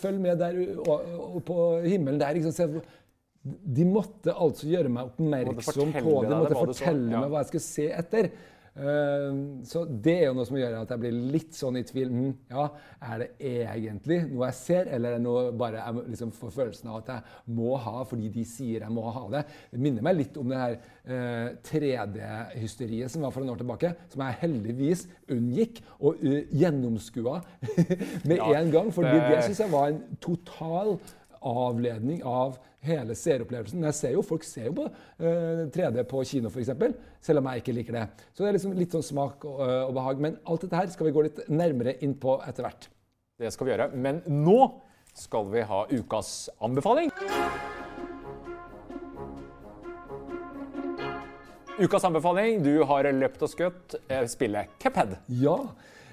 Følg 0.00 0.18
med 0.22 0.40
der 0.42 0.58
på 1.46 1.58
himmelen 1.84 2.18
der. 2.18 2.34
Liksom. 2.34 2.80
De 3.42 3.86
måtte 3.86 4.34
altså 4.34 4.66
gjøre 4.70 4.90
meg 4.90 5.12
oppmerksom 5.12 5.94
på 5.94 6.16
det. 6.24 6.32
De 6.32 6.40
måtte 6.40 6.58
fortelle 6.58 7.12
meg 7.14 7.30
hva 7.30 7.44
jeg 7.44 7.52
skulle 7.52 7.68
se 7.68 7.86
etter. 7.94 8.32
Ehm, 8.72 9.60
så 9.68 9.82
det 9.84 10.14
er 10.14 10.30
jo 10.30 10.36
noe 10.38 10.48
som 10.48 10.56
gjør 10.56 10.78
at 10.78 10.92
jeg 10.94 11.02
blir 11.02 11.16
litt 11.34 11.56
sånn 11.56 11.76
i 11.76 11.84
tvil. 11.84 12.12
Mm, 12.12 12.30
ja, 12.52 12.64
er 13.04 13.20
det 13.20 13.28
egentlig 13.50 14.22
noe 14.30 14.48
jeg 14.48 14.58
ser, 14.58 14.88
eller 14.96 15.12
er 15.12 15.20
det 15.20 15.26
noe 15.26 15.44
bare 15.60 15.82
jeg 15.82 16.06
liksom 16.14 16.32
får 16.36 16.54
følelsen 16.56 16.88
av 16.88 17.02
at 17.02 17.12
jeg 17.12 17.56
må 17.58 17.76
ha 17.84 18.04
fordi 18.08 18.32
de 18.32 18.46
sier 18.48 18.86
jeg 18.86 18.94
må 18.94 19.04
ha 19.12 19.26
det? 19.36 19.44
Det 19.74 19.82
minner 19.82 20.06
meg 20.06 20.18
litt 20.22 20.40
om 20.40 20.52
det 20.52 20.62
her 20.62 20.78
eh, 21.04 21.48
3D-hysteriet 21.68 23.12
som 23.12 23.26
var 23.26 23.34
for 23.34 23.44
en 23.44 23.52
år 23.52 23.60
tilbake, 23.60 23.92
som 24.12 24.24
jeg 24.24 24.40
heldigvis 24.46 25.06
unngikk 25.32 25.82
og 26.00 26.20
uh, 26.24 26.40
gjennomskua 26.50 27.38
med 28.28 28.38
ja, 28.38 28.48
en 28.58 28.72
gang. 28.72 28.92
fordi 28.94 29.12
det, 29.14 29.28
det 29.28 29.42
syns 29.46 29.62
jeg 29.64 29.72
var 29.72 29.92
en 29.92 30.02
total 30.22 30.96
avledning 31.42 32.22
av 32.28 32.56
hele 32.86 33.14
seeropplevelsen. 33.18 33.84
Jeg 33.88 33.98
ser 33.98 34.14
jo, 34.16 34.22
Folk 34.26 34.46
ser 34.46 34.68
jo 34.68 34.76
på 34.80 34.86
uh, 34.88 35.26
eh, 35.28 35.66
3D 35.74 36.04
på 36.10 36.22
kino, 36.28 36.50
f.eks., 36.50 36.72
selv 37.22 37.42
om 37.42 37.50
jeg 37.50 37.62
ikke 37.62 37.76
liker 37.76 37.98
det. 37.98 38.06
Så 38.32 38.42
det 38.42 38.50
er 38.50 38.58
liksom 38.58 38.74
litt 38.78 38.94
sånn 38.94 39.06
smak 39.06 39.46
og, 39.48 39.60
uh, 39.62 39.82
og, 39.86 39.94
behag. 39.98 40.22
Men 40.24 40.40
alt 40.42 40.66
dette 40.66 40.80
her 40.80 40.90
skal 40.94 41.08
vi 41.08 41.14
gå 41.14 41.26
litt 41.28 41.44
nærmere 41.52 41.96
inn 42.02 42.16
på 42.18 42.40
etter 42.46 42.66
hvert. 42.66 42.88
Det 43.38 43.52
skal 43.54 43.68
vi 43.68 43.74
gjøre. 43.74 43.90
Men 43.94 44.20
nå 44.26 44.58
skal 45.18 45.48
vi 45.52 45.62
ha 45.68 45.84
ukas 45.92 46.50
anbefaling. 46.62 47.12
Ukas 51.78 52.04
anbefaling. 52.04 52.62
Du 52.64 52.84
har 52.88 53.08
løpt 53.14 53.42
og 53.42 53.50
skutt 53.50 53.96
eh, 54.06 54.26
spillet 54.30 54.74
Cuphead. 54.82 55.16
Ja. 55.40 55.58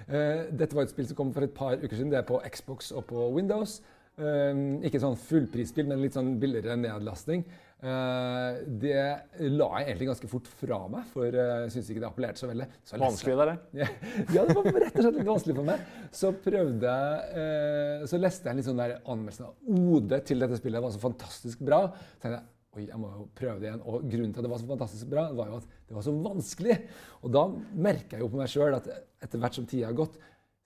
Uh, 0.09 0.49
dette 0.49 0.73
var 0.73 0.85
et 0.85 0.93
spill 0.93 1.09
som 1.09 1.17
kom 1.17 1.33
for 1.35 1.45
et 1.45 1.53
par 1.55 1.77
uker 1.81 1.95
siden. 1.95 2.13
Det 2.13 2.21
er 2.21 2.29
på 2.29 2.41
Xbox 2.45 2.93
og 2.93 3.05
på 3.09 3.29
Windows. 3.35 3.79
Uh, 4.19 4.83
ikke 4.83 5.01
sånn 5.01 5.17
fullprisspill, 5.19 5.87
men 5.89 6.03
litt 6.03 6.17
sånn 6.17 6.35
billigere 6.41 6.75
nedlastning. 6.79 7.45
Uh, 7.79 8.59
det 8.81 8.99
la 9.39 9.67
jeg 9.79 9.85
egentlig 9.85 10.09
ganske 10.09 10.27
fort 10.27 10.47
fra 10.59 10.81
meg, 10.91 11.05
for 11.13 11.31
uh, 11.31 11.61
jeg 11.63 11.71
syns 11.77 11.91
ikke 11.93 12.03
det 12.03 12.09
appellerte 12.09 12.41
så 12.41 12.49
veldig. 12.49 12.67
Så 12.83 12.99
vanskelig, 12.99 13.37
det? 13.39 13.55
Ja, 13.79 13.87
ja, 14.35 14.43
det 14.49 14.55
var 14.57 14.67
rett 14.83 14.97
og 14.97 15.05
slett 15.05 15.19
litt 15.21 15.29
vanskelig 15.29 15.55
for 15.61 15.69
meg. 15.69 15.85
Så 16.19 16.33
prøvde 16.43 16.95
uh, 17.31 18.07
Så 18.09 18.19
leste 18.19 18.49
jeg 18.49 18.51
en 18.51 18.59
litt 18.59 18.67
sånn 18.67 18.81
der 18.83 18.97
anmeldelsen 18.99 19.47
av 19.47 19.83
Ode 19.95 20.19
til 20.27 20.43
dette 20.43 20.59
spillet. 20.59 20.81
Det 20.81 20.87
var 20.89 20.95
så 20.97 21.03
fantastisk 21.05 21.63
bra. 21.69 21.85
Så 21.95 22.23
tenkte 22.25 22.39
jeg 22.41 22.47
Oi, 22.77 22.83
jeg 22.85 22.99
må 23.01 23.07
jo 23.09 23.23
prøve 23.33 23.57
det 23.61 23.65
igjen. 23.65 23.79
Og 23.81 24.03
grunnen 24.05 24.33
til 24.33 24.43
at 24.43 24.45
det 24.45 24.51
var 24.51 24.59
så 24.61 24.67
fantastisk 24.69 25.09
bra, 25.09 25.23
var 25.33 25.47
jo 25.49 25.57
at 25.57 25.71
det 25.89 25.95
var 25.95 26.03
så 26.05 26.11
vanskelig. 26.13 26.75
Og 27.23 27.31
da 27.33 27.45
merka 27.87 28.17
jeg 28.17 28.21
jo 28.21 28.29
på 28.29 28.41
meg 28.41 28.51
sjøl 28.51 28.75
at 28.77 28.91
etter 29.25 29.41
hvert 29.41 29.57
som 29.57 29.65
tida 29.69 29.87
har 29.89 29.97
gått, 29.97 30.19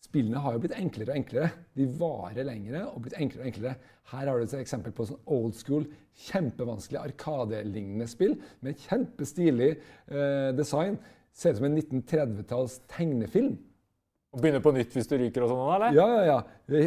Spillene 0.04 0.42
har 0.44 0.56
jo 0.56 0.62
blitt 0.66 0.76
enklere 0.76 1.14
og 1.14 1.18
enklere. 1.18 1.50
De 1.80 1.86
varer 2.00 2.48
lengre 2.48 2.84
og 2.90 3.06
blitt 3.06 3.16
enklere 3.18 3.46
og 3.46 3.50
enklere. 3.50 3.76
Her 4.12 4.30
har 4.30 4.40
du 4.40 4.46
et 4.46 4.56
eksempel 4.60 4.94
på 4.96 5.06
sånn 5.08 5.22
old 5.32 5.56
school, 5.56 5.86
kjempevanskelig 6.28 7.00
arkadelignende 7.00 8.08
spill 8.12 8.36
med 8.66 8.82
kjempestilig 8.84 9.70
eh, 9.74 10.50
design. 10.58 10.98
Ser 11.34 11.56
ut 11.56 11.62
som 11.62 11.70
en 11.70 11.80
1930-talls 11.80 12.82
tegnefilm. 12.92 13.56
Og 14.34 14.42
begynner 14.44 14.64
på 14.66 14.74
nytt 14.76 14.94
hvis 14.98 15.08
du 15.10 15.16
ryker 15.22 15.46
og 15.46 15.54
sånn? 15.54 15.64
eller? 15.78 15.96
Ja, 15.96 16.08
ja, 16.12 16.24
ja. 16.28 16.80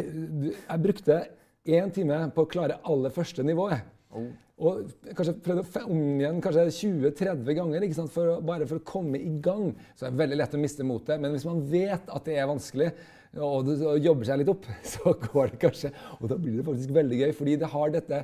Jeg 0.61 0.83
brukte 0.83 1.19
én 1.67 1.91
time 1.95 2.19
på 2.35 2.45
å 2.45 2.51
klare 2.51 2.79
aller 2.87 3.13
første 3.15 3.43
nivået. 3.47 3.81
Oh. 4.13 4.29
Og 4.57 4.87
kanskje 5.13 5.35
prøvde 5.45 5.83
om 5.85 5.99
igjen 6.17 6.39
kanskje 6.41 6.63
20-30 6.79 7.57
ganger 7.59 7.83
for 8.09 8.39
bare 8.45 8.65
for 8.65 8.79
å 8.79 8.87
komme 8.87 9.19
i 9.21 9.35
gang. 9.43 9.69
Så 9.93 10.07
det 10.07 10.09
er 10.09 10.21
veldig 10.23 10.39
lett 10.41 10.57
å 10.57 10.61
miste 10.61 10.87
motet. 10.87 11.21
Men 11.21 11.35
hvis 11.35 11.45
man 11.45 11.61
vet 11.69 12.09
at 12.09 12.25
det 12.25 12.39
er 12.41 12.49
vanskelig, 12.49 12.89
og 13.37 13.67
det 13.67 13.77
jobber 14.01 14.25
seg 14.25 14.41
litt 14.41 14.49
opp, 14.49 14.65
så 14.93 15.13
går 15.27 15.53
det 15.53 15.61
kanskje. 15.61 15.93
Og 16.17 16.31
da 16.31 16.39
blir 16.41 16.57
det 16.57 16.65
faktisk 16.65 16.95
veldig 16.97 17.21
gøy, 17.21 17.35
fordi 17.37 17.57
det 17.61 17.69
har 17.75 17.93
dette 17.93 18.23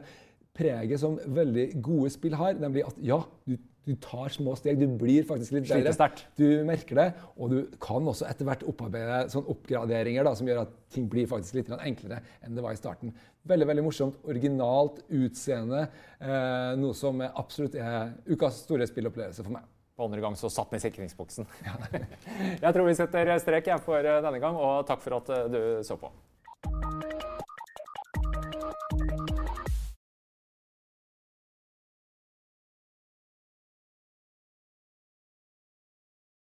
preget 0.58 1.02
som 1.02 1.20
veldig 1.38 1.68
gode 1.86 2.10
spill 2.14 2.38
har, 2.38 2.58
nemlig 2.62 2.86
at 2.88 2.98
ja, 3.02 3.22
du 3.46 3.56
du 3.86 3.96
tar 4.00 4.32
små 4.32 4.56
steg. 4.56 4.80
Du 4.80 4.88
blir 5.00 5.26
faktisk 5.28 5.58
litt 5.58 5.68
bedre. 5.68 6.08
Du 6.40 6.48
merker 6.68 7.00
det, 7.00 7.08
og 7.36 7.52
du 7.52 7.60
kan 7.84 8.08
også 8.08 8.28
etter 8.30 8.48
hvert 8.48 8.64
opparbeide 8.70 9.26
sånn 9.34 9.48
oppgraderinger 9.52 10.26
da, 10.28 10.34
som 10.40 10.48
gjør 10.48 10.64
at 10.64 10.74
ting 10.94 11.10
blir 11.12 11.28
faktisk 11.30 11.60
litt 11.60 11.72
enklere 11.76 12.22
enn 12.46 12.56
det 12.56 12.64
var 12.64 12.76
i 12.76 12.80
starten. 12.80 13.14
Veldig 13.50 13.68
veldig 13.68 13.84
morsomt, 13.84 14.20
originalt 14.30 15.02
utseende. 15.12 15.86
Eh, 16.24 16.74
noe 16.80 16.96
som 16.96 17.20
absolutt 17.28 17.76
er 17.76 18.14
ukas 18.30 18.64
store 18.64 18.88
spillopplevelse 18.88 19.44
for 19.44 19.58
meg. 19.58 19.68
På 19.94 20.08
andre 20.08 20.24
gang 20.24 20.38
så 20.40 20.50
satt 20.50 20.72
den 20.72 20.80
i 20.80 20.86
sikringsboksen. 20.88 21.50
Ja. 21.68 21.76
jeg 22.64 22.74
tror 22.74 22.88
vi 22.88 22.96
setter 22.98 23.36
strek 23.44 23.68
for 23.84 24.06
denne 24.06 24.40
gang, 24.40 24.56
og 24.58 24.88
takk 24.90 25.04
for 25.04 25.20
at 25.20 25.36
du 25.52 25.60
så 25.86 26.00
på. 26.00 26.14